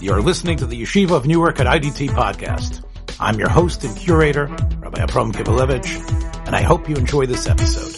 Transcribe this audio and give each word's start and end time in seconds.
You're 0.00 0.22
listening 0.22 0.58
to 0.58 0.66
the 0.66 0.80
Yeshiva 0.80 1.10
of 1.10 1.26
Newark 1.26 1.58
at 1.58 1.66
IDT 1.66 2.10
podcast. 2.10 2.84
I'm 3.18 3.36
your 3.36 3.48
host 3.48 3.82
and 3.82 3.96
curator, 3.96 4.46
Rabbi 4.46 5.02
Abram 5.02 5.32
Kibalevich, 5.32 6.46
and 6.46 6.54
I 6.54 6.62
hope 6.62 6.88
you 6.88 6.94
enjoy 6.94 7.26
this 7.26 7.48
episode. 7.48 7.96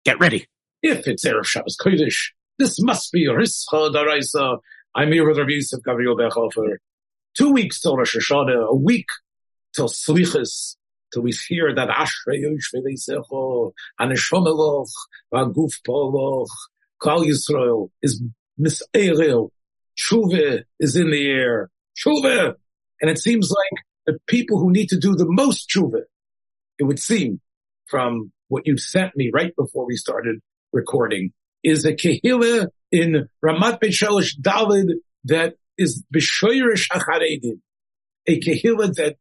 Get 0.05 0.19
ready. 0.19 0.47
If 0.81 1.07
it's 1.07 1.25
Erev 1.25 1.45
Shabbos 1.45 1.75
Kodesh, 1.79 2.29
this 2.57 2.81
must 2.81 3.11
be 3.11 3.27
Rischa 3.27 3.91
D'Araisa. 3.91 4.59
I'm 4.95 5.11
here 5.11 5.27
with 5.27 5.37
Rabbi 5.37 5.51
Yosef 5.51 5.83
Gabriel 5.83 6.15
Bechhofer. 6.15 6.77
Two 7.37 7.51
weeks 7.51 7.81
till 7.81 7.97
Rosh 7.97 8.15
Hashanah, 8.15 8.69
a 8.69 8.75
week 8.75 9.07
till 9.75 9.89
Slichas, 9.89 10.77
till 11.13 11.21
we 11.23 11.33
hear 11.47 11.75
that 11.75 11.89
Ashrei 11.89 12.41
Yosh 12.41 12.73
V'Leisecho, 12.73 13.71
Aneshomeloch, 13.99 14.89
V'Aguf 15.33 15.73
Poloch, 15.85 16.47
Klal 17.01 17.25
Yisrael 17.25 17.89
is 18.01 18.23
Miseril, 18.59 19.49
Tshuva 19.97 20.63
is 20.79 20.95
in 20.95 21.11
the 21.11 21.27
air, 21.27 21.69
Tshuva! 21.97 22.55
And 23.01 23.11
it 23.11 23.19
seems 23.19 23.51
like 23.51 23.83
the 24.05 24.19
people 24.27 24.59
who 24.59 24.71
need 24.71 24.89
to 24.89 24.97
do 24.97 25.15
the 25.15 25.25
most 25.27 25.69
Tshuva, 25.69 26.03
it 26.77 26.83
would 26.83 26.99
seem, 26.99 27.41
from 27.87 28.31
what 28.49 28.67
you 28.67 28.77
sent 28.77 29.15
me 29.15 29.31
right 29.33 29.55
before 29.55 29.85
we 29.85 29.95
started 29.95 30.39
recording 30.73 31.31
is 31.63 31.85
a 31.85 31.93
kehillah 31.93 32.67
in 32.91 33.29
Ramat 33.43 33.79
Beit 33.79 33.93
Shalosh 33.93 34.33
David 34.41 34.97
that 35.25 35.55
is 35.77 36.03
b'shoyrish 36.13 36.89
hacharedim, 36.89 37.59
a 38.27 38.39
kehillah 38.39 38.93
that 38.95 39.15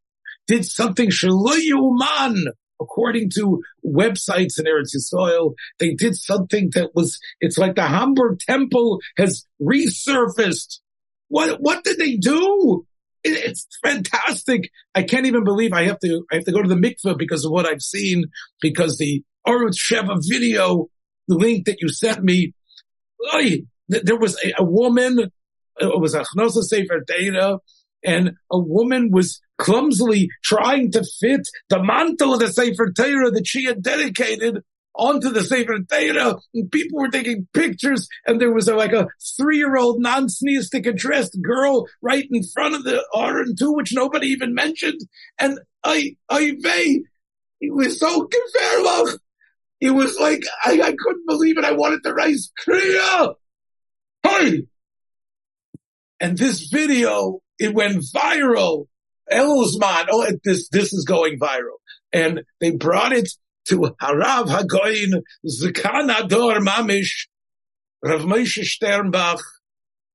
did 0.47 0.65
something 0.65 1.11
man. 1.23 2.45
According 2.81 3.31
to 3.35 3.61
websites 3.85 4.61
in 4.61 4.67
Eretz 4.67 4.95
Yisrael, 4.95 5.55
they 5.81 5.95
did 5.95 6.15
something 6.15 6.71
that 6.75 6.91
was, 6.95 7.19
it's 7.41 7.59
like 7.59 7.75
the 7.75 7.83
Hamburg 7.83 8.39
temple 8.39 9.01
has 9.17 9.45
resurfaced. 9.61 10.79
What, 11.27 11.61
what 11.61 11.83
did 11.83 11.99
they 11.99 12.17
do? 12.17 12.87
It's 13.25 13.67
fantastic. 13.83 14.71
I 14.95 15.03
can't 15.03 15.27
even 15.27 15.45
believe 15.45 15.73
I 15.73 15.85
have 15.85 15.99
to, 16.01 16.25
I 16.31 16.37
have 16.37 16.45
to 16.45 16.53
go 16.53 16.63
to 16.63 16.69
the 16.69 16.75
mikveh 16.75 17.19
because 17.19 17.45
of 17.45 17.51
what 17.51 17.67
I've 17.67 17.83
seen, 17.83 18.25
because 18.61 18.99
the 18.99 19.23
Arutz 19.47 19.77
Sheva 19.77 20.19
video, 20.29 20.89
the 21.27 21.37
link 21.37 21.67
that 21.67 21.81
you 21.81 21.89
sent 21.89 22.23
me, 22.23 22.55
there 23.89 24.19
was 24.19 24.37
a, 24.45 24.53
a 24.59 24.65
woman, 24.65 25.31
uh, 25.81 25.89
it 25.89 26.01
was 26.01 26.15
a 26.15 26.25
Chnosa 26.25 26.63
Sefer 26.63 27.01
data, 27.07 27.59
and 28.05 28.33
a 28.51 28.59
woman 28.59 29.11
was 29.11 29.41
clumsily 29.59 30.29
trying 30.45 30.93
to 30.93 31.05
fit 31.21 31.49
the 31.69 31.83
mantle 31.83 32.35
of 32.35 32.41
the 32.41 32.53
Sefer 32.53 32.93
Torah 32.93 33.31
that 33.31 33.47
she 33.47 33.65
had 33.65 33.83
dedicated 33.83 34.63
onto 34.99 35.31
the 35.31 35.45
Sefer 35.45 35.79
Torah, 35.89 36.37
and 36.53 36.71
people 36.71 36.99
were 36.99 37.09
taking 37.09 37.47
pictures, 37.55 38.09
and 38.27 38.41
there 38.41 38.53
was 38.53 38.67
a, 38.67 38.75
like 38.75 38.93
a 38.93 39.07
three-year-old 39.37 40.01
non-sneistic 40.01 40.87
addressed 40.87 41.41
girl 41.41 41.87
right 42.03 42.27
in 42.31 42.43
front 42.43 42.75
of 42.75 42.83
the 42.83 43.03
Aron 43.15 43.55
too, 43.57 43.73
which 43.73 43.95
nobody 43.95 44.27
even 44.29 44.55
mentioned. 44.55 45.01
And 45.39 45.61
I, 45.85 46.17
I, 46.29 46.57
they, 46.61 47.03
it 47.61 47.73
was 47.73 48.01
so 48.01 48.29
gefährlich. 48.29 49.19
It 49.81 49.91
was 49.93 50.19
like, 50.19 50.43
I, 50.65 50.73
I 50.73 50.95
couldn't 50.99 51.27
believe 51.29 51.57
it. 51.57 51.65
I 51.65 51.73
wanted 51.73 52.03
to 52.03 52.13
raise 52.13 52.53
Kriya. 52.67 53.35
Hey! 54.25 54.65
And 56.19 56.37
this 56.37 56.69
video, 56.69 57.39
it 57.61 57.73
went 57.73 58.03
viral. 58.13 58.87
Elosman, 59.31 60.07
oh, 60.11 60.27
this, 60.43 60.69
this 60.71 60.93
is 60.93 61.05
going 61.05 61.39
viral. 61.39 61.79
And 62.13 62.43
they 62.61 62.73
brought 62.73 63.13
it 63.13 63.29
to 63.69 63.95
Harav 64.01 64.47
Hagoyin 64.47 65.23
Zekanador 65.47 66.59
Mamish, 66.61 67.29
Rav 68.03 68.23
Moshe 68.23 68.65
Sternbuch, 68.65 69.41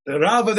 the 0.06 0.20
Rav. 0.20 0.50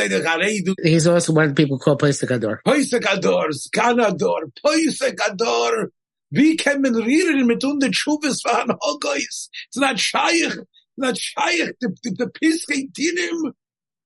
He's 0.83 1.07
also 1.07 1.33
one 1.33 1.55
people 1.55 1.79
call 1.79 1.97
Poisek 1.99 2.31
Ador. 2.31 2.63
Poisek 2.67 3.05
Ador, 3.13 3.49
Zekanador, 3.51 4.53
Poisek 4.65 5.19
Ador. 5.29 5.91
Wie 6.31 6.57
kann 6.57 6.81
man 6.83 6.95
reden 6.95 7.47
mit 7.47 7.63
unter 7.63 7.93
Schubes 7.93 8.41
von 8.43 8.77
Hogois? 8.83 9.49
It's 9.69 9.77
not 9.77 9.99
Shaykh, 9.99 10.55
not 10.97 11.17
Shaykh, 11.17 11.77
the, 11.81 11.95
the, 12.03 12.11
the 12.11 12.27
Piskei 12.27 12.91
Dinim. 12.91 13.53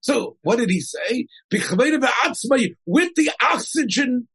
So, 0.01 0.37
what 0.43 0.59
did 0.59 0.69
he 0.71 0.81
say? 0.81 1.27
With 1.51 1.71
the 3.17 3.33
oxygen 3.43 4.29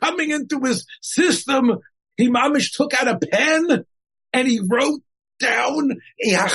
coming 0.00 0.30
into 0.30 0.60
his 0.60 0.86
system, 1.02 1.78
he 2.16 2.28
mamish 2.28 2.72
took 2.72 2.94
out 2.94 3.08
a 3.08 3.18
pen 3.18 3.84
and 4.32 4.48
he 4.48 4.60
wrote 4.60 5.00
down 5.38 5.92
a 6.24 6.48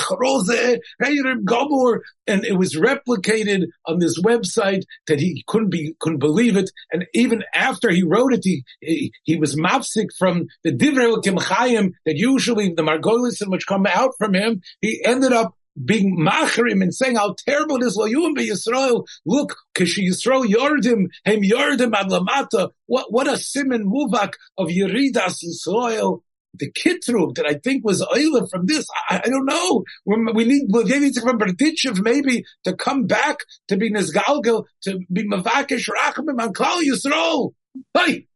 gomor, 1.44 2.00
and 2.26 2.44
it 2.44 2.56
was 2.56 2.76
replicated 2.76 3.66
on 3.86 3.98
this 3.98 4.20
website 4.20 4.82
that 5.06 5.20
he 5.20 5.44
couldn't 5.46 5.70
be, 5.70 5.94
couldn't 6.00 6.18
believe 6.18 6.56
it. 6.56 6.70
And 6.92 7.06
even 7.14 7.44
after 7.54 7.90
he 7.90 8.02
wrote 8.02 8.32
it, 8.32 8.40
he, 8.42 8.64
he, 8.80 9.12
he 9.24 9.36
was 9.36 9.56
mapsik 9.56 10.08
from 10.18 10.46
the 10.64 10.72
divrei 10.72 11.22
kimchayim 11.22 11.92
that 12.06 12.16
usually 12.16 12.72
the 12.74 12.82
margolisim 12.82 13.50
which 13.50 13.66
come 13.66 13.86
out 13.86 14.12
from 14.18 14.34
him. 14.34 14.62
He 14.80 15.02
ended 15.04 15.32
up 15.32 15.54
being 15.82 16.16
machrim 16.18 16.82
and 16.82 16.94
saying 16.94 17.16
how 17.16 17.34
terrible 17.46 17.76
it 17.76 17.84
is. 17.84 17.96
Layum 17.96 18.34
be 18.34 18.48
Yisrael. 18.48 19.06
Look, 19.24 19.56
kashi 19.74 20.08
Yisrael 20.08 20.44
yordim 20.44 21.06
hem 21.24 21.42
yordim 21.42 21.94
ad 21.94 22.08
lamata. 22.08 22.70
What, 22.86 23.12
what 23.12 23.26
a 23.26 23.38
simon 23.38 23.90
muvak 23.90 24.34
of 24.58 24.68
Yeridas 24.68 25.42
Yisrael. 25.44 26.20
The 26.54 26.70
kitrug 26.70 27.36
that 27.36 27.46
I 27.46 27.54
think 27.54 27.82
was 27.82 28.02
Oila 28.02 28.46
from 28.50 28.66
this, 28.66 28.86
I, 29.08 29.22
I 29.24 29.28
don't 29.30 29.46
know. 29.46 29.84
We 30.04 30.44
need, 30.44 30.64
we 30.70 30.84
need 30.84 31.14
to 31.14 31.22
from 31.22 31.38
Berditchev 31.38 32.02
maybe 32.02 32.44
to 32.64 32.76
come 32.76 33.06
back 33.06 33.38
to 33.68 33.78
be 33.78 33.90
Nizgalgal, 33.90 34.64
to 34.82 34.98
be 35.10 35.26
Mavakish 35.26 35.88
Rachamim 35.88 36.38
on 36.38 36.52
Klal 36.52 36.82
Yisrael. 36.82 37.52
Hey! 37.96 38.26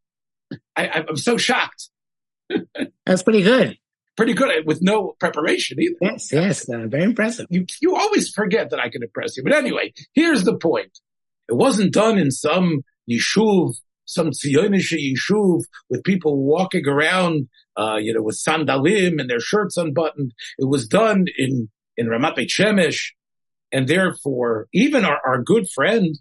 I, 0.75 1.05
I'm 1.07 1.19
so 1.19 1.37
shocked. 1.37 1.91
That's 3.05 3.23
pretty 3.23 3.43
good 3.43 3.77
pretty 4.17 4.33
good 4.35 4.51
with 4.67 4.83
no 4.83 5.15
preparation 5.21 5.81
either. 5.81 5.97
Yes, 6.01 6.33
yes, 6.33 6.69
uh, 6.69 6.87
very 6.87 7.05
impressive. 7.05 7.47
You, 7.51 7.67
you 7.81 7.95
always 7.95 8.31
forget 8.31 8.71
that 8.71 8.81
I 8.81 8.89
can 8.89 9.03
impress 9.03 9.37
you. 9.37 9.43
But 9.43 9.53
anyway, 9.53 9.93
here's 10.15 10.45
the 10.45 10.57
point. 10.57 10.99
It 11.49 11.55
wasn't 11.55 11.93
done 11.93 12.19
in 12.19 12.31
some 12.31 12.83
yeshuv, 13.11 13.75
some 14.05 14.31
Zionische 14.31 14.99
yeshuv 14.99 15.63
with 15.91 16.03
people 16.03 16.45
walking 16.45 16.87
around, 16.89 17.49
uh, 17.77 17.97
you 18.01 18.15
know, 18.15 18.23
with 18.23 18.43
sandalim 18.43 19.21
and 19.21 19.29
their 19.29 19.41
shirts 19.41 19.77
unbuttoned. 19.77 20.33
It 20.59 20.69
was 20.69 20.89
done 20.89 21.27
in, 21.37 21.69
in 21.97 22.07
Ramat 22.07 22.37
Beit 22.37 22.49
Shemesh. 22.49 23.13
And 23.73 23.89
therefore, 23.89 24.69
even 24.73 25.05
our, 25.05 25.21
our 25.27 25.43
good 25.43 25.69
friend, 25.69 26.17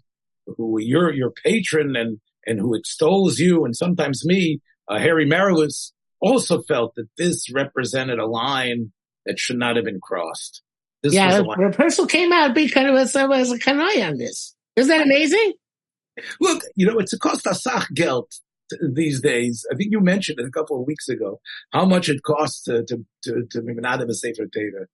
who 0.46 0.80
you're 0.80 1.12
your 1.12 1.30
patron 1.30 1.96
and, 1.96 2.20
and 2.44 2.60
who 2.60 2.74
extols 2.74 3.38
you 3.38 3.64
and 3.64 3.74
sometimes 3.74 4.24
me, 4.24 4.60
uh, 4.88 4.98
Harry 4.98 5.28
Marilus, 5.28 5.92
also 6.20 6.62
felt 6.62 6.94
that 6.96 7.08
this 7.16 7.52
represented 7.52 8.18
a 8.18 8.26
line 8.26 8.92
that 9.26 9.38
should 9.38 9.58
not 9.58 9.76
have 9.76 9.84
been 9.84 10.00
crossed. 10.00 10.62
This 11.02 11.14
yeah, 11.14 11.38
the 11.38 11.74
person 11.76 12.08
came 12.08 12.32
out 12.32 12.54
be 12.54 12.68
kind 12.68 12.88
of 12.88 12.96
as, 12.96 13.14
as 13.14 13.52
a 13.52 13.58
kanai 13.58 14.06
on 14.08 14.16
this. 14.16 14.54
Isn't 14.76 14.96
that 14.96 15.04
amazing? 15.04 15.52
Look, 16.40 16.62
you 16.74 16.86
know, 16.86 16.98
it's 16.98 17.12
a 17.12 17.18
cost 17.18 17.44
asach 17.44 17.92
geld 17.92 18.32
these 18.92 19.20
days. 19.20 19.66
I 19.70 19.76
think 19.76 19.92
you 19.92 20.00
mentioned 20.00 20.40
it 20.40 20.46
a 20.46 20.50
couple 20.50 20.80
of 20.80 20.86
weeks 20.86 21.08
ago 21.08 21.40
how 21.72 21.84
much 21.84 22.08
it 22.08 22.22
costs 22.22 22.62
to 22.64 22.84
to 22.84 23.04
to 23.24 23.42
to 23.50 23.62
make 23.62 23.78
an 23.78 23.84
Adam 23.84 24.08
a 24.08 24.14
sefer 24.14 24.46
Torah. 24.46 24.86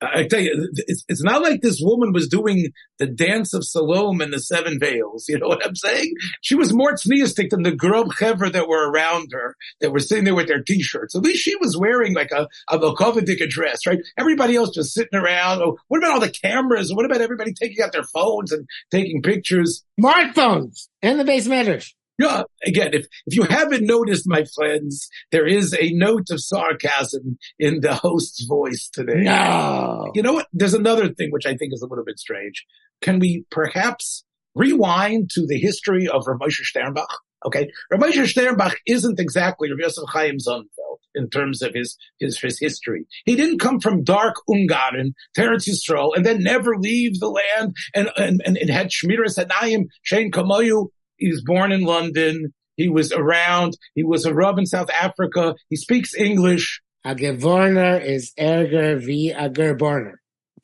I 0.00 0.26
tell 0.26 0.40
you, 0.40 0.70
it's, 0.86 1.04
it's 1.08 1.22
not 1.22 1.42
like 1.42 1.60
this 1.60 1.80
woman 1.82 2.12
was 2.12 2.28
doing 2.28 2.68
the 2.98 3.06
dance 3.06 3.52
of 3.52 3.64
Salome 3.64 4.24
and 4.24 4.32
the 4.32 4.38
seven 4.40 4.78
veils. 4.78 5.26
You 5.28 5.38
know 5.38 5.48
what 5.48 5.66
I'm 5.66 5.74
saying? 5.74 6.14
She 6.40 6.54
was 6.54 6.72
more 6.72 6.92
tzniistic 6.92 7.50
than 7.50 7.62
the 7.62 7.74
grub 7.74 8.12
hever 8.18 8.48
that 8.48 8.68
were 8.68 8.90
around 8.90 9.30
her 9.32 9.56
that 9.80 9.90
were 9.90 9.98
sitting 9.98 10.24
there 10.24 10.34
with 10.34 10.48
their 10.48 10.62
t-shirts. 10.62 11.16
At 11.16 11.22
least 11.22 11.42
she 11.42 11.56
was 11.56 11.76
wearing 11.76 12.14
like 12.14 12.30
a 12.30 12.48
a 12.68 12.78
Velkovic 12.78 13.48
dress, 13.48 13.86
right? 13.86 13.98
Everybody 14.18 14.56
else 14.56 14.70
just 14.70 14.94
sitting 14.94 15.18
around. 15.18 15.62
Oh, 15.62 15.78
what 15.88 15.98
about 15.98 16.12
all 16.12 16.20
the 16.20 16.30
cameras? 16.30 16.92
What 16.94 17.04
about 17.04 17.20
everybody 17.20 17.52
taking 17.52 17.82
out 17.82 17.92
their 17.92 18.04
phones 18.04 18.52
and 18.52 18.68
taking 18.90 19.22
pictures? 19.22 19.84
Smartphones 20.00 20.88
and 21.02 21.18
the 21.18 21.24
base 21.24 21.46
matters. 21.46 21.94
Yeah, 22.18 22.42
again, 22.64 22.94
if, 22.94 23.06
if 23.26 23.36
you 23.36 23.44
haven't 23.44 23.86
noticed, 23.86 24.24
my 24.26 24.44
friends, 24.56 25.08
there 25.30 25.46
is 25.46 25.74
a 25.78 25.92
note 25.92 26.26
of 26.30 26.42
sarcasm 26.42 27.38
in 27.60 27.80
the 27.80 27.94
host's 27.94 28.44
voice 28.44 28.90
today. 28.92 29.22
No. 29.22 30.10
You 30.14 30.22
know 30.22 30.32
what? 30.32 30.48
There's 30.52 30.74
another 30.74 31.08
thing 31.10 31.30
which 31.30 31.46
I 31.46 31.56
think 31.56 31.72
is 31.72 31.82
a 31.82 31.86
little 31.86 32.04
bit 32.04 32.18
strange. 32.18 32.66
Can 33.00 33.20
we 33.20 33.44
perhaps 33.52 34.24
rewind 34.56 35.30
to 35.30 35.46
the 35.46 35.60
history 35.60 36.08
of 36.08 36.24
Rav 36.26 36.40
Moshe 36.40 36.62
Sternbuch? 36.64 37.06
Okay. 37.46 37.68
Rav 37.90 38.00
Moshe 38.00 38.34
Sternbuch 38.34 38.74
isn't 38.84 39.20
exactly 39.20 39.70
Rav 39.70 39.78
Yosef 39.78 40.04
Chaim 40.08 40.38
Sonnenfeld 40.38 40.98
in 41.14 41.30
terms 41.30 41.62
of 41.62 41.72
his, 41.72 41.96
his, 42.18 42.38
his 42.40 42.58
history. 42.58 43.06
He 43.26 43.36
didn't 43.36 43.60
come 43.60 43.78
from 43.78 44.02
dark 44.02 44.34
Ungarn, 44.50 45.12
Teretz 45.36 45.68
Yisrael, 45.68 46.16
and 46.16 46.26
then 46.26 46.42
never 46.42 46.76
leave 46.76 47.20
the 47.20 47.28
land 47.28 47.74
and, 47.94 48.10
and, 48.16 48.42
and 48.44 48.56
it 48.56 48.70
had 48.70 48.90
Shmiras 48.90 49.38
Hanayim, 49.38 49.84
Shein 50.10 50.30
Kamoyu, 50.30 50.88
he 51.18 51.28
was 51.28 51.42
born 51.44 51.72
in 51.72 51.82
London. 51.82 52.54
He 52.76 52.88
was 52.88 53.12
around. 53.12 53.76
He 53.94 54.04
was 54.04 54.24
a 54.24 54.32
rub 54.32 54.58
in 54.58 54.66
South 54.66 54.90
Africa. 54.90 55.54
He 55.68 55.76
speaks 55.76 56.14
English. 56.14 56.80
A 57.04 57.14
gevorner 57.14 58.04
is 58.04 58.32
erger 58.38 58.98
v 58.98 59.30
a 59.30 59.48
gerborner. 59.50 60.14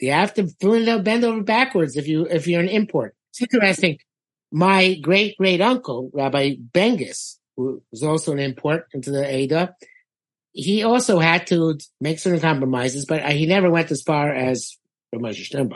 You 0.01 0.13
have 0.13 0.35
to 0.35 0.49
bend 0.61 1.25
over 1.25 1.43
backwards 1.43 1.97
if 1.97 2.07
you 2.07 2.27
if 2.27 2.47
you're 2.47 2.61
an 2.61 2.69
import. 2.69 3.15
It's 3.31 3.43
interesting. 3.43 3.99
My 4.53 4.95
great 4.95 5.37
great 5.39 5.61
uncle 5.61 6.11
Rabbi 6.13 6.57
Bengis, 6.73 7.39
who 7.57 7.83
was 7.91 8.03
also 8.03 8.33
an 8.33 8.39
import 8.39 8.87
into 8.93 9.11
the 9.11 9.25
Ada, 9.25 9.75
he 10.53 10.85
also 10.85 11.19
had 11.19 11.47
to 11.49 11.79
make 12.01 12.19
certain 12.21 12.41
compromises, 12.41 13.07
but 13.07 13.23
uh, 13.23 13.31
he 13.31 13.47
never 13.47 13.71
went 13.71 13.91
as 13.91 14.03
far 14.03 14.33
as 14.33 14.77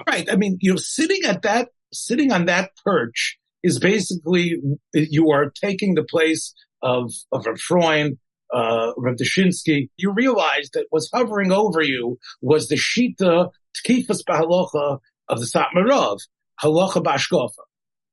Right. 0.06 0.28
I 0.30 0.36
mean, 0.36 0.58
you 0.60 0.72
know, 0.72 0.76
sitting 0.76 1.24
at 1.24 1.42
that, 1.42 1.68
sitting 1.92 2.32
on 2.32 2.46
that 2.46 2.70
perch 2.84 3.38
is 3.62 3.78
basically 3.78 4.56
you 4.92 5.30
are 5.30 5.50
taking 5.50 5.94
the 5.94 6.04
place 6.04 6.54
of 6.82 7.12
of 7.32 7.46
Rav 7.46 7.60
Freund, 7.60 8.18
uh. 8.52 8.92
You 9.96 10.12
realize 10.12 10.70
that 10.72 10.86
what's 10.90 11.10
hovering 11.12 11.52
over 11.52 11.82
you 11.82 12.18
was 12.40 12.68
the 12.68 12.76
shita 12.76 13.50
tkifas 13.76 14.22
bahalocha 14.24 14.98
of 15.28 15.40
the 15.40 15.46
Satmarov, 15.46 16.18
halacha 16.62 17.02
bashkofa. 17.02 17.64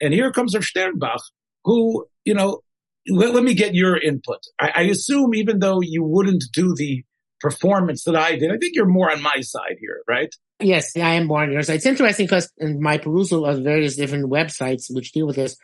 And 0.01 0.13
here 0.13 0.31
comes 0.31 0.55
Rav 0.55 0.63
Sternbuch, 0.63 1.21
who 1.63 2.05
you 2.23 2.33
know. 2.33 2.61
Let, 3.07 3.35
let 3.35 3.43
me 3.43 3.53
get 3.53 3.75
your 3.75 3.95
input. 3.95 4.39
I, 4.59 4.71
I 4.77 4.81
assume 4.85 5.35
even 5.35 5.59
though 5.59 5.79
you 5.79 6.03
wouldn't 6.03 6.45
do 6.51 6.73
the 6.73 7.03
performance 7.39 8.03
that 8.03 8.15
I 8.15 8.37
did, 8.37 8.51
I 8.51 8.57
think 8.57 8.75
you're 8.75 8.85
more 8.85 9.11
on 9.11 9.21
my 9.21 9.41
side 9.41 9.77
here, 9.79 10.01
right? 10.07 10.33
Yes, 10.59 10.95
I 10.95 11.15
am 11.15 11.27
more 11.27 11.43
on 11.43 11.51
your 11.51 11.63
side. 11.63 11.75
It's 11.75 11.85
interesting 11.85 12.25
because 12.25 12.51
in 12.57 12.81
my 12.81 12.97
perusal 12.97 13.45
of 13.45 13.63
various 13.63 13.95
different 13.95 14.29
websites 14.29 14.85
which 14.89 15.11
deal 15.11 15.27
with 15.27 15.35
this, 15.35 15.57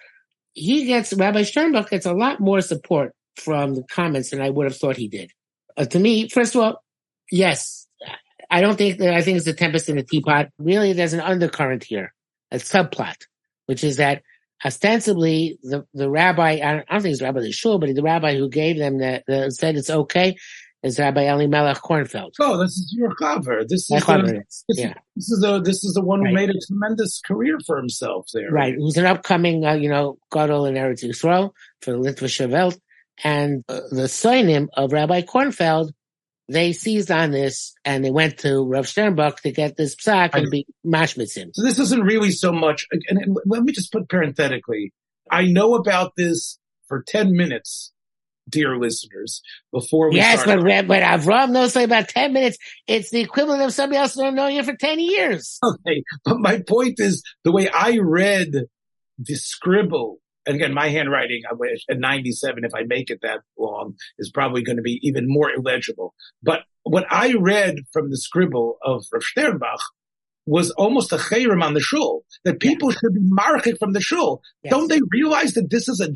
he 0.53 0.85
gets, 0.85 1.13
Rabbi 1.13 1.41
Sternbuch 1.43 1.89
gets 1.89 2.05
a 2.05 2.13
lot 2.13 2.39
more 2.39 2.61
support 2.61 3.13
from 3.37 3.75
the 3.75 3.83
comments 3.83 4.31
than 4.31 4.41
I 4.41 4.49
would 4.49 4.65
have 4.65 4.75
thought 4.75 4.97
he 4.97 5.07
did. 5.07 5.31
Uh, 5.77 5.85
to 5.85 5.99
me, 5.99 6.27
first 6.27 6.55
of 6.55 6.61
all, 6.61 6.83
yes, 7.31 7.87
I 8.49 8.59
don't 8.59 8.77
think 8.77 8.97
that, 8.99 9.13
I 9.13 9.21
think 9.21 9.37
it's 9.37 9.47
a 9.47 9.53
tempest 9.53 9.87
in 9.87 9.97
a 9.97 10.03
teapot. 10.03 10.49
Really, 10.59 10.91
there's 10.91 11.13
an 11.13 11.21
undercurrent 11.21 11.85
here, 11.85 12.13
a 12.51 12.57
subplot, 12.57 13.15
which 13.67 13.85
is 13.85 13.95
that 13.97 14.23
ostensibly 14.63 15.57
the, 15.63 15.85
the 15.93 16.09
rabbi, 16.09 16.59
I 16.61 16.73
don't, 16.73 16.85
I 16.89 16.93
don't 16.93 17.01
think 17.01 17.13
it's 17.13 17.21
Rabbi 17.21 17.49
Shul, 17.51 17.79
but 17.79 17.95
the 17.95 18.03
rabbi 18.03 18.35
who 18.35 18.49
gave 18.49 18.77
them 18.77 18.99
that 18.99 19.23
the, 19.27 19.49
said 19.51 19.75
it's 19.75 19.89
okay 19.89 20.35
is 20.83 20.97
Rabbi 20.99 21.23
Eli 21.23 21.33
Elimelech 21.33 21.77
Kornfeld. 21.77 22.33
Oh, 22.39 22.57
this 22.57 22.71
is 22.71 22.93
your 22.97 23.13
cover. 23.15 23.63
This 23.63 23.89
is, 23.89 24.05
the, 24.05 24.43
this, 24.67 24.79
yeah. 24.79 24.93
this 25.15 25.31
is 25.31 25.39
the 25.41 25.61
this 25.61 25.83
is 25.83 25.93
the 25.93 26.01
one 26.01 26.19
who 26.19 26.25
right. 26.25 26.33
made 26.33 26.49
a 26.49 26.59
tremendous 26.67 27.21
career 27.25 27.57
for 27.65 27.77
himself 27.77 28.27
there. 28.33 28.51
Right, 28.51 28.75
who's 28.75 28.97
an 28.97 29.05
upcoming, 29.05 29.65
uh, 29.65 29.73
you 29.73 29.89
know, 29.89 30.17
Gadol 30.31 30.65
in 30.65 30.75
Eretz 30.75 31.03
Yisrael 31.03 31.51
for 31.81 31.91
the 31.91 31.97
Litvische 31.97 32.49
Welt, 32.49 32.79
and 33.23 33.63
uh, 33.69 33.81
the 33.91 34.03
signim 34.03 34.67
of 34.73 34.93
Rabbi 34.93 35.21
Kornfeld. 35.21 35.91
They 36.49 36.73
seized 36.73 37.11
on 37.11 37.31
this 37.31 37.73
and 37.85 38.03
they 38.03 38.11
went 38.11 38.39
to 38.39 38.65
Rav 38.65 38.83
Sternbuch 38.83 39.37
to 39.37 39.51
get 39.53 39.77
this 39.77 39.95
psak 39.95 40.31
and 40.33 40.51
be 40.51 40.67
mashmitzim. 40.85 41.51
So 41.53 41.63
this 41.63 41.79
isn't 41.79 42.03
really 42.03 42.31
so 42.31 42.51
much. 42.51 42.87
And 42.91 43.37
let 43.45 43.63
me 43.63 43.71
just 43.71 43.89
put 43.93 44.09
parenthetically, 44.09 44.91
I 45.29 45.45
know 45.45 45.75
about 45.75 46.17
this 46.17 46.59
for 46.89 47.03
ten 47.07 47.37
minutes 47.37 47.93
dear 48.51 48.77
listeners, 48.77 49.41
before 49.71 50.09
we 50.09 50.17
Yes, 50.17 50.43
but, 50.45 50.61
but 50.87 51.03
Avram 51.03 51.51
knows 51.51 51.75
like 51.75 51.85
about 51.85 52.09
10 52.09 52.33
minutes. 52.33 52.57
It's 52.87 53.09
the 53.09 53.21
equivalent 53.21 53.61
of 53.63 53.73
somebody 53.73 53.97
else 53.97 54.17
knowing 54.17 54.55
you 54.55 54.63
for 54.63 54.75
10 54.75 54.99
years. 54.99 55.59
Okay. 55.63 56.03
But 56.25 56.39
my 56.39 56.61
point 56.67 56.99
is 56.99 57.23
the 57.43 57.51
way 57.51 57.69
I 57.69 57.97
read 58.01 58.51
the 59.17 59.35
scribble, 59.35 60.19
and 60.45 60.55
again, 60.55 60.73
my 60.73 60.89
handwriting 60.89 61.41
I 61.49 61.53
wish 61.53 61.83
at 61.89 61.99
97, 61.99 62.63
if 62.65 62.73
I 62.75 62.83
make 62.83 63.09
it 63.09 63.19
that 63.21 63.39
long, 63.57 63.95
is 64.19 64.31
probably 64.31 64.63
going 64.63 64.77
to 64.77 64.81
be 64.81 64.99
even 65.03 65.25
more 65.27 65.51
illegible. 65.51 66.13
But 66.43 66.61
what 66.83 67.05
I 67.09 67.33
read 67.39 67.75
from 67.93 68.09
the 68.09 68.17
scribble 68.17 68.77
of 68.83 69.05
Rav 69.11 69.21
Sternbuch 69.21 69.79
was 70.45 70.71
almost 70.71 71.11
a 71.11 71.17
chayrim 71.17 71.63
on 71.63 71.73
the 71.73 71.79
shul, 71.79 72.25
that 72.43 72.59
people 72.59 72.91
yeah. 72.91 72.97
should 72.99 73.13
be 73.13 73.21
market 73.23 73.77
from 73.79 73.93
the 73.93 74.01
shul. 74.01 74.41
Yes. 74.63 74.71
Don't 74.71 74.87
they 74.89 74.99
realize 75.11 75.53
that 75.53 75.69
this 75.69 75.87
is 75.87 75.99
a 75.99 76.11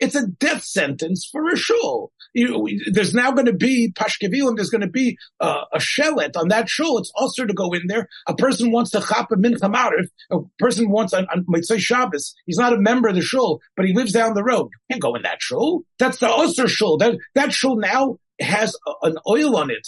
it's 0.00 0.14
a 0.14 0.26
death 0.26 0.64
sentence 0.64 1.28
for 1.30 1.48
a 1.48 1.56
shul. 1.56 2.12
You, 2.32 2.80
there's 2.92 3.12
now 3.14 3.32
going 3.32 3.46
to 3.46 3.52
be 3.52 3.92
pashkevilim. 3.92 4.56
There's 4.56 4.70
going 4.70 4.80
to 4.82 4.88
be 4.88 5.18
uh, 5.40 5.62
a 5.72 5.80
shelet 5.80 6.36
on 6.36 6.48
that 6.48 6.68
shul. 6.68 6.98
It's 6.98 7.12
also 7.14 7.44
to 7.44 7.52
go 7.52 7.72
in 7.72 7.82
there. 7.86 8.08
A 8.26 8.34
person 8.34 8.70
wants 8.70 8.90
to 8.92 9.00
chop 9.00 9.30
a 9.32 9.36
mincha 9.36 9.72
marif. 9.72 10.08
A 10.30 10.38
person 10.58 10.90
wants 10.90 11.12
on, 11.12 11.26
on 11.26 11.44
Mitzvah 11.48 11.78
Shabbos. 11.78 12.34
He's 12.46 12.58
not 12.58 12.72
a 12.72 12.78
member 12.78 13.08
of 13.08 13.16
the 13.16 13.22
shul, 13.22 13.60
but 13.76 13.84
he 13.84 13.94
lives 13.94 14.12
down 14.12 14.34
the 14.34 14.44
road. 14.44 14.70
You 14.72 14.94
can't 14.94 15.02
go 15.02 15.16
in 15.16 15.22
that 15.22 15.42
shul. 15.42 15.82
That's 15.98 16.18
the 16.18 16.28
Osir 16.28 16.68
shul. 16.68 16.98
That 16.98 17.18
that 17.34 17.52
shul 17.52 17.76
now 17.76 18.18
has 18.40 18.76
a, 18.86 19.08
an 19.08 19.16
oil 19.28 19.56
on 19.56 19.70
it. 19.70 19.86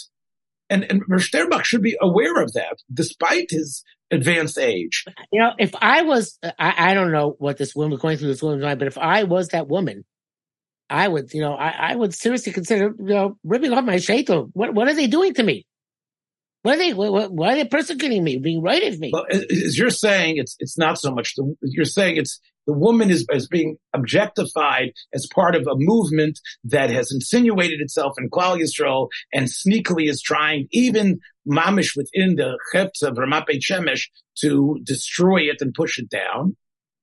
And, 0.69 0.83
and 0.89 1.03
Sternbuch 1.03 1.65
should 1.65 1.83
be 1.83 1.97
aware 2.01 2.41
of 2.41 2.53
that, 2.53 2.77
despite 2.91 3.47
his 3.49 3.83
advanced 4.11 4.57
age. 4.57 5.05
You 5.31 5.41
know, 5.41 5.51
if 5.57 5.73
I 5.79 6.03
was, 6.03 6.37
I, 6.43 6.91
I 6.91 6.93
don't 6.93 7.11
know 7.11 7.35
what 7.39 7.57
this 7.57 7.75
woman 7.75 7.97
going 7.97 8.17
through 8.17 8.29
this 8.29 8.43
woman's 8.43 8.63
mind, 8.63 8.79
but 8.79 8.87
if 8.87 8.97
I 8.97 9.23
was 9.23 9.49
that 9.49 9.67
woman, 9.67 10.05
I 10.89 11.07
would, 11.07 11.33
you 11.33 11.41
know, 11.41 11.53
I, 11.53 11.91
I 11.91 11.95
would 11.95 12.13
seriously 12.13 12.51
consider, 12.51 12.93
you 12.99 13.05
know, 13.05 13.37
ripping 13.43 13.73
off 13.73 13.83
my 13.83 13.95
shaitel. 13.95 14.49
What, 14.53 14.73
what 14.73 14.87
are 14.87 14.93
they 14.93 15.07
doing 15.07 15.33
to 15.35 15.43
me? 15.43 15.65
What 16.61 16.75
are 16.75 16.77
they, 16.77 16.93
what, 16.93 17.31
why 17.31 17.53
are 17.53 17.55
they 17.55 17.65
persecuting 17.65 18.23
me, 18.23 18.37
being 18.37 18.61
right 18.61 18.83
at 18.83 18.99
me? 18.99 19.09
Well, 19.11 19.25
as 19.29 19.77
you're 19.77 19.89
saying, 19.89 20.37
it's, 20.37 20.55
it's 20.59 20.77
not 20.77 20.99
so 20.99 21.11
much 21.11 21.35
the, 21.35 21.55
you're 21.61 21.85
saying 21.85 22.17
it's, 22.17 22.39
the 22.65 22.73
woman 22.73 23.09
is, 23.09 23.25
is 23.31 23.47
being 23.47 23.77
objectified 23.93 24.91
as 25.13 25.27
part 25.33 25.55
of 25.55 25.67
a 25.67 25.75
movement 25.75 26.39
that 26.63 26.89
has 26.89 27.11
insinuated 27.11 27.81
itself 27.81 28.13
in 28.17 28.29
Klal 28.29 28.57
Yisrael 28.57 29.09
and 29.33 29.47
sneakily 29.47 30.09
is 30.09 30.21
trying, 30.21 30.67
even 30.71 31.19
mamish 31.47 31.95
within 31.95 32.35
the 32.35 32.57
chetz 32.73 33.01
of 33.03 33.15
Ramat 33.15 33.47
Beit 33.47 33.61
Shemesh, 33.61 34.07
to 34.39 34.79
destroy 34.83 35.41
it 35.41 35.61
and 35.61 35.73
push 35.73 35.99
it 35.99 36.09
down. 36.09 36.55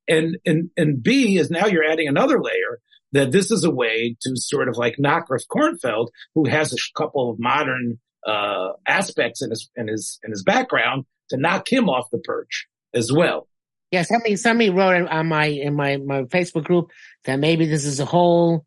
And, 0.09 0.39
and, 0.45 0.71
and 0.77 1.03
B 1.03 1.37
is 1.37 1.51
now 1.51 1.67
you're 1.67 1.85
adding 1.85 2.09
another 2.09 2.43
layer 2.43 2.81
that 3.13 3.33
this 3.33 3.51
is 3.51 3.65
a 3.65 3.71
way 3.71 4.17
to 4.23 4.33
sort 4.37 4.69
of 4.69 4.77
like 4.77 4.97
knock 4.99 5.29
Rav 5.29 5.41
Kornfeld, 5.51 6.09
who 6.35 6.49
has 6.49 6.73
a 6.73 6.77
couple 6.97 7.31
of 7.31 7.39
modern, 7.39 7.99
uh, 8.27 8.71
aspects 8.87 9.43
in 9.43 9.51
his, 9.51 9.71
in 9.77 9.89
his, 9.89 10.19
in 10.25 10.31
his 10.31 10.43
background 10.43 11.05
to 11.31 11.37
knock 11.37 11.71
him 11.71 11.89
off 11.89 12.11
the 12.11 12.19
perch 12.19 12.67
as 12.95 13.13
well. 13.13 13.47
Yeah, 13.91 14.03
somebody 14.03 14.37
somebody 14.37 14.71
wrote 14.71 15.09
on 15.09 15.27
my 15.27 15.47
in 15.47 15.75
my 15.75 15.97
my 15.97 16.23
Facebook 16.23 16.65
group 16.65 16.91
that 17.25 17.39
maybe 17.39 17.67
this 17.67 17.85
is 17.85 17.99
a 17.99 18.05
whole 18.05 18.65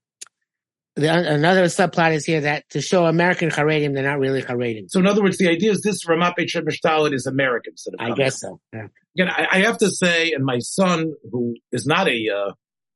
the, 0.95 1.11
another 1.11 1.65
subplot 1.65 2.13
is 2.13 2.25
here 2.25 2.41
that 2.41 2.69
to 2.69 2.81
show 2.81 3.05
American 3.05 3.49
Haredim, 3.49 3.93
they're 3.93 4.03
not 4.03 4.19
really 4.19 4.43
Haredim. 4.43 4.89
So 4.89 4.99
in 4.99 5.07
other 5.07 5.23
words, 5.23 5.37
the 5.37 5.49
idea 5.49 5.71
is 5.71 5.81
this 5.81 6.05
Ramat 6.05 6.35
Beit 6.35 6.49
Shemesh 6.49 7.13
is 7.13 7.25
American. 7.25 7.73
Instead 7.73 7.95
of 7.95 7.99
I 7.99 8.11
guess 8.13 8.41
so. 8.41 8.59
Yeah. 8.71 8.87
Again, 9.15 9.29
I, 9.29 9.47
I, 9.51 9.59
have 9.61 9.77
to 9.79 9.89
say, 9.89 10.31
and 10.33 10.43
my 10.43 10.59
son, 10.59 11.13
who 11.31 11.55
is 11.71 11.85
not 11.85 12.07
a, 12.07 12.29
uh, 12.29 12.51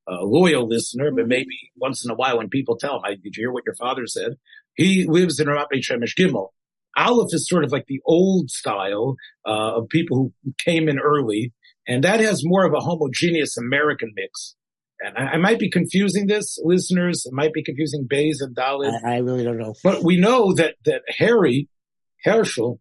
a 0.07 0.23
loyal 0.23 0.67
listener, 0.67 1.11
but 1.11 1.27
maybe 1.27 1.71
once 1.75 2.05
in 2.05 2.11
a 2.11 2.15
while 2.15 2.37
when 2.37 2.49
people 2.49 2.77
tell 2.77 2.97
him, 2.97 3.01
I, 3.03 3.09
did 3.11 3.35
you 3.35 3.43
hear 3.43 3.51
what 3.51 3.65
your 3.65 3.75
father 3.75 4.05
said? 4.07 4.33
He 4.75 5.05
lives 5.05 5.39
in 5.39 5.47
Ramat 5.47 5.69
Beit 5.69 5.83
Shemesh 5.83 6.15
Gimel. 6.15 6.49
Aleph 6.95 7.33
is 7.33 7.47
sort 7.47 7.63
of 7.63 7.71
like 7.71 7.85
the 7.87 8.01
old 8.05 8.49
style 8.49 9.15
uh, 9.45 9.77
of 9.77 9.89
people 9.89 10.17
who 10.17 10.53
came 10.57 10.89
in 10.89 10.99
early, 10.99 11.53
and 11.87 12.03
that 12.03 12.19
has 12.19 12.41
more 12.43 12.65
of 12.65 12.73
a 12.73 12.79
homogeneous 12.79 13.57
American 13.57 14.11
mix. 14.15 14.55
And 14.99 15.17
I, 15.17 15.33
I 15.33 15.37
might 15.37 15.59
be 15.59 15.69
confusing 15.69 16.27
this, 16.27 16.59
listeners. 16.63 17.25
It 17.25 17.33
might 17.33 17.53
be 17.53 17.63
confusing 17.63 18.05
Bays 18.09 18.41
and 18.41 18.55
Dalit. 18.55 18.91
I, 19.05 19.15
I, 19.15 19.17
really 19.19 19.43
don't 19.43 19.57
know. 19.57 19.75
But 19.83 20.03
we 20.03 20.17
know 20.17 20.53
that 20.53 20.75
that 20.85 21.03
Harry 21.07 21.69
Herschel, 22.23 22.79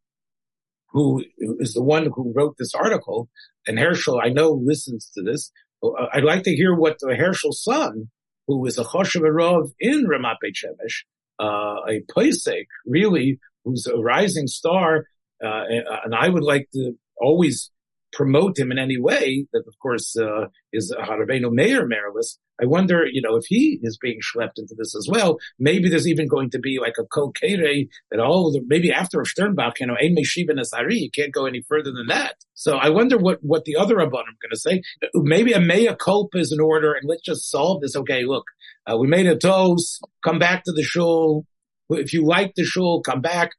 who 0.91 1.25
is 1.39 1.75
the 1.75 1.83
one 1.83 2.11
who 2.15 2.33
wrote 2.35 2.57
this 2.59 2.75
article, 2.75 3.29
and 3.67 3.79
Herschel, 3.79 4.21
I 4.23 4.31
know, 4.31 4.53
listens 4.53 5.11
to 5.15 5.23
this. 5.23 5.53
Uh, 5.83 6.07
I'd 6.13 6.25
like 6.25 6.45
to 6.45 6.57
hear 6.57 6.75
what 6.75 6.97
the 7.01 7.15
Herschel's 7.15 7.63
son, 7.63 8.11
who 8.47 8.65
is 8.67 8.79
a 8.79 8.85
Choshev 8.85 9.73
in 9.79 10.07
Ramat 10.07 10.37
Beit 10.41 10.55
Shemesh, 10.55 11.05
uh, 11.39 11.81
a 11.89 12.01
Pesach, 12.15 12.67
really 12.87 13.39
who's 13.65 13.87
a 13.87 13.99
rising 13.99 14.47
star, 14.47 15.07
uh, 15.45 15.65
and 16.05 16.15
I 16.15 16.29
would 16.29 16.45
like 16.45 16.69
to 16.73 16.95
always 17.21 17.71
promote 18.17 18.59
him 18.59 18.73
in 18.73 18.79
any 18.79 18.99
way 18.99 19.47
that, 19.53 19.65
of 19.69 19.75
course, 19.79 20.17
uh, 20.17 20.47
is 20.73 20.95
Harabenu 20.99 21.53
Mayor 21.53 21.87
Marilus. 21.87 22.39
I 22.59 22.65
wonder, 22.65 23.05
you 23.05 23.21
know, 23.21 23.37
if 23.37 23.45
he 23.47 23.79
is 23.83 23.99
being 24.01 24.21
schlepped 24.21 24.57
into 24.57 24.75
this 24.75 24.97
as 24.97 25.07
well. 25.07 25.37
Maybe 25.59 25.91
there's 25.91 26.09
even 26.09 26.27
going 26.27 26.49
to 26.51 26.59
be 26.59 26.79
like 26.81 26.95
a 26.99 27.05
kokere 27.05 27.89
that 28.11 28.19
all 28.19 28.51
the, 28.51 28.63
maybe 28.67 28.91
after 28.91 29.21
a 29.21 29.25
Sternbuch, 29.25 29.79
you 29.81 29.87
know, 29.87 29.97
Ein 30.03 30.17
Meshiva 30.17 30.53
Nasari, 30.53 30.97
you 30.97 31.11
can't 31.15 31.35
go 31.35 31.45
any 31.45 31.63
further 31.69 31.93
than 31.93 32.07
that. 32.07 32.37
So 32.55 32.79
I 32.79 32.89
wonder 32.89 33.19
what, 33.19 33.41
what 33.43 33.67
the 33.67 33.77
other 33.77 33.97
Rabbanim 33.97 34.13
are 34.13 34.43
going 34.43 34.51
to 34.53 34.57
say. 34.57 34.81
Maybe 35.15 35.53
a 35.53 35.61
mea 35.61 35.95
culpa 36.01 36.39
is 36.39 36.53
in 36.53 36.61
order 36.61 36.95
and 36.95 37.07
let's 37.07 37.23
just 37.23 37.51
solve 37.51 37.83
this. 37.83 37.97
Okay, 37.97 38.25
look, 38.25 38.45
uh, 38.91 38.97
we 38.97 39.09
made 39.09 39.27
a 39.27 39.37
toast, 39.37 40.01
come 40.25 40.39
back 40.39 40.65
to 40.65 40.73
the 40.73 40.83
shul, 40.83 41.45
if 41.91 42.15
you 42.15 42.25
like 42.25 42.55
the 42.57 42.65
shul, 42.65 43.03
come 43.03 43.21
back. 43.21 43.51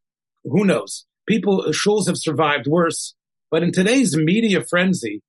Who 0.44 0.66
knows? 0.66 1.06
People, 1.28 1.66
shuls 1.68 2.08
have 2.08 2.18
survived 2.18 2.66
worse. 2.66 3.14
But 3.50 3.64
in 3.64 3.72
today's 3.72 4.16
media 4.16 4.64
frenzy, 4.64 5.22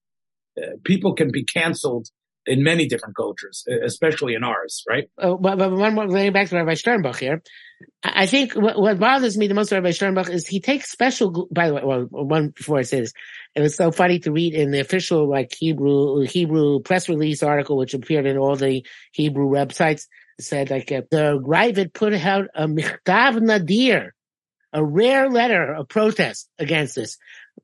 uh, 0.56 0.76
people 0.84 1.14
can 1.14 1.30
be 1.30 1.44
canceled 1.44 2.08
in 2.46 2.62
many 2.62 2.86
different 2.86 3.14
cultures, 3.14 3.64
especially 3.84 4.34
in 4.34 4.42
ours, 4.42 4.82
right? 4.88 5.10
Oh, 5.18 5.36
but, 5.36 5.58
but 5.58 5.70
one 5.70 5.94
more, 5.94 6.08
getting 6.08 6.32
back 6.32 6.48
to 6.48 6.56
Rabbi 6.56 6.72
Sternbuch 6.72 7.18
here. 7.18 7.42
I 8.02 8.26
think 8.26 8.54
what, 8.54 8.80
what, 8.80 8.98
bothers 8.98 9.36
me 9.36 9.48
the 9.48 9.54
most 9.54 9.70
Rabbi 9.70 9.90
Sternbuch 9.90 10.30
is 10.30 10.46
he 10.46 10.60
takes 10.60 10.90
special, 10.90 11.46
by 11.52 11.68
the 11.68 11.74
way, 11.74 11.82
well, 11.84 12.06
one 12.10 12.48
before 12.48 12.78
I 12.78 12.82
say 12.82 13.00
this, 13.00 13.12
it 13.54 13.60
was 13.60 13.76
so 13.76 13.90
funny 13.92 14.18
to 14.20 14.32
read 14.32 14.54
in 14.54 14.70
the 14.70 14.80
official, 14.80 15.28
like, 15.28 15.52
Hebrew, 15.52 16.22
Hebrew 16.22 16.80
press 16.80 17.08
release 17.08 17.42
article, 17.42 17.76
which 17.76 17.94
appeared 17.94 18.26
in 18.26 18.38
all 18.38 18.56
the 18.56 18.84
Hebrew 19.12 19.50
websites, 19.50 20.06
said 20.40 20.70
like, 20.70 20.90
uh, 20.90 21.02
the 21.10 21.38
Ravid 21.38 21.92
put 21.92 22.14
out 22.14 22.46
a 22.54 22.66
Michtav 22.66 23.40
Nadir, 23.40 24.14
a 24.72 24.84
rare 24.84 25.28
letter 25.28 25.74
of 25.74 25.88
protest 25.88 26.48
against 26.58 26.94
this. 26.94 27.18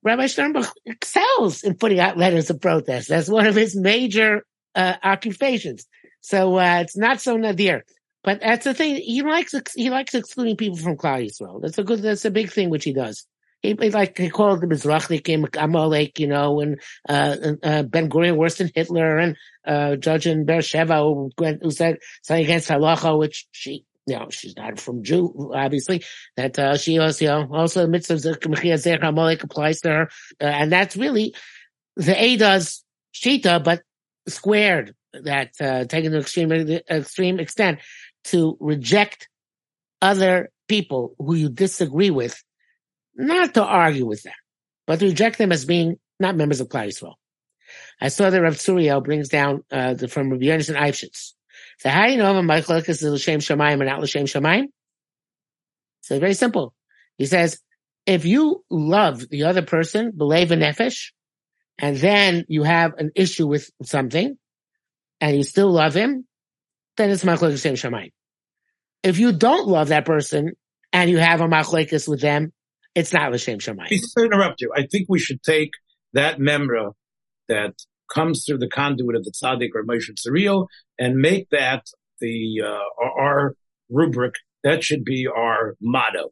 Rabbi 0.04 0.26
Sternbuch 0.26 0.70
excels 0.84 1.62
in 1.62 1.74
putting 1.74 1.98
out 1.98 2.18
letters 2.18 2.50
of 2.50 2.60
protest. 2.60 3.08
That's 3.08 3.28
one 3.28 3.46
of 3.46 3.54
his 3.54 3.74
major 3.74 4.44
uh, 4.74 4.94
occupations. 5.02 5.86
So 6.20 6.58
uh, 6.58 6.80
it's 6.82 6.96
not 6.96 7.20
so 7.20 7.36
nadir. 7.36 7.84
But 8.22 8.40
that's 8.40 8.64
the 8.64 8.74
thing. 8.74 8.96
He 8.96 9.22
likes 9.22 9.54
he 9.74 9.90
likes 9.90 10.14
excluding 10.14 10.56
people 10.56 10.78
from 10.78 10.96
Klal 10.96 11.26
Yisrael. 11.26 11.60
That's 11.60 11.78
a 11.78 11.84
good. 11.84 12.00
That's 12.00 12.24
a 12.24 12.30
big 12.30 12.50
thing 12.50 12.70
which 12.70 12.84
he 12.84 12.94
does. 12.94 13.26
He, 13.60 13.76
he 13.78 13.90
like 13.90 14.16
he 14.16 14.30
called 14.30 14.62
the 14.62 14.66
Mizrachnikim 14.66 15.54
Amalek, 15.58 16.18
you 16.18 16.26
know, 16.26 16.60
and 16.60 16.80
uh, 17.06 17.36
uh, 17.62 17.82
Ben 17.82 18.08
Gurion 18.08 18.36
worse 18.36 18.56
than 18.56 18.70
Hitler, 18.74 19.18
and 19.18 19.36
uh, 19.66 19.96
judge 19.96 20.26
in 20.26 20.46
Beersheba 20.46 21.00
who, 21.00 21.30
who 21.38 21.70
said 21.70 21.98
something 22.22 22.44
against 22.44 22.70
halacha, 22.70 23.18
which 23.18 23.46
she 23.52 23.84
you 24.06 24.16
know, 24.16 24.28
she's 24.30 24.56
not 24.56 24.78
from 24.78 25.02
Jew, 25.02 25.52
obviously, 25.54 26.04
that, 26.36 26.58
uh, 26.58 26.76
she 26.76 26.98
also, 26.98 27.24
you 27.24 27.30
know, 27.30 27.48
also 27.54 27.84
of 27.84 27.90
the 27.92 27.98
Mechia 27.98 29.02
Amalek 29.02 29.42
applies 29.42 29.80
to 29.80 29.88
her. 29.88 30.02
Uh, 30.40 30.44
and 30.44 30.72
that's 30.72 30.96
really 30.96 31.34
the 31.96 32.22
A 32.22 32.36
does 32.36 32.84
Shita, 33.14 33.62
but 33.62 33.82
squared 34.28 34.94
that, 35.12 35.52
uh, 35.60 35.84
taken 35.84 36.12
to 36.12 36.18
extreme, 36.18 36.52
extreme 36.52 37.40
extent 37.40 37.78
to 38.24 38.56
reject 38.60 39.28
other 40.02 40.50
people 40.68 41.14
who 41.18 41.34
you 41.34 41.48
disagree 41.48 42.10
with, 42.10 42.42
not 43.14 43.54
to 43.54 43.64
argue 43.64 44.06
with 44.06 44.22
them, 44.22 44.34
but 44.86 44.98
to 44.98 45.06
reject 45.06 45.38
them 45.38 45.52
as 45.52 45.64
being 45.64 45.98
not 46.20 46.36
members 46.36 46.60
of 46.60 46.68
Klal 46.68 46.88
Yisrael. 46.88 47.14
I 48.00 48.08
saw 48.08 48.28
that 48.28 48.42
Rav 48.42 48.56
Tzuriel 48.56 49.02
brings 49.02 49.28
down, 49.28 49.64
uh, 49.70 49.94
the, 49.94 50.08
from 50.08 50.30
Rabbi 50.30 50.46
Yonason 50.46 50.76
Eifshitz 50.76 51.33
so 51.78 51.88
how 51.88 52.06
do 52.06 52.12
you 52.12 52.18
know 52.18 52.30
if 52.30 52.44
a 52.44 52.46
Machlokes 52.46 52.88
is 52.88 53.02
L'Shem 53.02 53.40
Shamayim 53.40 53.74
and 53.74 53.86
not 53.86 54.00
L'Shem 54.00 54.26
Shamayim? 54.26 54.66
So 56.00 56.18
very 56.18 56.34
simple. 56.34 56.74
He 57.16 57.26
says, 57.26 57.58
if 58.06 58.24
you 58.24 58.64
love 58.70 59.28
the 59.28 59.44
other 59.44 59.62
person, 59.62 60.12
believe 60.16 60.52
in 60.52 60.60
nefesh, 60.60 61.12
and 61.78 61.96
then 61.96 62.44
you 62.48 62.62
have 62.62 62.94
an 62.98 63.10
issue 63.14 63.46
with 63.46 63.70
something, 63.82 64.36
and 65.20 65.36
you 65.36 65.42
still 65.42 65.70
love 65.70 65.94
him, 65.94 66.26
then 66.96 67.10
it's 67.10 67.24
Machlokes 67.24 67.54
L'Shem 67.54 67.74
Shamayim. 67.74 68.12
If 69.02 69.18
you 69.18 69.32
don't 69.32 69.68
love 69.68 69.88
that 69.88 70.04
person, 70.04 70.52
and 70.92 71.10
you 71.10 71.18
have 71.18 71.40
a 71.40 71.46
Machlokes 71.46 72.08
with 72.08 72.20
them, 72.20 72.52
it's 72.94 73.12
not 73.12 73.32
L'Shem 73.32 73.58
Shamayim. 73.58 73.88
Please 73.88 74.14
interrupt 74.16 74.60
you. 74.60 74.72
I 74.74 74.86
think 74.86 75.06
we 75.08 75.18
should 75.18 75.42
take 75.42 75.72
that 76.12 76.38
memra 76.38 76.92
that 77.48 77.74
comes 78.12 78.44
through 78.44 78.58
the 78.58 78.68
conduit 78.68 79.16
of 79.16 79.24
the 79.24 79.32
tzaddik 79.32 79.70
or 79.74 79.84
Moshe 79.84 80.10
Tzuriel 80.10 80.66
and 80.98 81.16
make 81.16 81.48
that 81.50 81.84
the 82.20 82.62
uh, 82.64 83.04
our 83.18 83.54
rubric. 83.90 84.34
That 84.62 84.82
should 84.82 85.04
be 85.04 85.26
our 85.26 85.76
motto 85.80 86.30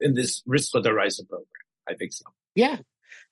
in 0.00 0.14
this 0.14 0.42
Rischa 0.42 0.82
D'Araisa 0.82 1.26
program. 1.26 1.46
I 1.88 1.94
think 1.94 2.12
so. 2.12 2.24
Yeah. 2.54 2.76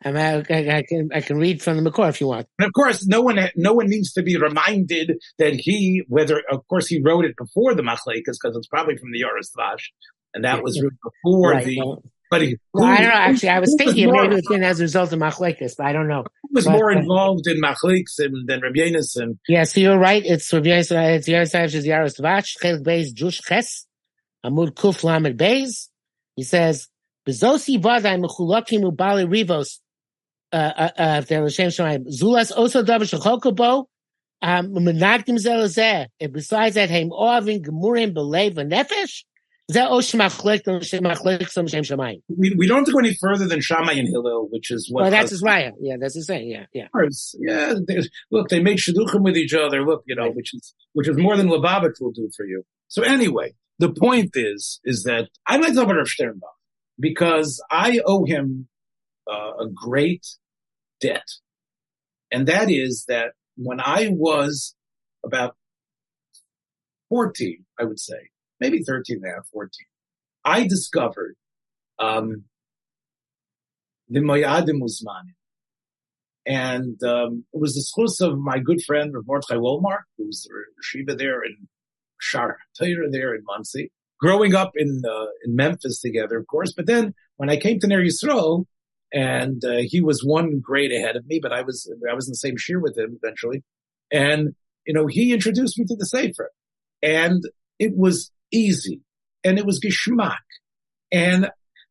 I, 0.05 0.11
mean, 0.11 0.47
I, 0.51 0.79
I, 0.79 0.83
can 0.89 1.11
I 1.15 1.21
can 1.21 1.39
read 1.39 1.63
from 1.63 1.77
the 1.77 1.89
Makor 1.89 2.09
if 2.09 2.21
you 2.21 2.29
want. 2.29 2.47
And 2.59 2.67
of 2.67 2.73
course, 2.73 3.07
no 3.07 3.21
one 3.21 3.39
no 3.57 3.73
one 3.75 3.89
needs 3.89 4.15
to 4.15 4.23
be 4.23 4.37
reminded 4.37 5.19
that 5.39 5.55
he 5.55 6.03
whether 6.09 6.43
of 6.51 6.67
course 6.67 6.89
he 6.89 7.01
wrote 7.03 7.25
it 7.25 7.37
before 7.37 7.75
the 7.75 7.83
Machlekes 7.83 8.25
because 8.25 8.57
it's 8.57 8.67
probably 8.69 8.97
from 8.97 9.13
the 9.13 9.23
yorishvash 9.23 9.83
and 10.35 10.45
that 10.45 10.63
was 10.63 10.81
written 10.81 10.99
before 11.03 11.53
right. 11.53 11.65
the 11.65 11.97
but 12.33 12.41
he, 12.41 12.57
well, 12.73 12.87
I 12.87 12.97
don't 12.97 13.09
know. 13.09 13.15
Actually, 13.15 13.51
I 13.51 13.59
was 13.59 13.75
thinking 13.77 14.09
was 14.09 14.23
maybe 14.23 14.37
it's 14.37 14.49
been 14.49 14.65
as 14.65 14.81
a 14.81 14.85
result 14.85 15.13
of 15.13 15.19
Machlekes, 15.19 15.77
but 15.77 15.85
I 15.85 15.93
don't 15.93 16.09
know. 16.09 16.25
Who 16.45 16.49
was 16.55 16.65
but, 16.65 16.73
more 16.73 16.91
involved 16.91 17.47
in 17.47 17.61
Machlekes 17.61 18.17
than 18.17 18.63
Rabbi 18.63 18.79
Yonason? 18.79 19.37
Yeah, 19.47 19.65
so 19.65 19.81
you're 19.81 19.99
right. 19.99 20.23
It's 20.25 20.51
Rabbi 20.51 20.69
Yonason. 20.69 21.17
It's 21.17 21.29
Shaz 21.29 21.85
Yaros 21.85 22.19
Tvach 22.19 22.57
Chelik 22.65 22.85
Beis 22.85 23.13
Jush 23.13 23.43
Ches 23.47 23.87
Amud 24.47 24.71
Kuf 24.71 25.05
Lamed 25.05 25.39
Beis. 25.39 25.89
He 26.35 26.43
says, 26.43 26.89
"Bezosi 27.29 27.79
Vaday 27.79 28.19
Mechulakim 28.25 28.91
Ubali 28.91 29.31
Rivos." 29.31 29.81
Uh, 30.51 30.57
uh, 30.57 30.91
uh, 30.97 31.21
they're. 31.21 31.43
Zulas 31.43 32.51
also 32.57 32.83
Davar 32.83 33.03
Shechokobo. 33.03 33.85
Um, 34.41 34.69
Menagdim 34.69 35.37
Zelazeh. 35.37 36.07
And 36.19 36.33
besides 36.33 36.77
that, 36.77 36.89
Heim 36.89 37.11
Oavin 37.11 37.63
Gemurim 37.63 38.15
Belev 38.15 38.55
Nefesh. 38.55 39.25
We, 42.29 42.55
we 42.55 42.67
don't 42.67 42.79
have 42.79 42.87
to 42.87 42.93
go 42.93 42.99
any 42.99 43.15
further 43.15 43.47
than 43.47 43.61
Shammai 43.61 43.93
and 43.93 44.09
Hillel, 44.09 44.49
which 44.51 44.71
is 44.71 44.89
what. 44.91 45.03
Well, 45.03 45.11
that's 45.11 45.31
his 45.31 45.43
raya. 45.43 45.73
Yeah, 45.81 45.97
that's 46.01 46.15
his 46.15 46.27
saying. 46.27 46.51
Yeah, 46.51 46.67
yeah. 46.73 46.89
Yeah, 47.39 47.75
look, 48.31 48.49
they 48.49 48.61
make 48.61 48.79
shidduchim 48.79 49.23
with 49.23 49.37
each 49.37 49.55
other. 49.55 49.85
Look, 49.85 50.03
you 50.07 50.17
know, 50.17 50.31
which 50.31 50.53
is 50.55 50.75
which 50.93 51.09
is 51.09 51.17
more 51.17 51.37
than 51.37 51.49
Lubavitch 51.49 52.01
will 52.01 52.11
do 52.11 52.29
for 52.37 52.45
you. 52.45 52.65
So 52.89 53.03
anyway, 53.03 53.55
the 53.79 53.93
point 53.93 54.33
is, 54.35 54.81
is 54.85 55.05
that 55.05 55.29
I 55.47 55.57
like 55.57 55.71
to 55.71 55.75
talk 55.75 55.85
about 55.85 55.97
Rav 55.97 56.07
Sternbuch 56.07 56.41
because 56.99 57.63
I 57.71 58.01
owe 58.05 58.25
him 58.25 58.69
uh, 59.31 59.53
a 59.61 59.69
great 59.73 60.27
debt, 61.01 61.27
and 62.31 62.49
that 62.49 62.71
is 62.71 63.05
that 63.09 63.33
when 63.57 63.81
I 63.81 64.09
was 64.11 64.75
about 65.25 65.57
fourteen, 67.09 67.65
I 67.79 67.85
would 67.85 68.01
say 68.01 68.32
maybe 68.63 68.83
13 68.83 69.21
and 69.23 69.33
a 69.33 69.37
half, 69.37 69.49
14. 69.53 69.71
I 70.45 70.67
discovered, 70.67 71.35
um, 71.99 72.45
the 74.09 74.21
Moyadim 74.21 74.81
Uzmanim. 74.81 75.37
And, 76.45 77.03
um, 77.05 77.45
it 77.53 77.61
was 77.61 77.75
the 77.75 77.83
source 77.83 78.21
of 78.21 78.39
my 78.39 78.59
good 78.59 78.83
friend, 78.83 79.15
Rav 79.15 79.25
Mordechai 79.27 79.57
Wolmar, 79.57 80.01
who's 80.17 80.47
the 80.49 80.83
Shiva 80.83 81.15
there 81.15 81.43
in 81.45 81.69
Shar 82.21 82.59
Torah 82.79 83.11
there 83.11 83.35
in 83.35 83.43
Monsey. 83.45 83.91
Growing 84.21 84.55
up 84.55 84.73
in, 84.77 85.03
uh, 85.09 85.27
in 85.45 85.57
Memphis 85.57 86.01
together, 86.01 86.39
of 86.39 86.47
course. 86.47 86.73
But 86.73 86.87
then 86.87 87.15
when 87.37 87.51
I 87.51 87.57
came 87.57 87.81
to 87.81 87.89
Ner 87.89 88.05
Yisrael, 88.05 88.67
and 89.13 89.63
uh, 89.65 89.79
he 89.83 90.01
was 90.01 90.25
one 90.25 90.61
grade 90.61 90.93
ahead 90.93 91.17
of 91.17 91.27
me, 91.27 91.39
but 91.43 91.53
I 91.53 91.63
was 91.63 91.93
I 92.11 92.15
was 92.15 92.27
in 92.29 92.33
the 92.33 92.37
same 92.37 92.57
shiur 92.57 92.81
with 92.81 92.97
him 92.97 93.19
eventually, 93.23 93.63
and 94.11 94.55
you 94.87 94.95
know 94.95 95.07
he 95.07 95.33
introduced 95.33 95.79
me 95.79 95.85
to 95.87 95.97
the 95.97 96.07
Sefer, 96.07 96.51
and 97.03 97.43
it 97.79 97.93
was 97.95 98.31
easy 98.53 99.01
and 99.45 99.59
it 99.59 99.67
was 99.67 99.81
geschmack. 99.81 100.37
And 101.11 101.51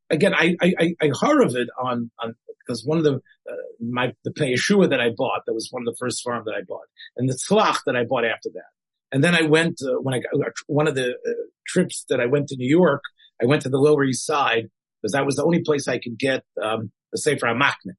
again, 0.09 0.33
I, 0.33 0.55
I, 0.61 0.95
I 1.01 1.09
heard 1.19 1.43
of 1.43 1.55
it 1.55 1.67
on, 1.81 2.11
on, 2.19 2.35
because 2.59 2.85
one 2.85 2.97
of 2.97 3.03
the, 3.03 3.15
uh, 3.49 3.55
my, 3.79 4.13
the 4.23 4.31
Yeshua 4.31 4.89
that 4.89 5.01
I 5.01 5.09
bought, 5.15 5.41
that 5.45 5.53
was 5.53 5.69
one 5.71 5.83
of 5.83 5.85
the 5.85 5.97
first 5.99 6.23
farm 6.23 6.43
that 6.45 6.53
I 6.53 6.61
bought 6.67 6.87
and 7.17 7.29
the 7.29 7.33
Tzlach 7.33 7.79
that 7.85 7.95
I 7.95 8.03
bought 8.03 8.25
after 8.25 8.49
that. 8.53 8.69
And 9.11 9.23
then 9.23 9.35
I 9.35 9.43
went, 9.43 9.81
uh, 9.83 9.99
when 10.01 10.13
I 10.13 10.19
got 10.19 10.53
one 10.67 10.87
of 10.87 10.95
the 10.95 11.09
uh, 11.09 11.31
trips 11.67 12.05
that 12.09 12.19
I 12.19 12.27
went 12.27 12.47
to 12.49 12.55
New 12.55 12.69
York, 12.69 13.01
I 13.41 13.45
went 13.45 13.63
to 13.63 13.69
the 13.69 13.77
Lower 13.77 14.03
East 14.03 14.25
Side 14.25 14.69
because 15.01 15.13
that 15.13 15.25
was 15.25 15.35
the 15.35 15.43
only 15.43 15.63
place 15.63 15.87
I 15.87 15.99
could 15.99 16.17
get, 16.17 16.43
um, 16.61 16.91
the 17.11 17.17
Sefer 17.17 17.47
HaMachne, 17.47 17.95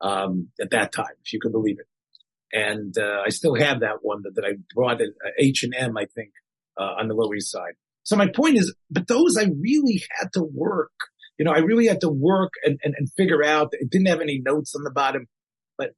um, 0.00 0.48
at 0.60 0.70
that 0.70 0.92
time, 0.92 1.14
if 1.24 1.32
you 1.32 1.40
could 1.40 1.52
believe 1.52 1.78
it. 1.78 1.86
And, 2.52 2.96
uh, 2.98 3.22
I 3.24 3.30
still 3.30 3.54
have 3.54 3.80
that 3.80 3.98
one 4.02 4.22
that, 4.22 4.34
that 4.34 4.44
I 4.44 4.54
brought 4.74 5.00
at 5.00 5.08
H&M, 5.38 5.96
I 5.96 6.06
think, 6.06 6.30
uh, 6.78 6.94
on 6.98 7.08
the 7.08 7.14
Lower 7.14 7.34
East 7.36 7.52
Side. 7.52 7.74
So 8.02 8.16
my 8.16 8.28
point 8.28 8.58
is, 8.58 8.74
but 8.90 9.08
those 9.08 9.36
I 9.36 9.44
really 9.44 10.02
had 10.18 10.32
to 10.34 10.42
work. 10.42 10.92
You 11.38 11.44
know, 11.44 11.52
I 11.52 11.58
really 11.58 11.86
had 11.86 12.00
to 12.02 12.10
work 12.10 12.52
and, 12.64 12.78
and, 12.84 12.94
and 12.98 13.08
figure 13.16 13.44
out. 13.44 13.68
It 13.72 13.90
didn't 13.90 14.08
have 14.08 14.20
any 14.20 14.40
notes 14.44 14.74
on 14.74 14.82
the 14.84 14.90
bottom, 14.90 15.26
but, 15.78 15.90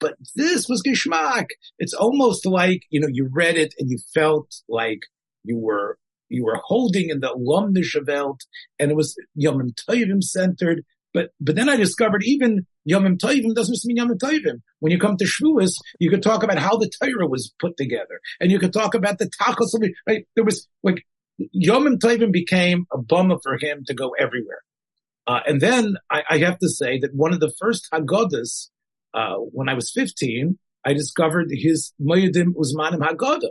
but 0.00 0.14
this 0.34 0.68
was 0.68 0.82
geschmack. 0.82 1.48
It's 1.78 1.92
almost 1.92 2.46
like, 2.46 2.82
you 2.90 3.00
know, 3.00 3.08
you 3.10 3.28
read 3.30 3.56
it 3.56 3.74
and 3.78 3.90
you 3.90 3.98
felt 4.14 4.54
like 4.68 5.00
you 5.44 5.58
were, 5.58 5.98
you 6.28 6.44
were 6.44 6.60
holding 6.64 7.10
in 7.10 7.20
the 7.20 7.28
Lumnische 7.28 8.06
Welt 8.06 8.40
and 8.78 8.90
it 8.90 8.96
was 8.96 9.16
Yom 9.34 9.72
Tovim 9.88 10.22
centered. 10.22 10.82
But, 11.12 11.30
but 11.40 11.56
then 11.56 11.68
I 11.68 11.76
discovered 11.76 12.22
even 12.24 12.66
Yom 12.84 13.04
Tovim 13.18 13.54
doesn't 13.54 13.78
mean 13.84 13.96
Yom 13.96 14.16
Tovim. 14.18 14.60
When 14.80 14.92
you 14.92 14.98
come 14.98 15.16
to 15.16 15.24
Shavuos, 15.24 15.72
you 15.98 16.10
could 16.10 16.22
talk 16.22 16.42
about 16.42 16.58
how 16.58 16.76
the 16.76 16.90
Torah 17.02 17.28
was 17.28 17.52
put 17.58 17.76
together 17.76 18.20
and 18.40 18.50
you 18.50 18.58
could 18.58 18.72
talk 18.72 18.94
about 18.94 19.18
the 19.18 19.30
Tachos, 19.42 19.72
right? 20.06 20.26
There 20.34 20.44
was 20.44 20.68
like, 20.82 21.04
Yom 21.38 21.98
Tovim 21.98 22.32
became 22.32 22.86
a 22.92 22.98
bummer 22.98 23.36
for 23.42 23.58
him 23.58 23.84
to 23.86 23.94
go 23.94 24.10
everywhere. 24.18 24.62
Uh, 25.26 25.40
and 25.46 25.60
then 25.60 25.96
I, 26.10 26.22
I, 26.30 26.38
have 26.38 26.58
to 26.60 26.68
say 26.68 27.00
that 27.00 27.12
one 27.12 27.32
of 27.32 27.40
the 27.40 27.52
first 27.60 27.88
Haggadahs, 27.92 28.68
uh, 29.12 29.34
when 29.34 29.68
I 29.68 29.74
was 29.74 29.90
15, 29.90 30.56
I 30.84 30.92
discovered 30.92 31.48
his 31.50 31.92
Moedim 32.00 32.54
Uzmanim 32.54 33.00
Haggadah, 33.00 33.50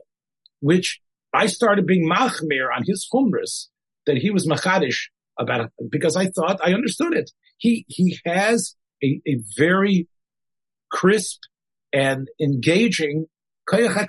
which 0.61 1.01
I 1.33 1.47
started 1.47 1.85
being 1.85 2.09
machmir 2.09 2.67
on 2.73 2.83
his 2.85 3.07
chumras 3.13 3.67
that 4.05 4.17
he 4.17 4.31
was 4.31 4.47
machadish 4.47 5.09
about 5.37 5.65
it 5.65 5.71
because 5.91 6.15
I 6.15 6.27
thought 6.27 6.61
I 6.63 6.73
understood 6.73 7.13
it. 7.13 7.31
He, 7.57 7.85
he 7.89 8.19
has 8.25 8.75
a, 9.03 9.19
a 9.27 9.39
very 9.57 10.07
crisp 10.89 11.41
and 11.91 12.29
engaging 12.39 13.25
kayach 13.69 14.07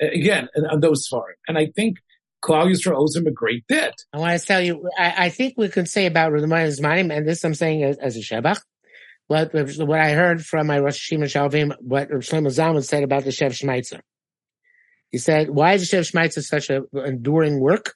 again, 0.00 0.48
on 0.70 0.80
those 0.80 1.06
far. 1.06 1.24
And 1.48 1.56
I 1.56 1.68
think 1.74 1.98
Klal 2.42 2.70
Yisrael 2.70 2.96
owes 2.96 3.14
him 3.14 3.26
a 3.26 3.30
great 3.30 3.66
debt. 3.68 3.94
I 4.12 4.18
want 4.18 4.38
to 4.40 4.46
tell 4.46 4.60
you, 4.60 4.88
I, 4.98 5.26
I 5.26 5.28
think 5.28 5.54
we 5.56 5.68
could 5.68 5.88
say 5.88 6.06
about 6.06 6.32
Ramayana 6.32 6.70
Zmanim, 6.70 7.16
and 7.16 7.26
this 7.26 7.44
I'm 7.44 7.54
saying 7.54 7.84
as, 7.84 7.98
as 7.98 8.16
a 8.16 8.20
Shebach, 8.20 8.60
what, 9.28 9.54
what 9.54 10.00
I 10.00 10.12
heard 10.12 10.44
from 10.44 10.66
my 10.66 10.80
Rosh 10.80 11.12
Hashanah 11.12 11.24
Shalvim, 11.24 11.74
what 11.80 12.10
Shlomo 12.10 12.48
Zalman 12.48 12.84
said 12.84 13.04
about 13.04 13.24
the 13.24 13.30
Shev 13.30 13.50
Shmeitzer. 13.50 14.00
He 15.10 15.18
said, 15.18 15.50
why 15.50 15.74
is 15.74 15.88
the 15.88 15.96
Shev 15.96 16.10
Shmeitzer 16.10 16.42
such 16.42 16.68
an 16.70 16.86
enduring 16.94 17.60
work? 17.60 17.94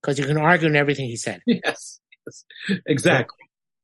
Because 0.00 0.18
you 0.18 0.26
can 0.26 0.38
argue 0.38 0.68
in 0.68 0.76
everything 0.76 1.06
he 1.06 1.16
said. 1.16 1.42
Yes, 1.44 2.00
yes. 2.26 2.44
exactly. 2.86 3.38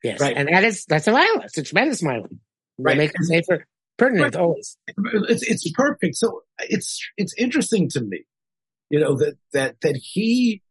Yes, 0.04 0.20
right. 0.20 0.36
and 0.36 0.48
that 0.48 0.62
is, 0.62 0.84
that's 0.84 1.08
a 1.08 1.12
violence. 1.12 1.46
It's 1.46 1.58
a 1.58 1.62
tremendous 1.64 2.00
violence. 2.00 2.34
Right. 2.78 2.96
Make 2.96 3.10
it 3.10 3.24
safer, 3.24 3.66
pertinent 3.96 4.34
right. 4.34 4.40
always. 4.40 4.76
It's, 5.28 5.42
it's 5.42 5.70
perfect. 5.72 6.14
So 6.16 6.42
it's, 6.60 7.00
it's 7.16 7.34
interesting 7.36 7.88
to 7.90 8.00
me 8.00 8.24
you 8.94 9.00
know, 9.00 9.16
that, 9.16 9.34
that, 9.52 9.74
that 9.82 9.98
he 10.00 10.62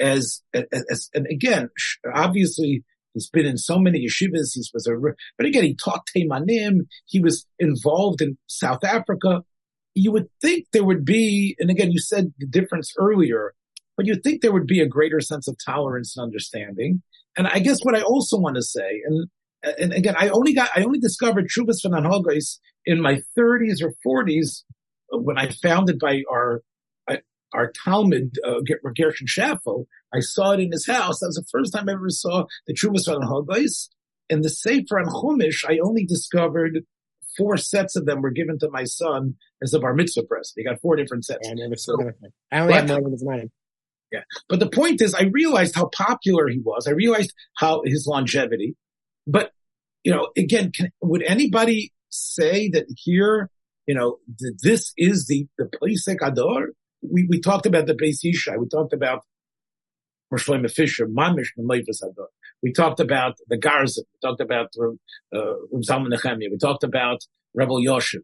as, 0.00 0.40
as, 0.54 1.10
and 1.12 1.26
again, 1.30 1.68
obviously 2.14 2.84
he's 3.12 3.28
been 3.28 3.44
in 3.44 3.58
so 3.58 3.78
many 3.78 4.06
yeshivas. 4.06 4.52
He 4.54 4.64
was 4.72 4.86
a, 4.86 4.92
but 5.36 5.46
again, 5.46 5.64
he 5.64 5.74
taught 5.74 6.06
Teimanim. 6.06 6.86
He 7.04 7.20
was 7.20 7.44
involved 7.58 8.22
in 8.22 8.38
South 8.46 8.82
Africa. 8.82 9.42
You 9.92 10.10
would 10.12 10.28
think 10.40 10.68
there 10.72 10.84
would 10.84 11.04
be, 11.04 11.54
and 11.58 11.68
again, 11.68 11.90
you 11.90 11.98
said 11.98 12.32
the 12.38 12.46
difference 12.46 12.94
earlier, 12.98 13.52
but 13.94 14.06
you'd 14.06 14.24
think 14.24 14.40
there 14.40 14.52
would 14.52 14.66
be 14.66 14.80
a 14.80 14.88
greater 14.88 15.20
sense 15.20 15.48
of 15.48 15.56
tolerance 15.62 16.16
and 16.16 16.24
understanding. 16.24 17.02
And 17.36 17.46
I 17.46 17.58
guess 17.58 17.80
what 17.82 17.94
I 17.94 18.00
also 18.00 18.38
want 18.38 18.56
to 18.56 18.62
say, 18.62 19.02
and 19.04 19.28
and 19.78 19.92
again, 19.92 20.14
I 20.16 20.30
only 20.30 20.54
got, 20.54 20.70
I 20.74 20.84
only 20.84 20.98
discovered 20.98 21.48
Shuvas 21.48 21.82
van 21.82 22.04
Hogais 22.04 22.58
in 22.86 23.02
my 23.02 23.20
30s 23.36 23.82
or 23.82 23.92
40s 24.06 24.62
when 25.10 25.38
I 25.38 25.50
founded 25.62 25.98
by 25.98 26.22
our 26.30 26.62
our 27.52 27.72
Talmud, 27.84 28.38
uh, 28.44 28.60
Gershon 28.96 29.26
Schaffel, 29.26 29.86
I 30.14 30.20
saw 30.20 30.52
it 30.52 30.60
in 30.60 30.72
his 30.72 30.86
house. 30.86 31.20
That 31.20 31.26
was 31.26 31.36
the 31.36 31.46
first 31.50 31.72
time 31.72 31.88
I 31.88 31.92
ever 31.92 32.10
saw 32.10 32.46
the 32.66 32.74
Chuvas 32.74 33.08
on 33.08 33.22
Hagais. 33.22 33.88
And 34.30 34.44
the 34.44 34.50
Sefer 34.50 34.98
on 34.98 35.06
Chumash, 35.06 35.64
I 35.66 35.78
only 35.78 36.04
discovered 36.04 36.84
four 37.36 37.56
sets 37.56 37.96
of 37.96 38.04
them 38.04 38.20
were 38.20 38.30
given 38.30 38.58
to 38.58 38.70
my 38.70 38.84
son 38.84 39.36
as 39.62 39.72
a 39.72 39.80
bar 39.80 39.94
mitzvah 39.94 40.24
present. 40.24 40.54
He 40.56 40.64
got 40.64 40.80
four 40.80 40.96
different 40.96 41.24
sets. 41.24 41.40
Yeah, 41.44 41.52
I 41.52 41.54
never 41.54 41.76
saw 41.76 41.96
so, 41.96 42.10
I 42.52 42.60
only 42.60 42.74
have 42.74 42.88
more 42.88 43.00
than 43.00 43.12
his 43.12 43.24
mine. 43.24 43.50
Yeah. 44.12 44.22
But 44.48 44.60
the 44.60 44.68
point 44.68 45.00
is, 45.00 45.14
I 45.14 45.24
realized 45.24 45.74
how 45.74 45.86
popular 45.86 46.48
he 46.48 46.58
was. 46.58 46.86
I 46.86 46.92
realized 46.92 47.32
how 47.56 47.82
his 47.84 48.06
longevity. 48.06 48.74
But, 49.26 49.52
you 50.04 50.12
know, 50.12 50.28
again, 50.36 50.72
can, 50.72 50.90
would 51.02 51.22
anybody 51.22 51.92
say 52.08 52.70
that 52.70 52.86
here, 52.96 53.50
you 53.86 53.94
know, 53.94 54.18
this 54.62 54.92
is 54.96 55.26
the, 55.26 55.46
the 55.58 55.66
place 55.66 56.06
Ador? 56.08 56.70
We, 57.02 57.26
we 57.28 57.40
talked 57.40 57.66
about 57.66 57.86
the 57.86 57.94
Beis 57.94 58.24
Yishai. 58.24 58.58
We 58.58 58.68
talked 58.68 58.92
about 58.92 59.22
Roshloim 60.32 60.70
Fisher, 60.70 61.06
Mamish, 61.06 61.48
We 62.62 62.72
talked 62.72 63.00
about 63.00 63.36
the 63.48 63.56
Garza. 63.56 64.02
We 64.02 64.28
talked 64.28 64.40
about 64.40 64.68
uh, 65.34 65.38
Zalman 65.76 66.12
Nechemia. 66.12 66.50
We 66.50 66.58
talked 66.60 66.84
about 66.84 67.20
Rebel 67.54 67.80
Yoshev. 67.80 68.22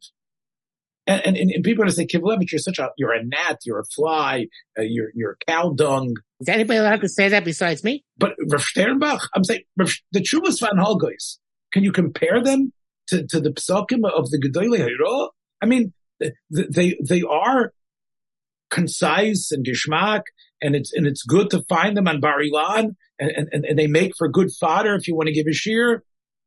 And, 1.06 1.36
and, 1.36 1.36
and 1.36 1.64
people 1.64 1.82
are 1.82 1.86
going 1.86 1.90
to 1.90 1.94
say, 1.94 2.06
Kivalevich, 2.06 2.50
you're 2.50 2.58
such 2.58 2.78
a, 2.78 2.90
you're 2.96 3.12
a 3.12 3.22
gnat, 3.22 3.58
you're 3.66 3.80
a 3.80 3.84
fly, 3.84 4.46
uh, 4.78 4.82
you're, 4.82 5.10
you're 5.14 5.36
cow 5.46 5.70
dung. 5.70 6.14
Is 6.40 6.48
anybody 6.48 6.78
allowed 6.78 7.02
to 7.02 7.08
say 7.08 7.28
that 7.28 7.44
besides 7.44 7.84
me? 7.84 8.04
But 8.16 8.32
Rav 8.50 8.62
Sternbuch, 8.62 9.20
I'm 9.34 9.44
saying, 9.44 9.62
the 9.76 10.20
Chuvas 10.20 10.60
van 10.60 10.78
Holgois, 10.78 11.38
can 11.72 11.84
you 11.84 11.92
compare 11.92 12.42
them 12.42 12.72
to, 13.08 13.26
to 13.26 13.40
the 13.40 13.50
psakim 13.50 14.08
of 14.10 14.30
the 14.30 14.38
Gedolei 14.38 14.86
Hayro? 14.88 15.28
I 15.60 15.66
mean, 15.66 15.92
they, 16.20 16.96
they 17.02 17.22
are 17.22 17.72
concise 18.74 19.52
and 19.52 19.64
geschmack, 19.64 20.22
and 20.60 20.74
it's 20.74 20.92
and 20.92 21.06
it's 21.06 21.22
good 21.22 21.50
to 21.50 21.62
find 21.68 21.96
them 21.96 22.08
on 22.08 22.20
Bar 22.20 22.40
Ilan, 22.40 22.96
and, 23.18 23.48
and, 23.52 23.64
and 23.64 23.78
they 23.78 23.86
make 23.86 24.12
for 24.18 24.28
good 24.28 24.50
fodder 24.60 24.94
if 24.94 25.06
you 25.06 25.14
want 25.14 25.28
to 25.28 25.34
give 25.34 25.46
a 25.48 25.52
shear. 25.52 26.02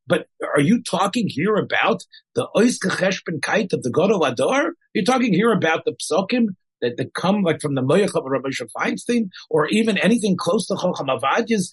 But 0.08 0.28
are 0.56 0.62
you 0.62 0.84
talking 0.84 1.28
here 1.28 1.56
about 1.56 2.04
the 2.36 2.48
Oiskecheshbenkite 2.56 3.74
of 3.74 3.84
the 3.84 3.92
Gadol 3.92 4.24
Ador? 4.24 4.74
You're 4.94 5.04
talking 5.04 5.34
here 5.34 5.52
about 5.52 5.84
the 5.86 5.94
psukim 5.94 6.48
that, 6.82 6.96
that 6.98 7.14
come 7.14 7.42
like 7.42 7.62
from 7.62 7.76
the 7.76 7.82
Moyach 7.82 8.16
of 8.16 8.24
Rabbi 8.26 8.50
Feinstein, 8.78 9.30
or 9.50 9.68
even 9.68 9.98
anything 9.98 10.36
close 10.38 10.68
to 10.68 10.76
Chocham 10.76 11.08
Avadya's 11.10 11.72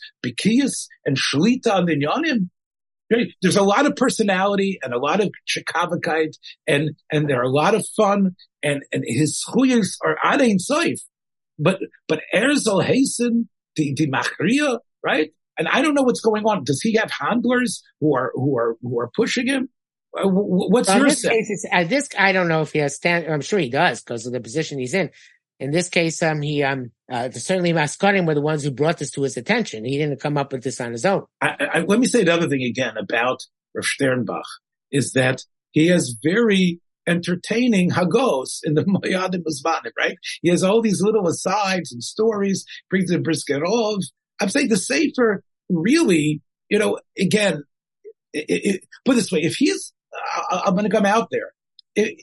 and 1.05 1.17
Shlita 1.17 1.79
and 1.79 2.03
Yonim? 2.03 2.49
There's 3.43 3.57
a 3.57 3.63
lot 3.63 3.87
of 3.87 3.97
personality 3.97 4.79
and 4.83 4.93
a 4.93 4.99
lot 4.99 5.21
of 5.21 5.31
chikavakite 5.47 6.37
and, 6.67 6.91
and 7.13 7.29
they're 7.29 7.43
a 7.43 7.51
lot 7.51 7.75
of 7.75 7.87
fun 7.97 8.35
and, 8.65 8.83
and 8.93 9.05
his 9.07 9.45
chuyas 9.47 9.97
are 10.05 10.17
adein 10.25 10.57
soif. 10.59 11.01
But, 11.59 11.79
but 12.09 12.23
Erzal 12.35 12.83
Hasten, 12.83 13.49
the, 13.77 13.95
the 13.95 14.09
Machria, 14.09 14.81
right? 15.05 15.31
And 15.57 15.69
I 15.69 15.83
don't 15.83 15.95
know 15.95 16.03
what's 16.03 16.21
going 16.21 16.45
on. 16.45 16.65
Does 16.65 16.81
he 16.83 16.95
have 16.95 17.13
handlers 17.13 17.85
who 18.01 18.17
are, 18.17 18.33
who 18.35 18.59
are, 18.59 18.77
who 18.83 18.99
are 18.99 19.11
pushing 19.15 19.47
him? 19.47 19.69
Uh, 20.17 20.29
what's 20.29 20.89
well, 20.89 20.99
your 20.99 21.09
this 21.09 21.23
sense? 21.23 21.49
Case, 21.49 21.67
uh, 21.71 21.85
this, 21.85 22.09
I 22.19 22.33
don't 22.33 22.49
know 22.49 22.63
if 22.63 22.73
he 22.73 22.81
has 22.81 22.97
stand, 22.97 23.27
I'm 23.27 23.41
sure 23.41 23.59
he 23.59 23.71
does 23.71 24.01
because 24.01 24.27
of 24.27 24.33
the 24.33 24.41
position 24.41 24.79
he's 24.79 24.95
in. 24.95 25.11
In 25.61 25.71
this 25.71 25.89
case, 25.89 26.21
um, 26.23 26.43
he, 26.43 26.65
um, 26.65 26.91
uh, 27.11 27.31
certainly 27.31 27.73
Maskarim 27.73 28.27
were 28.27 28.35
the 28.35 28.41
ones 28.41 28.65
who 28.65 28.73
brought 28.73 28.99
this 28.99 29.13
to 29.13 29.23
his 29.23 29.37
attention. 29.37 29.85
He 29.85 29.99
didn't 29.99 30.21
come 30.21 30.37
up 30.37 30.53
with 30.53 30.65
this 30.65 30.81
on 30.81 30.91
his 30.91 31.05
own. 31.05 31.25
I, 31.41 31.69
I, 31.75 31.81
let 31.81 32.01
me 32.01 32.07
say 32.07 32.23
another 32.23 32.49
thing 32.49 32.63
again 32.63 32.97
about 32.97 33.43
Rav 33.75 33.85
Sternbuch 33.85 34.43
is 34.91 35.13
that 35.13 35.43
he 35.71 35.89
has 35.89 36.17
very 36.23 36.81
entertaining 37.07 37.91
hagos 37.91 38.61
in 38.65 38.75
the 38.75 38.85
Moyadim 38.85 39.43
Uzmanim, 39.45 39.93
right? 39.99 40.17
He 40.43 40.51
has 40.51 40.63
all 40.63 40.83
these 40.83 41.03
little 41.03 41.27
asides 41.29 41.93
and 41.93 42.03
stories, 42.03 42.65
brings 42.91 43.11
the 43.11 43.19
Briskerov. 43.19 44.03
I'm 44.41 44.49
saying 44.49 44.69
the 44.69 44.77
Sefer 44.77 45.43
really, 45.69 46.43
you 46.69 46.79
know, 46.79 46.99
again, 47.19 47.65
it, 48.33 48.45
it, 48.49 48.85
put 49.05 49.17
this 49.17 49.31
way, 49.31 49.41
if 49.41 49.55
he's, 49.57 49.93
I'm 50.51 50.75
going 50.75 50.85
to 50.85 50.91
come 50.91 51.07
out 51.07 51.29
there, 51.31 51.53
it, 51.95 52.23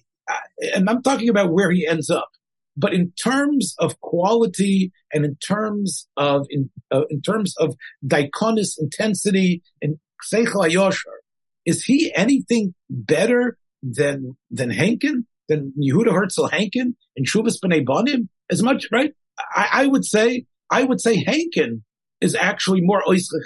and 0.74 0.90
I'm 0.90 1.02
talking 1.02 1.30
about 1.30 1.52
where 1.52 1.72
he 1.72 1.88
ends 1.88 2.10
up. 2.10 2.30
But 2.78 2.94
in 2.94 3.12
terms 3.22 3.76
of 3.80 4.00
quality 4.00 4.92
and 5.14 5.26
in 5.26 5.36
terms 5.36 6.08
of 6.16 6.48
in, 6.50 6.70
uh, 6.90 7.02
in 7.10 7.22
terms 7.22 7.56
of 7.58 7.76
dichonis 8.06 8.80
intensity 8.80 9.62
and 9.82 9.98
seichel 10.34 10.70
yosher, 10.72 11.18
is 11.66 11.84
he 11.84 12.14
anything 12.16 12.74
better 12.90 13.58
than 13.82 14.38
than 14.50 14.70
Henkin 14.70 15.26
than 15.48 15.74
Yehuda 15.80 16.12
Herzl 16.12 16.48
Henkin 16.48 16.96
and 17.16 17.28
Shuvas 17.28 17.58
B'nai 17.64 17.86
Banim? 17.86 18.30
As 18.50 18.62
much 18.62 18.88
right? 18.92 19.14
I, 19.40 19.70
I 19.72 19.88
would 19.88 20.06
say, 20.06 20.46
I 20.70 20.84
would 20.84 21.02
say 21.02 21.24
Henkin 21.24 21.82
is 22.20 22.36
actually 22.36 22.82
more 22.82 23.04
oisle 23.08 23.42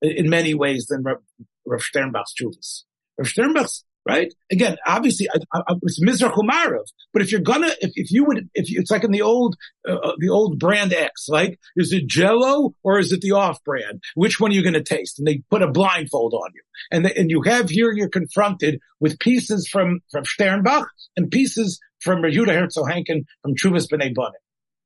in 0.00 0.28
many 0.28 0.54
ways 0.54 0.86
than 0.86 1.04
Rav, 1.04 1.82
Sternbuch's 1.82 2.34
Chuvas. 2.40 2.82
Rav 3.18 3.28
Sternbuch's 3.28 3.84
right? 4.06 4.32
Again, 4.50 4.76
obviously, 4.86 5.28
I, 5.30 5.38
I, 5.54 5.74
it's 5.82 6.02
Mizrach 6.02 6.34
Umarov. 6.34 6.84
But 7.12 7.22
if 7.22 7.30
you're 7.30 7.40
gonna, 7.40 7.70
if, 7.80 7.92
if 7.94 8.10
you 8.10 8.24
would, 8.24 8.48
if 8.54 8.70
you, 8.70 8.80
it's 8.80 8.90
like 8.90 9.04
in 9.04 9.10
the 9.10 9.22
old, 9.22 9.56
uh, 9.88 9.94
uh, 9.94 10.12
the 10.18 10.28
old 10.28 10.58
brand 10.58 10.92
X, 10.92 11.28
like, 11.28 11.58
is 11.76 11.92
it 11.92 12.06
Jello 12.06 12.74
or 12.82 12.98
is 12.98 13.12
it 13.12 13.20
the 13.20 13.32
off 13.32 13.62
brand? 13.64 14.02
Which 14.14 14.40
one 14.40 14.50
are 14.50 14.54
you 14.54 14.62
to 14.70 14.82
taste? 14.82 15.18
And 15.18 15.26
they 15.26 15.42
put 15.50 15.62
a 15.62 15.70
blindfold 15.70 16.34
on 16.34 16.50
you. 16.54 16.62
And 16.90 17.06
and 17.06 17.30
you 17.30 17.42
have 17.42 17.70
here, 17.70 17.92
you're 17.92 18.08
confronted 18.08 18.80
with 19.00 19.18
pieces 19.18 19.68
from, 19.68 20.00
from 20.10 20.24
Sternbuch 20.24 20.86
and 21.16 21.30
pieces 21.30 21.80
from 22.00 22.22
Yehuda 22.22 22.54
Herzl 22.54 22.84
Henkin 22.84 23.24
from 23.42 23.54
Chuvas 23.54 23.86
B'nai 23.88 24.14
Banim. 24.14 24.32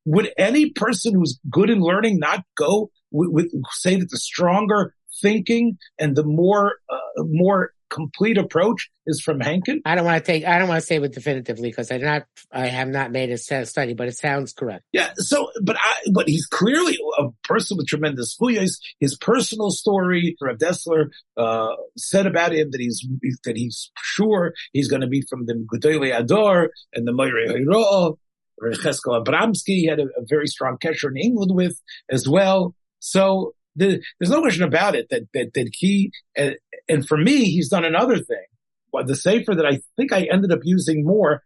Would 0.04 0.30
any 0.38 0.70
person 0.70 1.14
who's 1.14 1.40
good 1.50 1.70
in 1.70 1.80
learning 1.80 2.18
not 2.18 2.44
go 2.56 2.90
with, 3.10 3.30
with 3.32 3.64
say 3.72 3.96
that 3.96 4.10
the 4.10 4.18
stronger 4.18 4.94
thinking 5.22 5.78
and 5.98 6.14
the 6.14 6.24
more, 6.24 6.74
uh, 6.88 7.22
more 7.24 7.70
complete 7.90 8.38
approach 8.38 8.90
is 9.06 9.20
from 9.20 9.40
Henkin? 9.40 9.80
I 9.84 9.94
don't 9.94 10.04
want 10.04 10.24
to 10.24 10.32
take, 10.32 10.44
I 10.44 10.58
don't 10.58 10.68
want 10.68 10.80
to 10.80 10.86
say 10.86 10.96
it 10.96 11.12
definitively 11.12 11.70
because 11.70 11.90
I 11.90 11.98
not, 11.98 12.26
I 12.50 12.66
have 12.66 12.88
not 12.88 13.10
made 13.10 13.30
a 13.30 13.38
study, 13.38 13.94
but 13.94 14.08
it 14.08 14.16
sounds 14.16 14.52
correct. 14.52 14.84
Yeah. 14.92 15.10
So, 15.16 15.50
but 15.62 15.76
I, 15.76 15.94
but 16.12 16.28
he's 16.28 16.46
clearly 16.46 16.98
a 17.18 17.24
person 17.44 17.76
with 17.76 17.86
tremendous 17.86 18.36
fuyas. 18.40 18.78
His 19.00 19.16
personal 19.16 19.70
story, 19.70 20.36
Rav 20.40 20.58
Dessler, 20.58 21.10
uh, 21.36 21.74
said 21.96 22.26
about 22.26 22.52
him 22.52 22.70
that 22.72 22.80
he's, 22.80 23.06
that 23.44 23.56
he's 23.56 23.90
sure 24.02 24.54
he's 24.72 24.88
going 24.88 25.02
to 25.02 25.08
be 25.08 25.22
from 25.28 25.46
the 25.46 25.54
Gudele 25.54 26.18
Ador 26.18 26.70
and 26.94 27.06
the 27.06 27.12
Moire 27.12 27.56
Hiro. 27.56 28.18
Cheskel 28.62 29.22
Abramsky 29.22 29.66
he 29.66 29.86
had 29.86 30.00
a, 30.00 30.04
a, 30.04 30.24
very 30.26 30.46
strong 30.46 30.78
kesher 30.78 31.10
in 31.10 31.16
England 31.18 31.52
with 31.54 31.80
as 32.10 32.26
well. 32.26 32.74
So 33.00 33.54
there's 33.76 34.30
no 34.30 34.40
question 34.40 34.62
about 34.62 34.94
it 34.94 35.08
that 35.10 35.22
that, 35.34 35.54
that 35.54 35.70
he 35.72 36.12
uh, 36.38 36.50
and 36.88 37.06
for 37.06 37.16
me 37.16 37.44
he's 37.44 37.68
done 37.68 37.84
another 37.84 38.18
thing. 38.18 38.46
But 38.92 39.06
the 39.06 39.16
safer 39.16 39.54
that 39.54 39.66
I 39.66 39.80
think 39.96 40.12
I 40.12 40.26
ended 40.32 40.52
up 40.52 40.60
using 40.62 41.04
more 41.04 41.42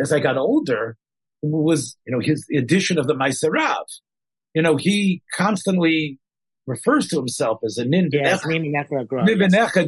as 0.00 0.12
I 0.12 0.18
got 0.18 0.36
older 0.36 0.96
was 1.42 1.96
you 2.06 2.12
know 2.12 2.20
his 2.20 2.46
addition 2.54 2.98
of 2.98 3.06
the 3.06 3.14
Maiserav. 3.14 3.84
You 4.54 4.62
know 4.62 4.76
he 4.76 5.22
constantly 5.34 6.18
refers 6.66 7.08
to 7.08 7.16
himself 7.16 7.60
as 7.64 7.78
a 7.78 7.84
nin 7.84 8.10
yes, 8.12 8.40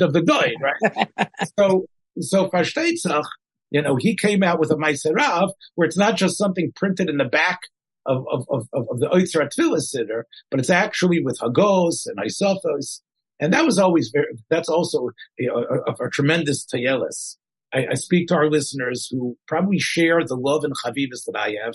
of 0.03 0.13
the 0.13 0.23
Goy, 0.23 0.53
right? 0.61 1.29
so 1.59 1.87
so 2.21 2.49
Fashteitzach, 2.49 3.25
you 3.71 3.83
know, 3.83 3.97
he 3.97 4.17
came 4.17 4.43
out 4.43 4.61
with 4.61 4.71
a 4.71 4.77
Maiserav 4.77 5.51
where 5.75 5.87
it's 5.87 5.97
not 5.97 6.17
just 6.17 6.37
something 6.37 6.73
printed 6.75 7.09
in 7.09 7.17
the 7.17 7.25
back 7.25 7.61
of, 8.07 8.25
of, 8.31 8.47
of, 8.49 8.69
of 8.73 9.01
the 9.01 9.09
Oitzer 9.09 9.49
Tefillah 9.49 9.81
Siddur, 9.81 10.23
but 10.51 10.61
it's 10.61 10.71
actually 10.71 11.23
with 11.23 11.39
Hagos 11.41 12.07
and 12.07 12.19
Isothos. 12.19 13.01
And 13.41 13.53
that 13.53 13.65
was 13.65 13.79
always 13.79 14.11
very, 14.13 14.27
that's 14.51 14.69
also 14.69 15.11
a, 15.41 15.47
a, 15.47 16.07
a 16.07 16.11
tremendous 16.11 16.67
tayelis. 16.67 17.37
I, 17.73 17.87
I, 17.91 17.95
speak 17.95 18.29
to 18.29 18.35
our 18.35 18.51
listeners 18.51 19.09
who 19.11 19.37
probably 19.49 19.79
share 19.79 20.21
the 20.25 20.37
love 20.37 20.65
and 20.65 20.75
chavivas 20.75 21.25
that 21.27 21.37
I 21.37 21.57
have. 21.65 21.75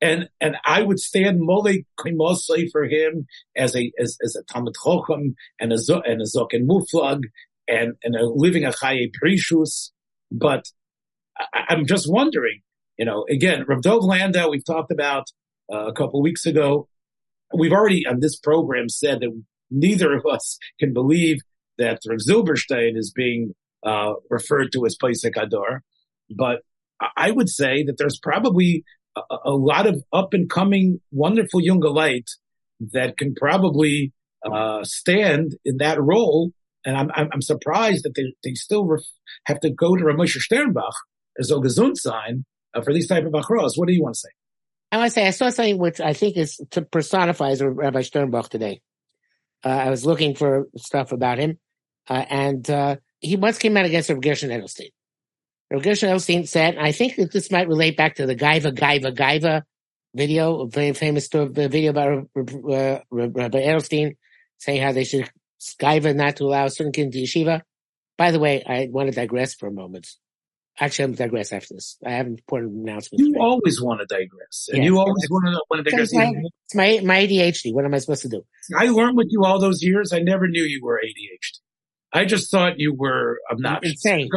And, 0.00 0.28
and 0.40 0.56
I 0.64 0.82
would 0.82 0.98
stand 0.98 1.40
Molek 1.40 1.84
Kimosai 1.98 2.70
for 2.72 2.84
him 2.84 3.26
as 3.56 3.76
a, 3.76 3.92
as, 3.98 4.16
as 4.22 4.36
a 4.36 4.42
Talmud 4.52 4.74
Chochem 4.74 5.34
and 5.60 5.72
a, 5.72 6.02
and 6.04 6.20
a 6.20 6.24
Zok 6.24 6.48
and 6.52 6.68
Muflag 6.68 7.20
and, 7.68 7.94
and 8.02 8.16
a 8.16 8.24
living 8.24 8.64
a 8.64 8.70
Chaye 8.70 9.10
Prishus. 9.22 9.90
But 10.30 10.64
I, 11.38 11.74
am 11.74 11.86
just 11.86 12.10
wondering, 12.10 12.62
you 12.98 13.04
know, 13.04 13.26
again, 13.28 13.64
Rav 13.66 13.82
Dov 13.82 14.04
Landau, 14.04 14.50
we've 14.50 14.64
talked 14.64 14.90
about 14.90 15.26
uh, 15.72 15.86
a 15.86 15.92
couple 15.92 16.22
weeks 16.22 16.46
ago. 16.46 16.88
We've 17.54 17.72
already 17.72 18.06
on 18.06 18.20
this 18.20 18.38
program 18.38 18.88
said 18.88 19.20
that 19.20 19.42
neither 19.70 20.14
of 20.14 20.24
us 20.26 20.58
can 20.80 20.92
believe 20.92 21.38
that 21.78 22.00
Rav 22.06 22.18
Zilberstein 22.26 22.96
is 22.96 23.10
being 23.10 23.54
uh, 23.84 24.14
referred 24.30 24.72
to 24.72 24.86
as 24.86 24.96
Paisek 24.96 25.36
Ador, 25.36 25.82
but 26.30 26.60
I 27.16 27.30
would 27.30 27.48
say 27.48 27.82
that 27.84 27.98
there's 27.98 28.18
probably 28.18 28.84
a, 29.16 29.20
a 29.46 29.50
lot 29.50 29.86
of 29.86 30.02
up 30.12 30.34
and 30.34 30.48
coming 30.48 31.00
wonderful 31.10 31.60
light 31.92 32.30
that 32.92 33.16
can 33.16 33.34
probably 33.34 34.12
uh, 34.50 34.84
stand 34.84 35.56
in 35.64 35.78
that 35.78 36.00
role. 36.00 36.52
And 36.84 36.96
I'm, 36.96 37.10
I'm, 37.14 37.42
surprised 37.42 38.04
that 38.04 38.14
they, 38.16 38.34
they 38.42 38.54
still 38.54 38.84
ref- 38.86 39.02
have 39.46 39.60
to 39.60 39.70
go 39.70 39.94
to 39.94 40.02
Ramosha 40.02 40.38
Sternbuch 40.38 40.90
as 41.38 41.52
a 41.52 41.54
Gesund 41.54 41.94
uh, 42.74 42.82
for 42.82 42.92
these 42.92 43.06
type 43.06 43.24
of 43.24 43.32
achros. 43.32 43.72
What 43.76 43.86
do 43.86 43.94
you 43.94 44.02
want 44.02 44.16
to 44.16 44.20
say? 44.20 44.30
I 44.92 44.98
want 44.98 45.08
to 45.08 45.14
say 45.14 45.26
I 45.26 45.30
saw 45.30 45.48
something 45.48 45.78
which 45.78 46.00
I 46.00 46.12
think 46.12 46.36
is 46.36 46.60
to 46.72 46.82
personifies 46.82 47.62
Rabbi 47.62 48.02
Sternbuch 48.02 48.50
today. 48.50 48.82
Uh, 49.64 49.68
I 49.70 49.88
was 49.88 50.04
looking 50.04 50.34
for 50.34 50.68
stuff 50.76 51.12
about 51.12 51.38
him, 51.38 51.58
uh, 52.10 52.24
and 52.28 52.68
uh, 52.68 52.96
he 53.18 53.36
once 53.36 53.58
came 53.58 53.74
out 53.78 53.86
against 53.86 54.10
Rav 54.10 54.20
Gershon 54.20 54.50
Edelstein. 54.50 54.90
Rav 55.70 55.82
Gershon 55.82 56.10
Edelstein 56.10 56.46
said, 56.46 56.76
I 56.76 56.92
think 56.92 57.16
that 57.16 57.32
this 57.32 57.50
might 57.50 57.68
relate 57.68 57.96
back 57.96 58.16
to 58.16 58.26
the 58.26 58.36
Gaiva 58.36 58.76
Gaiva 58.76 59.16
Gaiva 59.16 59.62
video, 60.14 60.66
very 60.66 60.92
famous 60.92 61.26
video 61.32 61.90
about 61.90 62.28
uh, 62.36 62.98
Rabbi 63.10 63.62
Edelstein 63.62 64.16
saying 64.58 64.82
how 64.82 64.92
they 64.92 65.04
should 65.04 65.30
Gaiva 65.80 66.14
not 66.14 66.36
to 66.36 66.44
allow 66.44 66.68
certain 66.68 66.92
kids 66.92 67.14
to 67.16 67.22
yeshiva. 67.22 67.62
By 68.18 68.30
the 68.30 68.38
way, 68.38 68.62
I 68.66 68.88
want 68.90 69.08
to 69.08 69.14
digress 69.14 69.54
for 69.54 69.68
a 69.68 69.72
moment. 69.72 70.06
Actually, 70.80 71.04
I'm 71.04 71.14
digress 71.14 71.52
after 71.52 71.74
this. 71.74 71.98
I 72.04 72.12
have 72.12 72.26
an 72.26 72.32
important 72.32 72.72
announcement. 72.74 73.20
You 73.20 73.36
always 73.40 73.80
want 73.80 74.00
to 74.00 74.06
digress, 74.06 74.68
and 74.72 74.82
you 74.82 74.98
always 74.98 75.28
want 75.30 75.44
to, 75.46 75.62
want 75.70 75.84
to 75.84 75.90
digress. 75.90 76.10
It's 76.12 76.74
my, 76.74 77.00
my 77.04 77.26
ADHD. 77.26 77.74
What 77.74 77.84
am 77.84 77.92
I 77.92 77.98
supposed 77.98 78.22
to 78.22 78.28
do? 78.28 78.42
I 78.76 78.88
learned 78.88 79.16
with 79.16 79.28
you 79.30 79.44
all 79.44 79.60
those 79.60 79.82
years. 79.82 80.12
I 80.12 80.20
never 80.20 80.48
knew 80.48 80.62
you 80.62 80.80
were 80.82 80.98
ADHD. 81.04 81.58
I 82.14 82.24
just 82.24 82.50
thought 82.50 82.78
you 82.78 82.94
were 82.94 83.40
obnoxious. 83.50 83.92
Insane. 83.92 84.30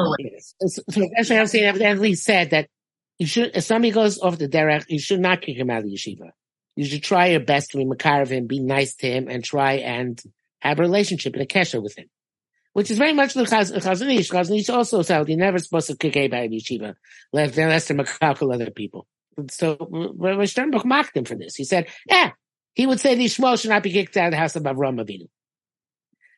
So, 0.59 0.81
so 0.89 1.37
I'm 1.37 1.47
saying, 1.47 1.65
evidently 1.65 2.15
said 2.15 2.49
that 2.51 2.69
you 3.17 3.27
should, 3.27 3.55
if 3.55 3.63
somebody 3.63 3.91
goes 3.91 4.19
off 4.19 4.37
the 4.37 4.49
derech, 4.49 4.85
you 4.89 4.99
should 4.99 5.21
not 5.21 5.41
kick 5.41 5.57
him 5.57 5.69
out 5.69 5.79
of 5.79 5.83
the 5.85 5.95
yeshiva. 5.95 6.31
You 6.75 6.85
should 6.85 7.03
try 7.03 7.27
your 7.27 7.39
best 7.39 7.71
to 7.71 7.77
be 7.77 7.85
makar 7.85 8.21
of 8.21 8.29
him, 8.29 8.47
be 8.47 8.59
nice 8.59 8.95
to 8.97 9.07
him, 9.09 9.29
and 9.29 9.43
try 9.43 9.75
and 9.75 10.21
have 10.59 10.79
a 10.79 10.81
relationship 10.81 11.33
and 11.33 11.43
a 11.43 11.45
kesher 11.45 11.81
with 11.81 11.97
him 11.97 12.07
which 12.75 12.91
is 12.91 12.97
very 12.97 13.13
much 13.13 13.33
the 13.33 13.43
Chazon 13.43 14.13
Ish. 14.13 14.31
Chazanish 14.31 14.69
also 14.69 15.01
said 15.01 15.29
you're 15.29 15.37
never 15.37 15.59
supposed 15.59 15.87
to 15.87 15.95
kick 15.95 16.17
anybody 16.17 16.47
in 16.47 16.51
yeshiva, 16.51 16.95
unless 17.31 17.87
they're 17.87 17.97
makakal 17.97 18.53
other 18.53 18.69
people. 18.69 19.07
So 19.49 19.77
Rabbi 19.79 20.43
Sternbuch 20.43 20.83
mocked 20.83 21.15
him 21.15 21.23
for 21.23 21.35
this. 21.35 21.55
He 21.55 21.63
said, 21.63 21.87
yeah, 22.05 22.31
he 22.73 22.85
would 22.85 22.99
say 22.99 23.15
the 23.15 23.27
Shmuel 23.27 23.57
should 23.57 23.69
not 23.69 23.81
be 23.81 23.93
kicked 23.93 24.17
out 24.17 24.25
of 24.25 24.31
the 24.31 24.37
house 24.37 24.57
of 24.57 24.63
Avram 24.63 25.01
Avinu. 25.01 25.29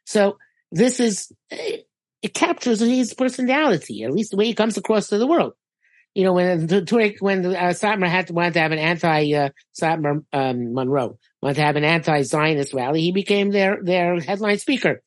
So 0.06 0.38
this 0.72 1.00
is, 1.00 1.32
it 1.50 2.36
captures 2.36 2.82
his 2.82 3.16
personality, 3.16 4.04
at 4.04 4.14
least 4.14 4.30
the 4.30 4.38
way 4.38 4.46
he 4.46 4.54
comes 4.54 4.78
across 4.78 5.08
to 5.08 5.18
the 5.18 5.26
world. 5.26 5.54
You 6.14 6.24
know, 6.24 6.34
when 6.34 6.68
the 6.68 7.16
when 7.20 7.42
the, 7.42 7.60
uh, 7.60 7.74
Satmar 7.74 8.10
had 8.10 8.28
to, 8.28 8.34
wanted 8.34 8.54
to 8.54 8.60
have 8.60 8.72
an 8.72 8.78
anti, 8.78 9.34
uh, 9.34 9.50
Satmar, 9.80 10.24
um, 10.32 10.74
Monroe, 10.76 11.18
wanted 11.42 11.56
to 11.56 11.64
have 11.64 11.78
an 11.78 11.84
anti-Zionist 11.84 12.76
rally, 12.76 13.02
he 13.02 13.12
became 13.12 13.50
their, 13.50 13.80
their 13.82 14.20
headline 14.20 14.60
speaker 14.60 15.02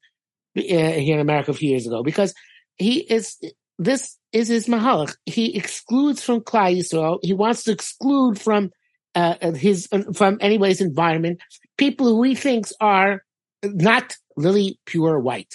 here 0.55 1.15
in 1.15 1.21
America 1.21 1.51
a 1.51 1.55
few 1.55 1.71
years 1.71 1.87
ago 1.87 2.03
because 2.03 2.35
he 2.77 3.01
is 3.01 3.37
this 3.79 4.19
is 4.33 4.49
his 4.49 4.67
mahalach. 4.67 5.17
He 5.27 5.57
excludes 5.57 6.23
from 6.23 6.41
Klal 6.41 6.77
Yisrael. 6.77 7.19
He 7.23 7.33
wants 7.33 7.65
to 7.65 7.73
exclude 7.73 8.41
from 8.41 8.71
uh, 9.15 9.53
his 9.53 9.89
from 10.15 10.39
anyways 10.41 10.81
environment 10.81 11.41
people 11.77 12.07
who 12.07 12.23
he 12.23 12.35
thinks 12.35 12.73
are 12.81 13.25
not 13.63 14.15
really 14.37 14.79
pure 14.87 15.19
white, 15.19 15.55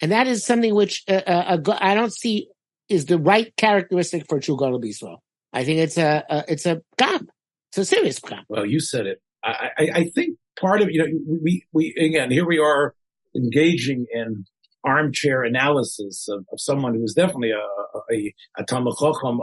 and 0.00 0.12
that 0.12 0.26
is 0.26 0.44
something 0.44 0.74
which 0.74 1.04
uh, 1.08 1.22
uh, 1.26 1.76
I 1.80 1.94
don't 1.94 2.12
see 2.12 2.48
is 2.88 3.06
the 3.06 3.18
right 3.18 3.54
characteristic 3.56 4.26
for 4.28 4.40
true 4.40 4.56
Gadol 4.58 4.84
Israel. 4.84 5.22
I 5.52 5.64
think 5.64 5.80
it's 5.80 5.98
a, 5.98 6.24
a 6.28 6.44
it's 6.48 6.66
a 6.66 6.82
gam. 6.96 7.28
It's 7.70 7.78
a 7.78 7.84
serious 7.84 8.18
gam. 8.18 8.44
Well, 8.48 8.66
you 8.66 8.80
said 8.80 9.06
it. 9.06 9.22
I, 9.44 9.70
I, 9.78 9.90
I 9.94 10.04
think 10.10 10.36
part 10.60 10.82
of 10.82 10.90
you 10.90 10.98
know 10.98 11.38
we 11.42 11.64
we 11.72 11.94
again 11.94 12.30
here 12.30 12.46
we 12.46 12.58
are 12.58 12.94
engaging 13.34 14.06
in 14.12 14.44
armchair 14.84 15.44
analysis 15.44 16.28
of, 16.28 16.44
of 16.52 16.60
someone 16.60 16.94
who's 16.94 17.14
definitely 17.14 17.52
a, 17.52 18.12
a, 18.12 18.34
a 18.58 18.64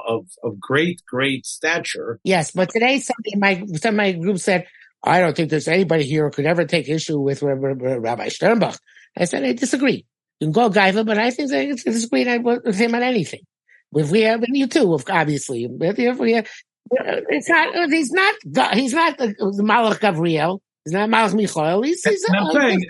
of, 0.07 0.25
of 0.43 0.59
great, 0.59 1.01
great 1.07 1.45
stature. 1.45 2.19
Yes, 2.23 2.51
but 2.51 2.69
today 2.69 2.99
somebody 2.99 3.35
my, 3.37 3.65
some 3.77 3.95
of 3.95 3.97
my 3.97 4.11
group 4.11 4.39
said, 4.39 4.67
I 5.01 5.21
don't 5.21 5.35
think 5.35 5.49
there's 5.49 5.69
anybody 5.69 6.03
here 6.03 6.25
who 6.25 6.31
could 6.31 6.45
ever 6.45 6.65
take 6.65 6.89
issue 6.89 7.19
with 7.19 7.41
Rabbi 7.41 8.27
Sternbuch. 8.27 8.77
I 9.15 9.25
said, 9.25 9.45
I 9.45 9.53
disagree. 9.53 10.05
You 10.39 10.47
can 10.47 10.51
go 10.51 10.69
Gaiva, 10.69 11.05
but 11.05 11.17
I 11.17 11.31
think 11.31 11.53
I 11.53 11.67
disagree 11.67 12.37
with 12.37 12.75
him 12.75 12.95
on 12.95 13.03
anything. 13.03 13.41
If 13.93 14.11
we 14.11 14.21
have, 14.21 14.43
you 14.47 14.67
too, 14.67 14.99
obviously. 15.09 15.67
If 15.79 16.19
we 16.19 16.33
have, 16.33 16.47
it's 16.91 17.49
not, 17.49 17.89
he's 17.89 18.11
not, 18.11 18.35
he's 18.73 18.93
not 18.93 19.17
the, 19.17 19.27
the 19.27 19.63
Malach 19.63 19.99
Gabriel. 20.01 20.61
He's 20.85 20.93
not 20.93 21.09
Malach 21.09 21.35
Michael. 21.35 21.83
He's, 21.83 22.03
he's 22.03 22.25
I'm, 22.29 22.51
saying, 22.51 22.85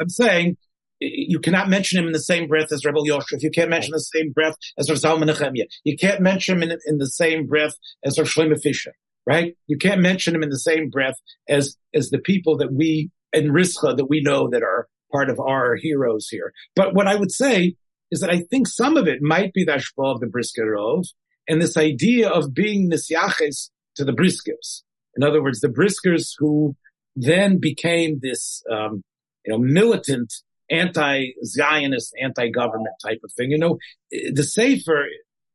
I'm 0.00 0.08
saying 0.08 0.56
you 1.00 1.38
cannot 1.40 1.68
mention 1.68 1.98
him 1.98 2.06
in 2.06 2.12
the 2.12 2.20
same 2.20 2.48
breath 2.48 2.72
as 2.72 2.84
Rebel 2.84 3.04
Yoshef. 3.04 3.42
You 3.42 3.50
can't 3.50 3.70
mention 3.70 3.92
the 3.92 4.00
same 4.00 4.32
breath 4.32 4.54
as 4.78 4.88
Rav 4.88 4.98
Zalman 4.98 5.30
Nechemia. 5.30 5.64
You 5.84 5.96
can't 5.96 6.20
mention 6.20 6.56
him 6.56 6.70
in, 6.70 6.78
in, 6.86 6.98
the 6.98 7.06
same 7.06 7.46
breath 7.46 7.74
as 8.04 8.18
Rav 8.18 8.26
Shlomo 8.28 8.60
Fisher. 8.60 8.92
right? 9.26 9.56
You 9.66 9.78
can't 9.78 10.00
mention 10.00 10.34
him 10.34 10.42
in 10.42 10.50
the 10.50 10.58
same 10.58 10.90
breath 10.90 11.16
as, 11.48 11.76
as 11.94 12.10
the 12.10 12.18
people 12.18 12.56
that 12.58 12.72
we, 12.72 13.10
in 13.32 13.48
Rischa 13.48 13.96
that 13.96 14.06
we 14.06 14.22
know 14.22 14.48
that 14.50 14.62
are 14.62 14.88
part 15.12 15.30
of 15.30 15.38
our 15.38 15.76
heroes 15.76 16.28
here. 16.28 16.52
But 16.74 16.94
what 16.94 17.06
I 17.06 17.14
would 17.14 17.32
say 17.32 17.76
is 18.10 18.20
that 18.20 18.30
I 18.30 18.40
think 18.50 18.66
some 18.66 18.96
of 18.96 19.06
it 19.06 19.22
might 19.22 19.52
be 19.52 19.64
the 19.64 19.72
Ashba 19.72 20.14
of 20.14 20.20
the 20.20 20.26
Briskerov 20.26 21.06
and 21.46 21.60
this 21.60 21.76
idea 21.76 22.28
of 22.28 22.54
being 22.54 22.90
Nisyaches 22.90 23.70
to 23.96 24.04
the 24.04 24.12
Briskers. 24.12 24.82
In 25.16 25.22
other 25.22 25.42
words, 25.42 25.60
the 25.60 25.68
Briskers 25.68 26.32
who 26.38 26.76
then 27.20 27.58
became 27.58 28.20
this, 28.20 28.62
um, 28.70 29.02
you 29.44 29.52
know, 29.52 29.58
militant 29.58 30.32
anti-Zionist, 30.70 32.14
anti-government 32.22 32.94
type 33.02 33.20
of 33.24 33.32
thing. 33.32 33.50
You 33.50 33.58
know, 33.58 33.78
the 34.10 34.42
Sefer 34.42 35.06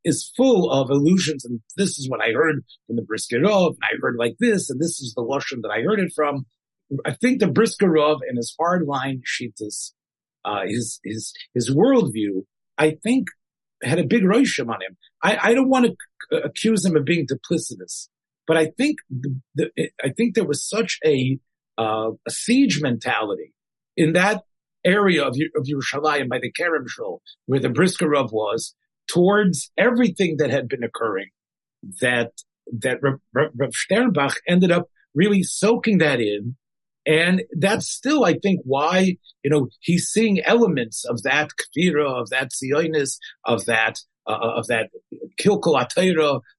is 0.04 0.32
full 0.36 0.70
of 0.70 0.90
illusions, 0.90 1.46
and 1.46 1.62
this 1.78 1.98
is 1.98 2.10
what 2.10 2.22
I 2.22 2.32
heard 2.34 2.64
from 2.88 2.98
the 2.98 3.04
Briskerov, 3.04 3.70
and 3.70 3.84
I 3.84 3.96
heard 4.02 4.16
like 4.18 4.36
this, 4.40 4.70
and 4.70 4.80
this 4.80 5.00
is 5.00 5.14
the 5.16 5.24
Lashon 5.24 5.62
that 5.62 5.72
I 5.72 5.82
heard 5.82 6.00
it 6.00 6.12
from. 6.16 6.46
I 7.06 7.14
think 7.14 7.40
the 7.40 7.46
Briskerov 7.48 8.20
and 8.28 8.38
his 8.38 8.54
hardline 8.60 9.22
shittas, 9.22 9.94
uh, 10.44 10.64
his, 10.66 11.00
his, 11.04 11.34
his 11.54 11.74
worldview, 11.74 12.44
I 12.78 12.98
think 13.02 13.28
had 13.82 14.00
a 14.00 14.06
big 14.06 14.24
roishim 14.24 14.70
on 14.70 14.82
him. 14.82 14.98
I, 15.22 15.38
I 15.50 15.54
don't 15.54 15.70
want 15.70 15.86
to 15.86 16.38
accuse 16.44 16.86
him 16.86 16.96
of 16.96 17.06
being 17.06 17.26
duplicitous, 17.26 18.10
but 18.46 18.58
I 18.58 18.72
think 18.78 18.98
the, 19.10 19.40
the, 19.56 19.70
I 20.04 20.10
think 20.10 20.36
there 20.36 20.46
was 20.46 20.68
such 20.68 21.00
a, 21.06 21.40
uh, 21.78 22.12
a 22.28 22.32
siege 22.32 22.82
mentality 22.82 23.54
in 23.96 24.14
that 24.14 24.44
area 24.86 25.24
of, 25.24 25.36
of 25.56 25.66
Yerushalayim 25.66 26.30
by 26.30 26.40
the 26.40 26.52
Kerem 26.52 26.88
Shul, 26.88 27.22
where 27.46 27.60
the 27.60 27.70
Briskerov 27.70 28.32
was, 28.32 28.76
towards 29.08 29.72
everything 29.78 30.38
that 30.38 30.50
had 30.50 30.68
been 30.68 30.84
occurring, 30.84 31.30
that 32.02 32.32
that 32.80 33.00
Rav, 33.02 33.20
Rav 33.34 33.72
Sternbuch 33.72 34.36
ended 34.48 34.72
up 34.72 34.88
really 35.14 35.44
soaking 35.44 36.00
that 36.00 36.20
in. 36.20 36.56
And 37.06 37.44
that's 37.60 37.90
still, 37.90 38.24
I 38.24 38.36
think, 38.42 38.62
why, 38.64 39.18
you 39.44 39.50
know, 39.50 39.68
he's 39.82 40.06
seeing 40.06 40.42
elements 40.42 41.04
of 41.04 41.22
that 41.24 41.50
kfira, 41.50 42.22
of 42.22 42.30
that 42.30 42.52
zionis, 42.52 43.18
of 43.44 43.66
that, 43.66 44.00
uh, 44.26 44.38
of 44.56 44.68
that 44.68 44.90
kilkul 45.38 45.78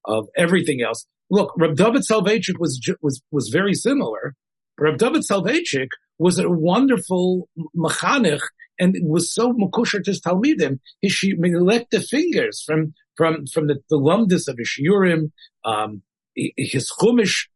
of 0.04 0.28
everything 0.36 0.82
else. 0.82 1.06
Look, 1.30 1.54
Rab 1.56 1.76
David 1.76 2.02
Soloveitchik 2.02 2.58
was, 2.58 2.78
was, 3.00 3.22
was 3.30 3.48
very 3.48 3.72
similar. 3.72 4.34
Rab 4.78 4.98
David 4.98 5.22
Soloveitchik 5.22 5.88
was 6.18 6.38
a 6.38 6.48
wonderful 6.48 7.48
mechanich 7.76 8.40
and 8.78 8.96
was 9.02 9.32
so 9.32 9.52
makusher 9.52 10.02
to 10.02 10.10
his 10.10 10.20
talmidim. 10.20 10.80
He 11.00 11.08
she 11.08 11.34
licked 11.36 11.90
the 11.90 12.00
fingers 12.00 12.62
from 12.66 12.94
from 13.16 13.46
from 13.46 13.68
the, 13.68 13.80
the 13.90 13.98
of 14.48 14.58
his 14.58 14.78
shiurim, 14.78 15.30
um, 15.64 16.02
his 16.34 16.90
chumash 16.98 17.46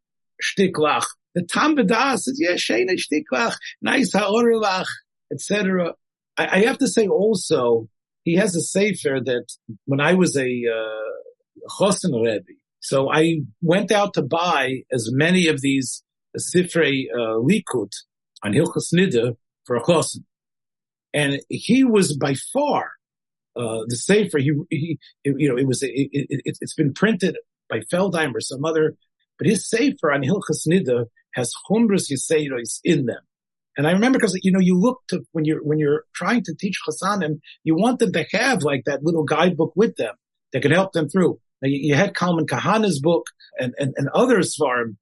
shtiklach. 0.42 1.06
The 1.34 1.42
tam 1.44 1.76
b'das 1.76 2.20
says, 2.20 2.38
yeah, 2.40 2.52
sheina 2.52 2.96
shtiklach, 2.96 3.56
nice 3.82 4.12
ha'orelach, 4.12 4.86
etc. 5.32 5.94
I, 6.36 6.46
I 6.46 6.64
have 6.64 6.78
to 6.78 6.88
say 6.88 7.06
also, 7.06 7.88
he 8.24 8.36
has 8.36 8.54
a 8.56 8.60
sefer 8.60 9.20
that 9.24 9.46
when 9.84 10.00
I 10.00 10.14
was 10.14 10.36
a 10.36 10.42
uh, 10.48 11.68
chosen 11.78 12.12
rebbe, 12.12 12.44
so 12.80 13.10
I 13.10 13.40
went 13.60 13.90
out 13.90 14.14
to 14.14 14.22
buy 14.22 14.82
as 14.92 15.10
many 15.12 15.48
of 15.48 15.60
these 15.60 16.02
sifrei 16.38 17.04
uh, 17.14 17.38
likut 17.38 17.92
on 18.42 18.52
Hilchas 18.52 18.92
Nida 18.94 19.36
for 19.64 19.76
a 19.76 19.84
chosen 19.84 20.24
and 21.14 21.40
he 21.48 21.84
was 21.84 22.16
by 22.16 22.34
far 22.52 22.92
uh, 23.56 23.82
the 23.86 23.96
safer. 23.96 24.38
He, 24.38 24.52
he, 24.70 24.98
you 25.24 25.48
know, 25.48 25.56
it 25.56 25.66
was 25.66 25.82
it, 25.82 25.90
it, 26.12 26.56
has 26.60 26.74
been 26.74 26.92
printed 26.92 27.36
by 27.68 27.80
Feldheim 27.92 28.34
or 28.34 28.40
some 28.40 28.64
other, 28.64 28.96
but 29.38 29.46
his 29.46 29.68
safer 29.68 30.12
on 30.12 30.22
Hilchas 30.22 30.66
Nida 30.68 31.06
has 31.34 31.52
Chumras 31.68 32.10
Yiseiros 32.10 32.80
in 32.84 33.06
them. 33.06 33.20
And 33.76 33.86
I 33.86 33.92
remember 33.92 34.18
because 34.18 34.38
you 34.42 34.50
know 34.50 34.60
you 34.60 34.78
look 34.78 35.00
to 35.08 35.22
when 35.32 35.44
you're 35.44 35.62
when 35.62 35.78
you're 35.78 36.04
trying 36.14 36.42
to 36.44 36.54
teach 36.58 36.80
Chassanim, 36.86 37.40
you 37.62 37.76
want 37.76 38.00
them 38.00 38.12
to 38.12 38.26
have 38.32 38.62
like 38.62 38.84
that 38.86 39.04
little 39.04 39.24
guidebook 39.24 39.72
with 39.76 39.96
them 39.96 40.14
that 40.52 40.62
can 40.62 40.72
help 40.72 40.92
them 40.92 41.08
through. 41.08 41.38
Now 41.62 41.68
you, 41.68 41.78
you 41.80 41.94
had 41.94 42.14
Kalman 42.14 42.46
Kahana's 42.46 43.00
book 43.00 43.26
and 43.58 43.74
and, 43.78 43.94
and 43.96 44.08
others 44.08 44.56
for 44.56 44.80
him, 44.80 44.98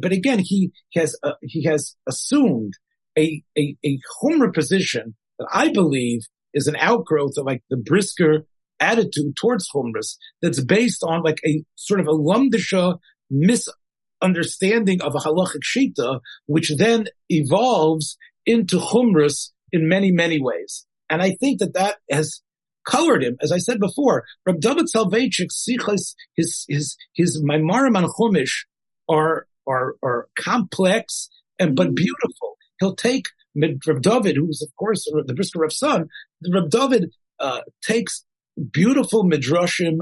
but 0.00 0.12
again 0.12 0.38
he 0.38 0.70
has 0.94 1.16
uh, 1.22 1.32
he 1.42 1.64
has 1.64 1.96
assumed 2.06 2.72
a 3.18 3.42
a, 3.58 3.76
a 3.84 3.98
Chumra 4.22 4.52
position 4.52 5.14
that 5.38 5.48
I 5.52 5.72
believe 5.72 6.20
is 6.52 6.66
an 6.66 6.76
outgrowth 6.76 7.34
of 7.36 7.46
like 7.46 7.62
the 7.70 7.76
brisker 7.76 8.46
attitude 8.80 9.36
towards 9.36 9.68
Chumras 9.70 10.16
that's 10.40 10.62
based 10.62 11.02
on 11.02 11.22
like 11.22 11.40
a 11.46 11.64
sort 11.74 12.00
of 12.00 12.06
a 12.06 12.12
lumdisha 12.12 12.98
misunderstanding 13.30 15.02
of 15.02 15.14
a 15.14 15.18
halachic 15.18 15.62
shita, 15.62 16.20
which 16.46 16.72
then 16.76 17.06
evolves 17.28 18.16
into 18.46 18.78
Chumras 18.78 19.50
in 19.72 19.88
many, 19.88 20.12
many 20.12 20.40
ways. 20.40 20.86
And 21.10 21.22
I 21.22 21.32
think 21.32 21.60
that 21.60 21.74
that 21.74 21.96
has 22.10 22.40
colored 22.84 23.24
him, 23.24 23.36
as 23.40 23.50
I 23.50 23.58
said 23.58 23.80
before. 23.80 24.24
Rab 24.46 24.60
David 24.60 24.86
Soloveitchik's 24.94 25.66
sichos, 25.66 26.14
his, 26.36 26.64
his, 26.68 26.96
his 27.14 27.42
Maimarim 27.42 27.96
on 27.96 28.04
Chumash 28.04 28.64
are, 29.08 29.46
are, 29.66 29.94
are 30.02 30.28
complex 30.38 31.28
and, 31.58 31.76
but 31.76 31.94
beautiful. 31.94 32.56
He'll 32.80 32.96
take 32.96 33.26
Reb 33.56 34.02
David, 34.02 34.36
who's 34.36 34.62
of 34.62 34.74
course 34.76 35.04
the 35.04 35.34
Brisker 35.34 35.60
Reb's 35.60 35.78
son, 35.78 36.08
Reb 36.52 36.70
David 36.70 37.12
uh, 37.38 37.60
takes 37.82 38.24
beautiful 38.72 39.24
midrashim 39.24 39.98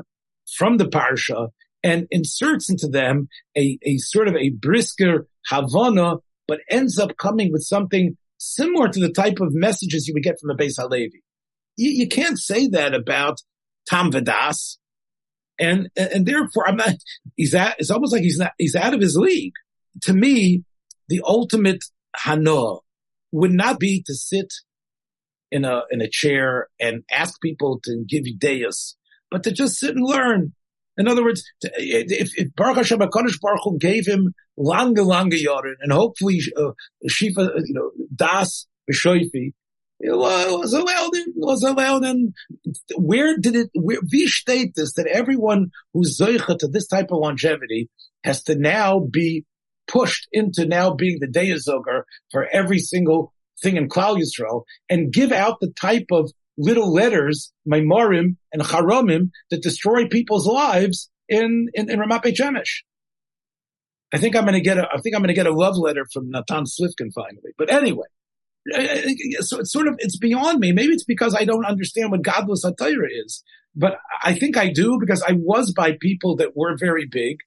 from 0.57 0.77
the 0.79 0.87
parsha 0.87 1.49
and 1.83 2.07
inserts 2.11 2.71
into 2.71 2.89
them 2.89 3.29
a, 3.57 3.79
a 3.83 3.99
sort 3.99 4.29
of 4.29 4.37
a 4.37 4.51
brisker 4.51 5.27
Havana, 5.49 6.17
but 6.47 6.61
ends 6.71 6.99
up 6.99 7.17
coming 7.17 7.51
with 7.53 7.63
something 7.63 8.17
similar 8.39 8.89
to 8.89 9.01
the 9.01 9.13
type 9.13 9.41
of 9.41 9.55
messages 9.55 10.07
you 10.07 10.15
would 10.15 10.23
get 10.23 10.39
from 10.41 10.51
a 10.51 10.57
Beis 10.57 10.77
Halevi. 10.79 11.23
You, 11.77 11.91
you 11.91 12.09
can't 12.09 12.39
say 12.39 12.69
that 12.69 12.95
about 12.95 13.39
Tam 13.87 14.11
Vadas. 14.11 14.77
And, 15.63 15.89
and 15.97 16.27
therefore 16.27 16.69
I'm 16.69 16.77
not, 16.77 16.95
he's 17.37 17.55
at, 17.55 17.77
it's 17.79 17.91
almost 17.91 18.13
like 18.13 18.23
he's 18.23 18.39
not, 18.39 18.53
he's 18.59 18.77
out 18.77 18.95
of 18.95 19.01
his 19.01 19.17
league. 19.17 19.53
To 20.03 20.13
me, 20.13 20.65
the 21.09 21.23
ultimate 21.25 21.85
Hanoah, 22.17 22.81
would 23.33 23.53
not 23.53 23.81
be 23.81 24.03
to 24.07 24.15
sit 24.15 24.53
in 25.51 25.65
a 25.65 25.83
in 25.91 26.01
a 26.01 26.09
chair 26.09 26.69
and 26.79 27.03
ask 27.11 27.41
people 27.41 27.81
to 27.85 28.05
give 28.09 28.27
you 28.27 28.37
deus, 28.37 28.97
but 29.31 29.43
to 29.45 29.53
just 29.53 29.79
sit 29.79 29.97
and 29.97 30.05
learn. 30.05 30.53
In 30.99 31.09
other 31.09 31.25
words, 31.25 31.43
if, 31.63 32.39
if 32.39 32.55
Baruch 32.55 32.77
Hashem 32.77 32.99
Hakadosh 32.99 33.41
Baruch 33.41 33.61
Hu 33.65 33.79
gave 33.79 34.07
him 34.07 34.35
lange 34.59 34.99
lange 34.99 35.43
yaren, 35.43 35.75
and 35.81 35.91
hopefully 35.93 36.41
uh, 36.57 36.73
Shifa, 37.09 37.51
you 37.65 37.75
know, 37.75 37.91
das 38.15 38.67
b'shoifi, 38.91 39.53
in. 42.05 42.35
Where 42.97 43.39
did 43.39 43.57
it, 43.57 43.71
where, 43.75 44.01
we 44.11 44.27
state 44.27 44.75
this, 44.75 44.95
that 44.95 45.07
everyone 45.07 45.71
who's 45.93 46.19
zoicha 46.19 46.59
to 46.59 46.69
this 46.69 46.87
type 46.89 47.11
of 47.11 47.19
longevity 47.19 47.89
has 48.25 48.43
to 48.45 48.57
now 48.57 49.01
be 49.01 49.45
pushed 49.87 50.29
into 50.33 50.67
now 50.67 50.95
being 50.95 51.19
the 51.21 51.27
Deyazogar 51.27 52.03
for 52.31 52.49
every 52.53 52.79
single 52.79 53.33
thing 53.63 53.77
in 53.77 53.89
Klal 53.89 54.19
Yisrael 54.19 54.65
and 54.89 55.13
give 55.13 55.33
out 55.33 55.61
the 55.61 55.73
type 55.81 56.07
of 56.11 56.31
little 56.59 56.93
letters, 56.93 57.53
Maimorim 57.71 58.37
and 58.53 58.63
Charomim 58.63 59.31
that 59.51 59.63
destroy 59.63 60.09
people's 60.09 60.47
lives 60.47 61.11
in, 61.29 61.69
in, 61.75 61.91
in 61.91 61.99
Ramat. 61.99 62.65
I 64.15 64.19
think 64.19 64.37
I'm 64.37 64.45
going 64.45 64.55
to 64.55 64.61
get 64.61 64.79
a, 64.79 64.87
I 64.93 65.01
think 65.01 65.15
I'm 65.15 65.23
going 65.23 65.29
to 65.29 65.35
get 65.35 65.47
a 65.47 65.55
love 65.55 65.77
letter 65.77 66.07
from 66.13 66.31
Natan 66.31 66.65
Slifkin 66.65 67.13
finally. 67.15 67.53
But 67.57 67.73
anyway, 67.73 68.07
so 69.41 69.61
it's 69.61 69.73
sort 69.73 69.89
of, 69.89 69.97
it's 69.99 70.19
beyond 70.19 70.61
me. 70.61 70.73
Maybe 70.73 70.93
it's 70.93 71.05
because 71.05 71.35
I 71.35 71.45
don't 71.45 71.67
understand 71.67 72.11
what 72.11 72.23
godless 72.23 72.65
Atayra 72.65 73.09
is, 73.25 73.43
but 73.75 73.99
I 74.23 74.35
think 74.35 74.57
I 74.57 74.71
do 74.71 74.99
because 75.01 75.23
I 75.23 75.33
was 75.33 75.73
by 75.73 75.97
people 76.01 76.37
that 76.37 76.57
were 76.57 76.77
very 76.77 77.07
big 77.11 77.39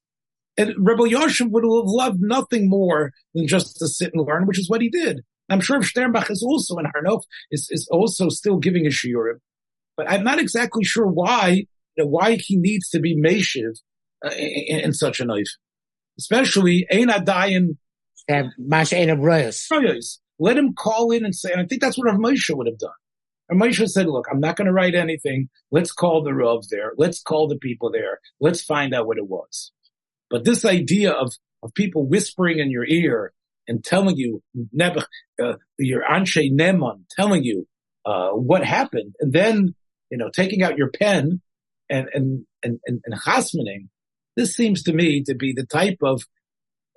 and 0.57 0.73
Rebbe 0.77 1.03
Yoshev 1.03 1.49
would 1.51 1.63
have 1.63 1.85
loved 1.85 2.19
nothing 2.21 2.69
more 2.69 3.11
than 3.33 3.47
just 3.47 3.77
to 3.77 3.87
sit 3.87 4.11
and 4.13 4.25
learn, 4.25 4.45
which 4.45 4.59
is 4.59 4.69
what 4.69 4.81
he 4.81 4.89
did. 4.89 5.21
I'm 5.49 5.61
sure 5.61 5.79
Sternbuch 5.81 6.31
is 6.31 6.41
also 6.43 6.77
in 6.77 6.85
Har 6.85 7.03
Nof, 7.03 7.21
is, 7.51 7.67
is 7.69 7.87
also 7.91 8.29
still 8.29 8.57
giving 8.57 8.85
a 8.85 8.89
shiurim. 8.89 9.39
But 9.97 10.09
I'm 10.09 10.23
not 10.23 10.39
exactly 10.39 10.83
sure 10.83 11.05
why, 11.05 11.65
you 11.95 12.03
know, 12.03 12.07
why 12.07 12.37
he 12.39 12.57
needs 12.57 12.89
to 12.89 12.99
be 12.99 13.15
Meshiv 13.15 13.73
uh, 14.25 14.31
in, 14.33 14.79
in, 14.79 14.93
such 14.93 15.19
a 15.19 15.25
knife. 15.25 15.47
Especially, 16.17 16.87
Ein 16.91 17.09
Adayin. 17.09 17.77
Masha 18.57 18.97
Ein 18.97 19.09
Let 20.39 20.57
him 20.57 20.73
call 20.73 21.11
in 21.11 21.25
and 21.25 21.35
say, 21.35 21.51
and 21.51 21.61
I 21.61 21.65
think 21.65 21.81
that's 21.81 21.97
what 21.97 22.05
Rav 22.05 22.17
Moshe 22.17 22.55
would 22.55 22.67
have 22.67 22.77
done. 22.77 22.91
And 23.47 23.61
Moshe 23.61 23.87
said, 23.87 24.07
look, 24.07 24.25
I'm 24.31 24.39
not 24.39 24.55
going 24.55 24.65
to 24.65 24.73
write 24.73 24.95
anything. 24.95 25.49
Let's 25.71 25.91
call 25.91 26.23
the 26.23 26.33
Rav 26.33 26.63
there. 26.69 26.93
Let's 26.97 27.21
call 27.21 27.47
the 27.47 27.57
people 27.57 27.91
there. 27.91 28.19
Let's 28.39 28.63
find 28.63 28.93
out 28.93 29.07
what 29.07 29.17
it 29.17 29.27
was. 29.27 29.71
But 30.29 30.43
this 30.43 30.65
idea 30.65 31.11
of, 31.11 31.31
of 31.61 31.73
people 31.73 32.07
whispering 32.07 32.59
in 32.59 32.71
your 32.71 32.85
ear 32.85 33.33
and 33.67 33.83
telling 33.83 34.17
you, 34.17 34.41
uh, 35.41 35.53
your 35.77 36.03
Anshe 36.03 36.51
Neman, 36.51 37.03
telling 37.11 37.43
you, 37.43 37.67
uh, 38.05 38.29
what 38.29 38.63
happened, 38.63 39.15
and 39.19 39.33
then, 39.33 39.73
you 40.11 40.17
know, 40.17 40.29
taking 40.29 40.61
out 40.61 40.77
your 40.77 40.91
pen 40.91 41.41
and, 41.89 42.07
and, 42.13 42.45
and, 42.61 42.79
and, 42.85 43.01
and 43.05 43.21
chasmaning, 43.23 43.89
this 44.35 44.55
seems 44.55 44.83
to 44.83 44.93
me 44.93 45.23
to 45.23 45.35
be 45.35 45.53
the 45.53 45.65
type 45.65 45.97
of 46.03 46.23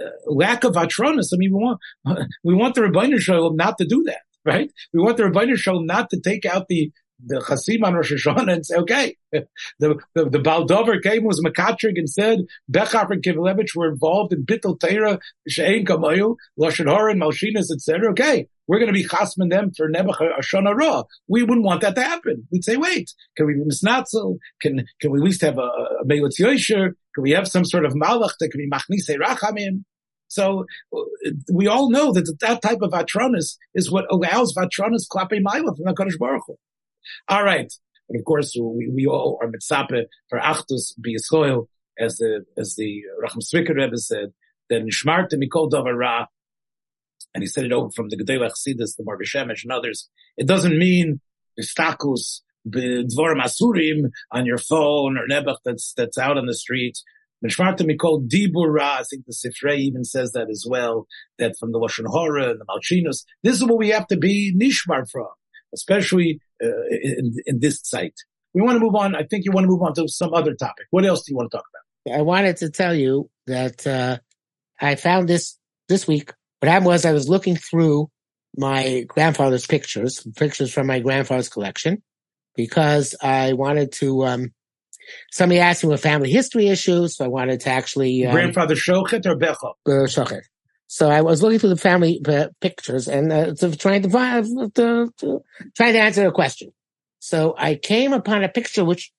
Uh, 0.01 0.11
lack 0.27 0.65
of 0.65 0.75
atronis. 0.75 1.33
I 1.33 1.37
mean, 1.37 1.53
we 1.53 1.61
want 1.61 1.81
we 2.45 2.55
want 2.55 2.75
the 2.75 2.83
Rebbeinu 2.83 3.19
Shalom 3.19 3.57
not 3.57 3.79
to 3.79 3.87
do 3.87 4.05
that, 4.05 4.23
right? 4.45 4.71
We 4.93 5.01
want 5.01 5.17
the 5.17 5.25
Rebbeinu 5.25 5.57
Shalom 5.57 5.87
not 5.87 6.11
to 6.11 6.21
take 6.21 6.45
out 6.45 6.69
the 6.69 6.93
the 7.25 7.41
Chasim 7.41 7.85
on 7.85 7.95
Rosh 7.95 8.13
Hashanah 8.13 8.53
and 8.53 8.67
say, 8.67 8.77
okay, 8.77 9.17
the, 9.33 9.99
the, 10.15 10.31
the 10.31 10.39
Baldover 10.39 11.03
came, 11.03 11.25
was 11.25 11.43
Makatrig 11.45 11.97
and 11.99 12.09
said, 12.09 12.41
Bechaf 12.71 13.11
and 13.11 13.23
Kivelevich 13.23 13.75
were 13.75 13.89
involved 13.89 14.33
in 14.33 14.45
Bittel 14.45 14.79
Teira, 14.79 15.19
Shein 15.51 15.87
Kamayu, 15.87 16.37
Lashon 16.59 16.89
Hora 16.89 17.13
and 17.13 17.21
Malshinas, 17.21 17.73
etc. 17.73 18.11
Okay, 18.11 18.47
we're 18.67 18.79
going 18.79 18.93
to 18.93 18.93
be 18.93 19.05
chasman 19.05 19.49
them 19.49 19.73
for 19.77 19.91
Nebuch 19.91 20.19
Hashanah 20.19 20.75
Ra. 20.75 21.03
We 21.27 21.43
wouldn't 21.43 21.65
want 21.65 21.81
that 21.81 21.97
to 21.97 22.03
happen. 22.03 22.47
We'd 22.53 22.65
say, 22.65 22.77
wait, 22.77 23.13
can 23.37 23.47
we 23.47 23.55
be 23.55 23.61
misnatzel? 23.61 24.39
Can, 24.61 24.87
can 25.01 25.11
we 25.11 25.19
at 25.19 25.25
least 25.25 25.43
have 25.43 25.59
a, 25.59 25.63
a 25.63 26.05
Melitz 26.05 26.39
Yosher? 26.39 26.95
We 27.21 27.33
have 27.33 27.49
some 27.49 27.65
sort 27.65 27.85
of 27.85 27.95
malach 27.95 28.33
that 28.41 28.51
can 28.51 28.59
be 28.59 28.69
machnise 28.69 29.17
rachamim? 29.19 29.85
So 30.29 30.67
we 31.53 31.67
all 31.67 31.91
know 31.91 32.13
that 32.13 32.37
that 32.41 32.63
type 32.63 32.79
of 32.83 32.93
atronis 32.93 33.57
is 33.75 33.91
what 33.91 34.05
allows 34.11 34.55
vatronis 34.55 35.07
klape 35.11 35.41
ma'ila 35.43 35.77
from 35.77 35.85
the 35.85 35.95
Kadosh 35.95 36.19
Baruch 36.19 36.43
Hu. 36.47 36.57
All 37.29 37.43
right. 37.45 37.73
And 38.09 38.19
of 38.19 38.25
course, 38.25 38.55
we, 38.59 38.89
we 38.89 39.07
all 39.07 39.39
are 39.43 39.49
mitzape 39.51 40.05
for 40.29 40.39
Achdus 40.39 40.93
B'Yisrael, 41.01 41.67
as 41.99 42.17
the, 42.19 42.45
as 42.57 42.75
the 42.77 43.03
Rachmastrivka 43.23 43.75
Rebbe 43.75 43.97
said, 43.97 44.33
that 44.71 44.83
Nishmarte 44.83 45.35
Mikol 45.35 45.71
Dover 45.71 45.95
Ra, 45.95 46.27
and 47.35 47.43
he 47.43 47.47
said 47.47 47.65
it 47.65 47.73
over 47.73 47.91
from 47.95 48.09
the 48.09 48.17
Gedei 48.17 48.39
Chassidus, 48.39 48.97
the 48.97 49.05
Marvishemesh 49.05 49.63
and 49.63 49.73
others. 49.73 50.09
It 50.37 50.47
doesn't 50.47 50.79
mean 50.79 51.21
Vistakus, 51.59 52.41
Dvorim 52.71 53.43
Asurim 53.43 54.11
on 54.33 54.47
your 54.47 54.59
phone 54.59 55.19
or 55.19 55.27
Nebuch 55.27 55.59
that's, 55.65 55.93
that's 55.97 56.19
out 56.19 56.39
on 56.39 56.47
the 56.47 56.55
street. 56.55 56.99
Mishmarta 57.45 57.83
Mikol 57.83 58.29
Dibura, 58.29 58.99
I 58.99 59.03
think 59.09 59.25
the 59.27 59.33
Sifrei 59.33 59.79
even 59.79 60.05
says 60.05 60.33
that 60.33 60.49
as 60.51 60.67
well, 60.69 61.07
that 61.39 61.57
from 61.59 61.71
the 61.71 61.79
Lashon 61.79 62.07
Hora 62.07 62.51
and 62.51 62.61
the 62.61 62.65
Malchinos, 62.65 63.25
this 63.45 63.57
is 63.57 63.65
what 63.65 63.79
we 63.79 63.91
have 63.91 64.09
to 64.09 64.17
be 64.17 64.53
nishmar 64.57 65.09
from 65.09 65.29
especially 65.75 66.41
uh, 66.63 66.69
in, 66.91 67.35
in 67.47 67.61
this 67.61 67.81
site. 67.83 68.15
We 68.55 68.63
want 68.63 68.77
to 68.77 68.81
move 68.81 68.95
on. 68.95 69.15
I 69.15 69.25
think 69.25 69.45
you 69.45 69.53
want 69.53 69.65
to 69.65 69.69
move 69.69 69.83
on 69.83 69.95
to 69.95 70.09
some 70.09 70.33
other 70.35 70.55
topic. 70.55 70.87
What 70.91 71.05
else 71.05 71.23
do 71.25 71.33
you 71.33 71.37
want 71.37 71.51
to 71.51 71.59
talk 71.59 71.67
about? 71.73 72.19
I 72.19 72.23
wanted 72.23 72.57
to 72.59 72.71
tell 72.71 72.95
you 72.95 73.29
that 73.47 73.87
uh, 73.87 74.19
I 74.81 74.95
found 74.95 75.29
this 75.29 75.59
this 75.89 76.07
week. 76.07 76.33
What 76.61 76.71
happened 76.71 76.87
was 76.87 77.05
I 77.05 77.13
was 77.13 77.29
looking 77.29 77.57
through 77.57 78.11
my 78.57 79.05
grandfather's 79.07 79.67
pictures, 79.67 80.27
pictures 80.37 80.73
from 80.73 80.87
my 80.87 81.01
grandfather's 81.01 81.49
collection, 81.49 82.03
because 82.59 83.15
I 83.23 83.55
wanted 83.55 83.93
to. 83.93 84.27
Um, 84.27 84.53
somebody 85.31 85.61
asked 85.61 85.85
me 85.85 85.91
with 85.91 86.03
family 86.03 86.31
history 86.31 86.67
issues, 86.69 87.17
so 87.17 87.25
I 87.25 87.29
wanted 87.29 87.61
to 87.61 87.71
actually. 87.71 88.27
Um, 88.27 88.33
Grandfather 88.33 88.75
Shochet 88.75 89.25
or 89.25 89.37
Becha? 89.37 89.71
Uh, 89.87 90.07
Shochet. 90.07 90.43
So 90.89 91.09
I 91.09 91.21
was 91.23 91.43
looking 91.43 91.61
through 91.61 91.71
the 91.71 91.77
family 91.77 92.21
uh, 92.27 92.49
pictures 92.61 93.09
and 93.09 93.33
uh, 93.33 93.55
to, 93.55 93.77
trying 93.77 94.03
to, 94.03 94.11
find, 94.11 94.75
to, 94.75 95.13
to 95.19 95.43
trying 95.77 95.93
to 95.93 96.01
answer 96.01 96.27
a 96.27 96.33
question. 96.33 96.73
So 97.21 97.55
I 97.57 97.77
came 97.77 98.13
upon 98.13 98.43
a 98.43 98.49
picture 98.49 98.85
which 98.85 99.13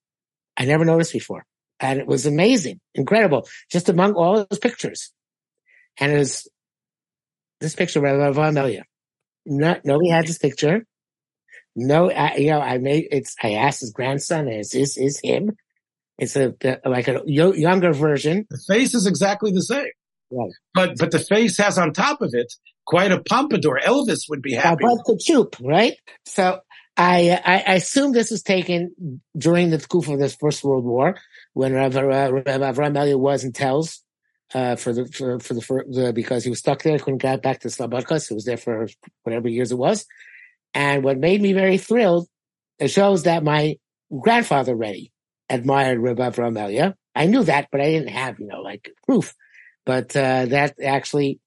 I 0.58 0.66
never 0.66 0.84
noticed 0.84 1.14
before, 1.14 1.46
and 1.80 2.00
it 2.00 2.08
was 2.08 2.26
amazing, 2.26 2.82
incredible, 2.94 3.48
just 3.72 3.88
among 3.88 4.14
all 4.14 4.46
those 4.50 4.60
pictures. 4.60 5.12
And 5.98 6.12
it 6.12 6.18
was 6.18 6.48
this 7.62 7.76
picture 7.76 8.06
of 8.06 8.38
Amelia. 8.38 8.84
Not 9.46 9.86
nobody 9.86 10.10
had 10.10 10.28
this 10.28 10.38
picture. 10.38 10.86
No, 11.88 12.12
I, 12.12 12.36
you 12.36 12.52
know, 12.52 12.62
I 12.62 12.78
made 12.78 13.08
it's. 13.12 13.36
I 13.42 13.54
asked 13.54 13.82
his 13.82 13.92
grandson, 13.92 14.48
"Is 14.48 14.74
is 14.76 14.98
is 14.98 15.20
him?" 15.24 15.56
It's 16.18 16.36
a 16.36 16.54
like 16.86 17.08
a 17.08 17.22
younger 17.26 17.94
version. 17.94 18.46
The 18.50 18.60
face 18.68 18.94
is 18.94 19.08
exactly 19.08 19.52
the 19.52 19.62
same. 19.62 19.88
Right. 20.32 20.52
But 20.74 20.98
but 20.98 21.12
the 21.12 21.20
face 21.20 21.58
has 21.58 21.78
on 21.78 21.94
top 21.94 22.22
of 22.22 22.32
it 22.34 22.54
quite 22.86 23.12
a 23.12 23.22
pompadour. 23.22 23.80
Elvis 23.86 24.30
would 24.30 24.42
be 24.42 24.54
happy. 24.54 24.84
About 24.84 25.06
the 25.06 25.14
choop, 25.14 25.56
right? 25.62 25.94
So 26.26 26.60
I, 26.98 27.40
I, 27.46 27.64
I 27.72 27.76
assume 27.76 28.12
this 28.12 28.32
was 28.32 28.42
taken 28.42 29.22
during 29.38 29.70
the 29.70 29.78
Kuf 29.78 30.12
of 30.12 30.20
the 30.20 30.28
First 30.28 30.64
World 30.64 30.84
War 30.84 31.16
when 31.54 31.74
Rav, 31.74 31.96
Rav, 31.96 32.32
Rav 32.32 32.44
Avram 32.46 32.98
Elia 32.98 33.18
was 33.18 33.44
in 33.44 33.54
Telz. 33.54 34.00
Uh, 34.52 34.76
for 34.76 34.92
the, 34.92 35.06
for, 35.06 35.40
for 35.40 35.54
the, 35.54 35.62
for 35.62 35.86
the, 35.88 36.12
because 36.12 36.44
he 36.44 36.50
was 36.50 36.58
stuck 36.58 36.82
there, 36.82 36.98
couldn't 36.98 37.20
get 37.20 37.44
back 37.44 37.60
to 37.60 37.68
Slabodka. 37.68 38.28
He 38.28 38.34
was 38.34 38.46
there 38.46 38.58
for 38.58 38.88
whatever 39.22 39.48
years 39.48 39.72
it 39.72 39.78
was. 39.78 40.08
And 40.74 41.04
what 41.04 41.18
made 41.18 41.42
me 41.42 41.54
very 41.54 41.78
thrilled, 41.78 42.28
it 42.78 42.90
shows 42.90 43.24
that 43.24 43.44
my 43.44 43.78
grandfather 44.18 44.76
Reddy 44.76 45.12
admired 45.50 46.00
Rav 46.00 46.18
Avram 46.18 46.58
Elia. 46.58 46.96
I 47.16 47.26
knew 47.26 47.44
that, 47.44 47.68
but 47.72 47.82
I 47.82 47.86
didn't 47.86 48.10
have, 48.10 48.40
you 48.40 48.48
know, 48.48 48.62
like 48.62 48.92
proof 49.06 49.34
but 49.86 50.16
uh, 50.16 50.46
that 50.46 50.76
actually 50.84 51.40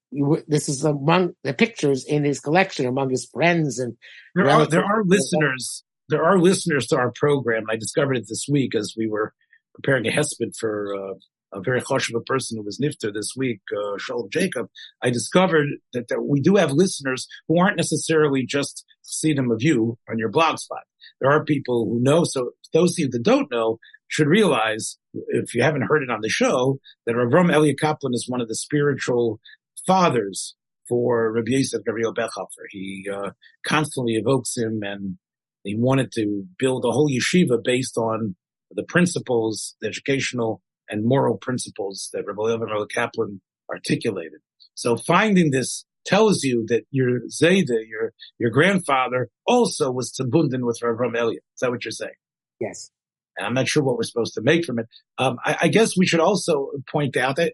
this 0.47 0.67
is 0.67 0.83
among 0.83 1.33
the 1.43 1.53
pictures 1.53 2.03
in 2.03 2.25
his 2.25 2.41
collection 2.41 2.85
among 2.85 3.09
his 3.09 3.25
friends 3.31 3.79
and 3.79 3.95
there 4.35 4.49
are 4.49 4.65
there 4.67 4.83
are 4.83 5.01
listeners 5.05 5.83
there 6.09 6.23
are 6.23 6.37
listeners 6.37 6.87
to 6.87 6.97
our 6.97 7.11
program. 7.11 7.65
I 7.69 7.75
discovered 7.75 8.17
it 8.17 8.27
this 8.27 8.45
week 8.49 8.75
as 8.75 8.93
we 8.97 9.07
were 9.07 9.33
preparing 9.73 10.05
a 10.07 10.11
hesped 10.11 10.55
for 10.59 10.95
uh, 10.95 11.13
a 11.53 11.61
very 11.61 11.81
choshev 11.81 12.25
person 12.25 12.57
who 12.57 12.63
was 12.63 12.79
nifter 12.79 13.13
this 13.13 13.31
week, 13.35 13.61
uh, 13.75 13.97
Shalom 13.97 14.29
Jacob. 14.31 14.67
I 15.01 15.09
discovered 15.09 15.67
that, 15.93 16.05
we 16.21 16.41
do 16.41 16.55
have 16.55 16.71
listeners 16.71 17.27
who 17.47 17.59
aren't 17.59 17.77
necessarily 17.77 18.45
just 18.45 18.85
them 19.23 19.51
of 19.51 19.61
you 19.61 19.97
on 20.09 20.17
your 20.17 20.29
blog 20.29 20.57
spot. 20.57 20.83
There 21.21 21.31
are 21.31 21.45
people 21.45 21.85
who 21.85 22.01
know. 22.01 22.23
So 22.23 22.51
those 22.73 22.93
of 22.93 22.99
you 22.99 23.09
that 23.09 23.23
don't 23.23 23.51
know, 23.51 23.79
should 24.13 24.27
realize, 24.27 24.99
if 25.29 25.55
you 25.55 25.63
haven't 25.63 25.87
heard 25.87 26.03
it 26.03 26.11
on 26.11 26.21
the 26.21 26.29
show, 26.29 26.77
that 27.07 27.15
Ravram 27.15 27.51
Elia 27.51 27.73
Kaplan 27.75 28.13
is 28.13 28.29
one 28.29 28.41
of 28.41 28.47
the 28.47 28.55
spiritual 28.55 29.39
fathers 29.87 30.55
for 30.87 31.31
Rabbi 31.31 31.53
Yosef 31.53 31.83
Gabriel 31.83 32.13
Bechhofer. 32.13 32.65
He 32.69 33.07
uh, 33.11 33.31
constantly 33.65 34.13
evokes 34.13 34.55
him 34.55 34.81
and 34.83 35.17
he 35.63 35.75
wanted 35.75 36.11
to 36.11 36.45
build 36.59 36.85
a 36.85 36.91
whole 36.91 37.09
yeshiva 37.09 37.63
based 37.63 37.97
on 37.97 38.35
the 38.69 38.83
principles, 38.83 39.75
the 39.81 39.87
educational 39.87 40.61
and 40.89 41.05
moral 41.05 41.37
principles 41.37 42.09
that 42.13 42.25
Rabbi 42.25 42.53
Elia 42.53 42.87
Kaplan 42.87 43.41
articulated. 43.71 44.39
So 44.75 44.97
finding 44.97 45.51
this 45.51 45.85
tells 46.05 46.43
you 46.43 46.65
that 46.67 46.83
your 46.91 47.21
Zayda, 47.29 47.87
your, 47.87 48.13
your 48.37 48.49
grandfather 48.49 49.29
also 49.45 49.91
was 49.91 50.11
tabundan 50.11 50.65
with 50.65 50.79
Ravram 50.83 51.17
Elia. 51.17 51.37
Is 51.37 51.59
that 51.61 51.71
what 51.71 51.85
you're 51.85 51.91
saying? 51.91 52.11
Yes. 52.59 52.91
And 53.37 53.47
I'm 53.47 53.53
not 53.53 53.67
sure 53.67 53.83
what 53.83 53.97
we're 53.97 54.03
supposed 54.03 54.35
to 54.35 54.41
make 54.41 54.65
from 54.65 54.79
it. 54.79 54.87
Um, 55.17 55.37
I, 55.43 55.57
I, 55.61 55.67
guess 55.69 55.97
we 55.97 56.05
should 56.05 56.19
also 56.19 56.71
point 56.91 57.17
out 57.17 57.37
that 57.37 57.53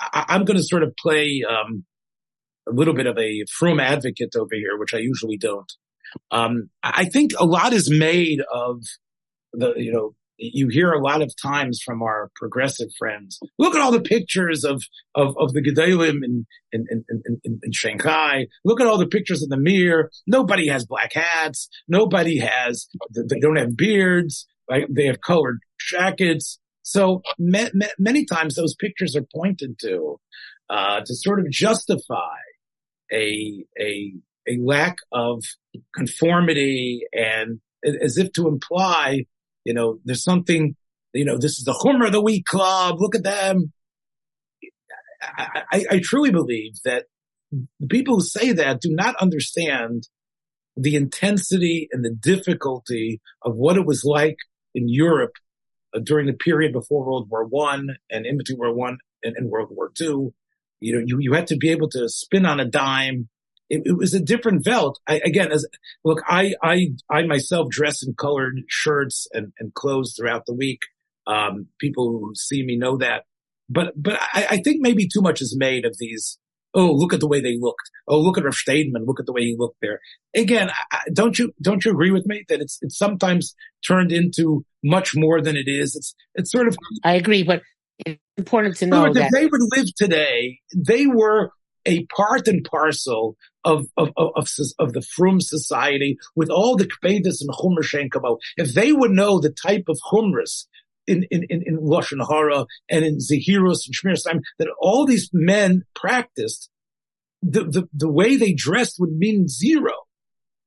I, 0.00 0.36
am 0.36 0.44
going 0.44 0.56
to 0.56 0.62
sort 0.62 0.82
of 0.82 0.94
play 0.96 1.42
um, 1.48 1.84
a 2.68 2.72
little 2.72 2.94
bit 2.94 3.06
of 3.06 3.18
a 3.18 3.44
frum 3.50 3.80
advocate 3.80 4.36
over 4.36 4.54
here, 4.54 4.78
which 4.78 4.94
I 4.94 4.98
usually 4.98 5.36
don't. 5.36 5.72
Um, 6.30 6.70
I 6.82 7.06
think 7.06 7.32
a 7.38 7.44
lot 7.44 7.72
is 7.72 7.90
made 7.90 8.40
of 8.52 8.82
the, 9.52 9.74
you 9.76 9.92
know, 9.92 10.14
you 10.38 10.68
hear 10.68 10.92
a 10.92 11.02
lot 11.02 11.20
of 11.20 11.32
times 11.40 11.80
from 11.84 12.02
our 12.02 12.30
progressive 12.36 12.88
friends. 12.98 13.38
Look 13.58 13.74
at 13.74 13.80
all 13.80 13.90
the 13.90 14.00
pictures 14.00 14.64
of 14.64 14.82
of, 15.14 15.36
of 15.38 15.52
the 15.52 15.60
Gedolim 15.60 16.24
in 16.24 16.46
in, 16.72 16.86
in, 16.90 17.04
in 17.44 17.60
in, 17.62 17.72
Shanghai. 17.72 18.46
Look 18.64 18.80
at 18.80 18.86
all 18.86 18.98
the 18.98 19.06
pictures 19.06 19.42
in 19.42 19.48
the 19.48 19.58
mirror. 19.58 20.10
Nobody 20.26 20.68
has 20.68 20.86
black 20.86 21.12
hats. 21.12 21.68
Nobody 21.88 22.38
has. 22.38 22.88
They 23.14 23.40
don't 23.40 23.56
have 23.56 23.76
beards. 23.76 24.46
Right? 24.70 24.86
They 24.88 25.06
have 25.06 25.20
colored 25.20 25.58
jackets. 25.80 26.58
So 26.82 27.22
ma- 27.38 27.70
ma- 27.74 27.86
many 27.98 28.24
times 28.24 28.54
those 28.54 28.74
pictures 28.74 29.16
are 29.16 29.26
pointed 29.34 29.78
to 29.80 30.20
uh, 30.70 31.00
to 31.00 31.14
sort 31.14 31.40
of 31.40 31.50
justify 31.50 32.38
a 33.12 33.64
a 33.78 34.12
a 34.48 34.58
lack 34.62 34.96
of 35.12 35.42
conformity 35.94 37.02
and 37.12 37.60
as 37.84 38.16
if 38.16 38.32
to 38.32 38.48
imply, 38.48 39.24
you 39.68 39.74
know, 39.74 39.98
there's 40.06 40.24
something, 40.24 40.74
you 41.12 41.26
know, 41.26 41.36
this 41.36 41.58
is 41.58 41.64
the 41.66 41.74
Hummer 41.74 42.06
of 42.06 42.12
the 42.12 42.22
Week 42.22 42.46
Club. 42.46 42.96
Look 42.98 43.14
at 43.14 43.22
them. 43.22 43.70
I, 45.22 45.62
I, 45.70 45.84
I 45.90 46.00
truly 46.02 46.30
believe 46.30 46.72
that 46.86 47.04
the 47.52 47.86
people 47.86 48.16
who 48.16 48.22
say 48.22 48.52
that 48.52 48.80
do 48.80 48.88
not 48.90 49.14
understand 49.16 50.08
the 50.74 50.96
intensity 50.96 51.86
and 51.92 52.02
the 52.02 52.14
difficulty 52.14 53.20
of 53.42 53.56
what 53.56 53.76
it 53.76 53.84
was 53.84 54.04
like 54.06 54.38
in 54.74 54.88
Europe 54.88 55.32
uh, 55.94 55.98
during 56.02 56.28
the 56.28 56.32
period 56.32 56.72
before 56.72 57.04
World 57.04 57.28
War 57.30 57.44
One 57.44 57.88
and 58.10 58.24
in 58.24 58.38
between 58.38 58.58
World 58.58 58.74
War 58.74 58.86
One 58.86 58.98
and, 59.22 59.36
and, 59.36 59.50
World 59.50 59.68
War 59.70 59.90
Two. 59.94 60.32
You 60.80 60.94
know, 60.94 61.04
you, 61.04 61.18
you 61.20 61.34
had 61.34 61.48
to 61.48 61.58
be 61.58 61.72
able 61.72 61.90
to 61.90 62.08
spin 62.08 62.46
on 62.46 62.58
a 62.58 62.64
dime. 62.64 63.28
It, 63.70 63.82
it 63.84 63.96
was 63.96 64.14
a 64.14 64.20
different 64.20 64.66
Welt. 64.66 65.00
I, 65.06 65.20
again, 65.24 65.52
as 65.52 65.66
look, 66.04 66.22
I, 66.26 66.54
I, 66.62 66.92
I 67.10 67.22
myself 67.24 67.68
dress 67.70 68.02
in 68.02 68.14
colored 68.14 68.62
shirts 68.68 69.26
and, 69.32 69.52
and 69.58 69.74
clothes 69.74 70.14
throughout 70.16 70.46
the 70.46 70.54
week. 70.54 70.80
Um, 71.26 71.66
people 71.78 72.10
who 72.10 72.32
see 72.34 72.64
me 72.64 72.76
know 72.76 72.96
that, 72.96 73.24
but, 73.68 73.92
but 73.94 74.18
I, 74.32 74.46
I 74.50 74.56
think 74.58 74.80
maybe 74.80 75.06
too 75.06 75.20
much 75.20 75.42
is 75.42 75.54
made 75.58 75.84
of 75.84 75.96
these 75.98 76.38
oh, 76.74 76.92
look 76.92 77.12
at 77.12 77.20
the 77.20 77.28
way 77.28 77.40
they 77.40 77.56
looked. 77.58 77.90
Oh, 78.06 78.20
look 78.20 78.38
at 78.38 78.44
Rav 78.44 78.54
Steinman. 78.54 79.04
Look 79.04 79.20
at 79.20 79.26
the 79.26 79.32
way 79.32 79.42
he 79.42 79.56
looked 79.58 79.78
there. 79.80 80.00
Again, 80.34 80.70
I, 80.92 81.00
don't 81.12 81.38
you, 81.38 81.52
don't 81.60 81.84
you 81.84 81.90
agree 81.90 82.10
with 82.10 82.26
me 82.26 82.44
that 82.48 82.60
it's, 82.60 82.78
it's 82.82 82.96
sometimes 82.96 83.54
turned 83.86 84.12
into 84.12 84.64
much 84.84 85.14
more 85.16 85.40
than 85.40 85.56
it 85.56 85.66
is? 85.66 85.96
It's, 85.96 86.14
it's 86.34 86.52
sort 86.52 86.68
of. 86.68 86.76
I 87.04 87.14
agree, 87.14 87.42
but 87.42 87.62
it's 88.06 88.20
important 88.36 88.76
to 88.76 88.86
know 88.86 89.12
that 89.12 89.26
if 89.26 89.30
they 89.32 89.46
would 89.46 89.60
live 89.76 89.94
today, 89.96 90.60
they 90.74 91.06
were 91.06 91.50
a 91.86 92.04
part 92.06 92.46
and 92.48 92.64
parcel 92.64 93.36
of 93.68 93.86
of 93.96 94.08
of, 94.16 94.30
of, 94.36 94.48
of 94.78 94.92
the 94.92 95.02
Frum 95.02 95.40
society 95.40 96.18
with 96.34 96.50
all 96.50 96.76
the 96.76 96.86
kbedis 96.86 97.40
and 97.42 97.50
chumr 97.50 97.82
shenkabo. 97.82 98.38
If 98.56 98.74
they 98.74 98.92
would 98.92 99.10
know 99.10 99.38
the 99.38 99.50
type 99.50 99.84
of 99.88 99.98
chumras 100.10 100.64
in 101.06 101.24
in 101.30 101.44
in, 101.50 101.62
in 101.66 101.78
lashon 101.78 102.26
hara 102.28 102.66
and 102.90 103.04
in 103.04 103.18
zehirus 103.18 103.86
and 103.86 103.94
shmir 103.94 104.22
time 104.24 104.40
that 104.58 104.68
all 104.80 105.06
these 105.06 105.30
men 105.32 105.84
practiced, 105.94 106.70
the, 107.42 107.64
the 107.64 107.88
the 107.92 108.10
way 108.10 108.36
they 108.36 108.52
dressed 108.52 108.96
would 108.98 109.12
mean 109.12 109.46
zero. 109.48 109.92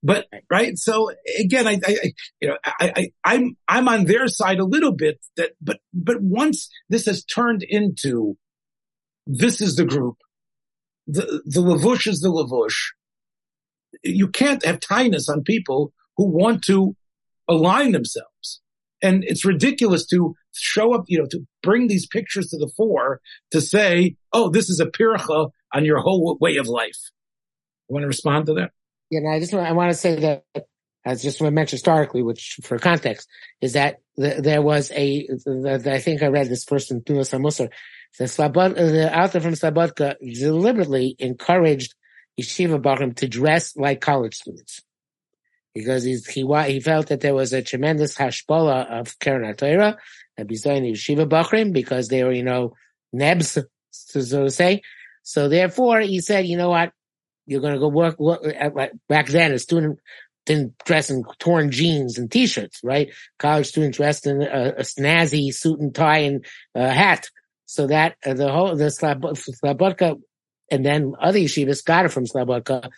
But 0.04 0.26
right, 0.49 0.78
so 0.78 1.12
again, 1.39 1.68
I, 1.68 1.80
I 1.86 2.14
you 2.39 2.47
know, 2.47 2.58
I, 2.66 2.91
I, 2.95 3.12
I'm 3.24 3.58
I'm 3.68 3.88
on 3.88 4.06
their 4.06 4.28
side 4.28 4.60
a 4.60 4.66
little 4.66 4.93
bit. 4.93 5.20
That, 5.38 5.52
but 5.62 5.80
but 5.93 6.22
once 6.22 6.70
this 6.89 7.06
has 7.06 7.24
turned 7.24 7.64
into, 7.64 8.36
this 9.28 9.62
is 9.62 9.76
the 9.76 9.86
group, 9.86 10.18
the 11.12 11.41
the 11.45 11.62
lavush 11.62 12.07
is 12.07 12.22
the 12.22 12.30
lavush. 12.30 12.78
You 14.03 14.28
can't 14.28 14.64
have 14.66 14.80
tightness 14.80 15.30
on 15.30 15.43
people 15.43 15.93
who 16.18 16.26
want 16.26 16.64
to 16.66 16.95
align 17.47 17.91
themselves, 17.91 18.62
and 19.01 19.24
it's 19.24 19.45
ridiculous 19.45 20.05
to 20.07 20.36
show 20.53 20.93
up, 20.93 21.05
you 21.07 21.20
know, 21.20 21.28
to 21.32 21.45
bring 21.62 21.88
these 21.88 22.07
pictures 22.07 22.47
to 22.49 22.57
the 22.57 22.72
fore 22.76 23.20
to 23.51 23.62
say, 23.62 24.16
"Oh, 24.32 24.49
this 24.49 24.70
is 24.70 24.80
a 24.80 24.86
pircha 24.86 25.51
on 25.74 25.86
your 25.86 25.99
whole 25.99 26.38
way 26.39 26.57
of 26.57 26.68
life." 26.68 26.99
You 27.89 27.93
want 27.93 28.03
to 28.03 28.07
respond 28.07 28.45
to 28.47 28.53
that? 28.55 28.72
Yeah, 29.09 29.30
I 29.30 29.39
just 29.39 29.53
I 29.53 29.74
want 29.74 29.91
to 29.91 29.97
say 29.97 30.16
that 30.20 30.45
as 31.05 31.24
just 31.24 31.41
want 31.41 31.51
to 31.51 31.55
mention 31.55 31.78
historically, 31.78 32.22
which 32.22 32.59
for 32.64 32.78
context 32.78 33.28
is 33.59 33.74
that 33.74 34.01
the, 34.18 34.39
there 34.41 34.62
was 34.62 34.91
a, 34.91 35.26
the, 35.28 35.80
the, 35.84 35.93
I 35.93 35.99
think 35.99 36.22
I 36.22 36.28
read 36.28 36.47
this 36.47 36.66
in 36.70 37.01
Tenuas 37.01 37.32
HaMussar. 37.32 37.70
The 38.18 38.26
Slabod, 38.26 38.76
the 38.76 39.18
Alter 39.18 39.39
from 39.39 39.53
Slabodka 39.53 40.16
deliberately 40.20 41.16
encouraged 41.18 41.95
yeshiva 42.39 42.82
bachrim 42.82 43.16
to 43.18 43.28
dress 43.28 43.76
like 43.76 44.01
college 44.01 44.36
students 44.36 44.82
because 45.74 46.03
he 46.03 46.18
he 46.66 46.80
felt 46.80 47.07
that 47.07 47.22
there 47.22 47.34
was 47.34 47.53
a 47.53 47.62
tremendous 47.62 48.16
hashbola 48.16 48.99
of 48.99 49.18
Keren 49.20 49.53
HaTorah 49.53 49.97
and 50.38 50.47
besides 50.47 50.86
yeshiva 50.86 51.28
bachrim 51.28 51.74
because 51.74 52.07
they 52.09 52.24
were 52.24 52.34
you 52.34 52.43
know 52.43 52.74
nebs 53.14 53.57
so 53.91 54.39
to 54.43 54.49
say. 54.49 54.82
So 55.24 55.49
therefore, 55.49 55.99
he 55.99 56.20
said, 56.22 56.47
you 56.47 56.57
know 56.57 56.70
what, 56.70 56.91
you're 57.45 57.62
going 57.62 57.74
to 57.74 57.80
go 57.80 57.89
work, 57.89 58.20
work 58.20 58.41
back 59.07 59.28
then. 59.28 59.51
A 59.51 59.59
student 59.59 59.99
didn't 60.45 60.78
dress 60.86 61.09
in 61.09 61.24
torn 61.38 61.72
jeans 61.72 62.18
and 62.18 62.32
t-shirts, 62.32 62.80
right? 62.84 63.14
College 63.38 63.68
students 63.68 63.97
dressed 63.97 64.26
in 64.26 64.41
a, 64.41 64.74
a 64.78 64.82
snazzy 64.82 65.53
suit 65.53 65.80
and 65.80 65.93
tie 65.93 66.20
and 66.20 66.45
uh, 66.74 66.89
hat. 66.89 67.30
So 67.72 67.88
that 67.88 68.18
uh, 68.26 68.34
the 68.34 68.52
whole 68.52 68.76
the 68.76 68.88
Slabodka 68.88 70.20
and 70.70 70.86
then 70.86 71.14
other 71.22 71.40
yeshivas 71.40 71.86
got 71.86 72.04
it 72.04 72.10
from 72.10 72.26
Slabodka 72.26 72.90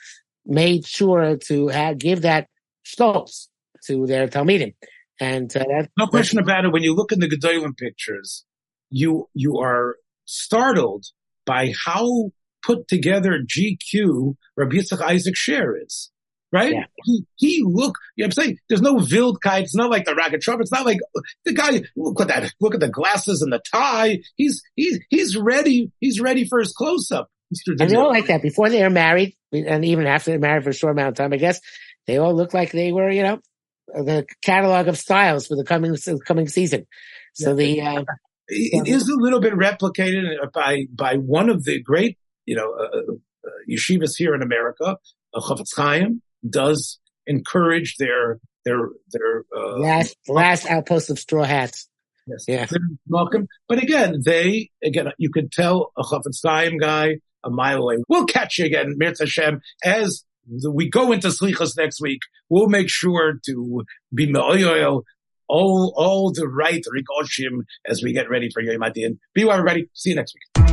made 0.48 0.88
sure 0.88 1.38
to 1.46 1.68
have, 1.68 2.00
give 2.00 2.24
that 2.24 2.48
stolz 2.84 3.50
to 3.86 4.08
their 4.08 4.28
talmidim. 4.28 4.74
And 5.20 5.56
uh, 5.56 5.60
that, 5.60 5.90
no 5.96 6.08
question 6.08 6.40
about 6.40 6.66
it. 6.66 6.74
When 6.74 6.82
you 6.82 6.96
look 6.96 7.12
in 7.12 7.20
the 7.20 7.30
Gedolim 7.30 7.78
pictures, 7.78 8.46
you 8.90 9.30
you 9.36 9.60
are 9.60 9.98
startled 10.26 11.06
by 11.46 11.72
how 11.86 12.32
put 12.64 12.88
together 12.88 13.42
GQ 13.46 14.36
Rabbi 14.58 14.78
Yitzchak 14.78 15.02
Isaac 15.02 15.36
Sher 15.36 15.78
is. 15.86 16.10
Right? 16.54 16.74
Yeah. 16.74 16.86
He, 17.04 17.26
he 17.36 17.64
look, 17.66 17.98
you 18.16 18.24
know 18.24 18.28
I'm 18.28 18.32
saying? 18.32 18.60
There's 18.70 18.82
no 18.82 18.98
Wildkeit. 18.98 19.64
It's 19.64 19.76
not 19.76 19.90
like 19.90 20.06
the 20.06 20.14
ragged 20.14 20.42
Trump. 20.42 20.62
It's 20.62 20.72
not 20.72 20.86
like 20.86 21.00
the 21.46 21.54
guy, 21.54 21.82
look 21.96 22.22
at 22.22 22.28
that, 22.28 22.54
look 22.62 22.76
at 22.76 22.80
the 22.80 22.90
glasses 22.90 23.42
and 23.42 23.52
the 23.52 23.60
tie. 23.60 24.20
He's, 24.36 24.62
he's, 24.76 25.00
he's 25.10 25.36
ready. 25.36 25.92
He's 26.00 26.22
ready 26.22 26.46
for 26.46 26.60
his 26.60 26.72
close 26.72 27.12
up. 27.12 27.30
And 27.68 27.90
they 27.90 27.96
all 27.96 28.10
like 28.10 28.28
that 28.28 28.42
before 28.42 28.70
they 28.70 28.84
are 28.84 28.90
married 28.90 29.36
and 29.52 29.84
even 29.84 30.06
after 30.06 30.32
they're 30.32 30.40
married 30.40 30.64
for 30.64 30.70
a 30.70 30.74
short 30.74 30.94
amount 30.94 31.10
of 31.10 31.16
time, 31.16 31.34
I 31.34 31.38
guess 31.38 31.60
they 32.08 32.18
all 32.18 32.36
look 32.36 32.54
like 32.54 32.72
they 32.72 32.92
were, 32.92 33.10
you 33.10 33.24
know, 33.24 33.40
the 33.88 34.26
catalog 34.44 34.88
of 34.88 34.98
styles 34.98 35.48
for 35.48 35.56
the 35.56 35.64
coming, 35.64 35.96
coming 36.26 36.48
season. 36.48 36.86
So 37.34 37.50
yeah. 37.50 37.56
the, 37.56 37.82
uh, 37.82 38.04
it 38.48 38.88
is 38.88 39.10
a 39.10 39.16
little 39.16 39.40
bit 39.40 39.54
replicated 39.54 40.52
by, 40.54 40.86
by 40.94 41.16
one 41.16 41.50
of 41.50 41.64
the 41.64 41.82
great 41.82 42.18
you 42.46 42.56
know, 42.56 42.74
uh, 42.74 43.14
uh, 43.46 43.50
yeshivas 43.70 44.16
here 44.18 44.36
in 44.36 44.42
America, 44.42 44.98
uh, 45.34 45.40
Chafetz 45.40 45.76
Chaim 45.76 46.22
does 46.48 47.00
encourage 47.26 47.98
their 47.98 48.40
their 48.66 48.90
their 49.12 49.44
uh, 49.56 49.78
last 49.80 50.16
last 50.28 50.66
outpost 50.70 51.10
of 51.10 51.20
straw 51.20 51.44
hats. 51.44 51.88
Yes, 52.26 52.46
yeah. 52.48 52.66
welcome. 53.08 53.48
But 53.68 53.84
again, 53.84 54.22
they 54.24 54.70
again 54.84 55.08
you 55.18 55.30
could 55.30 55.52
tell 55.52 55.92
a 55.98 56.04
Chafetz 56.04 56.40
Chaim 56.44 56.78
guy 56.78 57.18
a 57.44 57.50
mile 57.50 57.80
away. 57.80 57.98
We'll 58.08 58.26
catch 58.26 58.60
you 58.60 58.66
again, 58.66 58.96
Mirz 59.00 59.20
Hashem, 59.20 59.62
as 59.84 60.24
we 60.70 60.90
go 60.90 61.12
into 61.12 61.28
Slichas 61.28 61.78
next 61.78 62.02
week. 62.02 62.22
We'll 62.50 62.70
make 62.70 62.90
sure 62.90 63.40
to 63.46 63.84
be 64.14 64.32
me'oyoyo 64.32 65.02
all 65.48 65.94
all 65.96 66.32
the 66.32 66.48
right 66.48 66.84
rikoshim 66.96 67.64
as 67.86 68.02
we 68.02 68.14
get 68.14 68.30
ready 68.30 68.50
for 68.54 68.62
Yom 68.62 68.82
HaDin. 68.82 69.18
Be 69.34 69.44
well, 69.44 69.58
everybody. 69.58 69.90
See 69.94 70.12
you 70.12 70.16
next 70.16 70.36
week. 70.36 70.64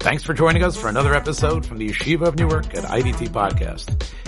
Thanks 0.00 0.22
for 0.22 0.32
joining 0.32 0.62
us 0.62 0.76
for 0.76 0.88
another 0.88 1.14
episode 1.14 1.66
from 1.66 1.78
the 1.78 1.88
Yeshiva 1.88 2.28
of 2.28 2.36
Newark 2.36 2.74
at 2.74 2.84
IDT 2.84 3.30
Podcast. 3.30 4.27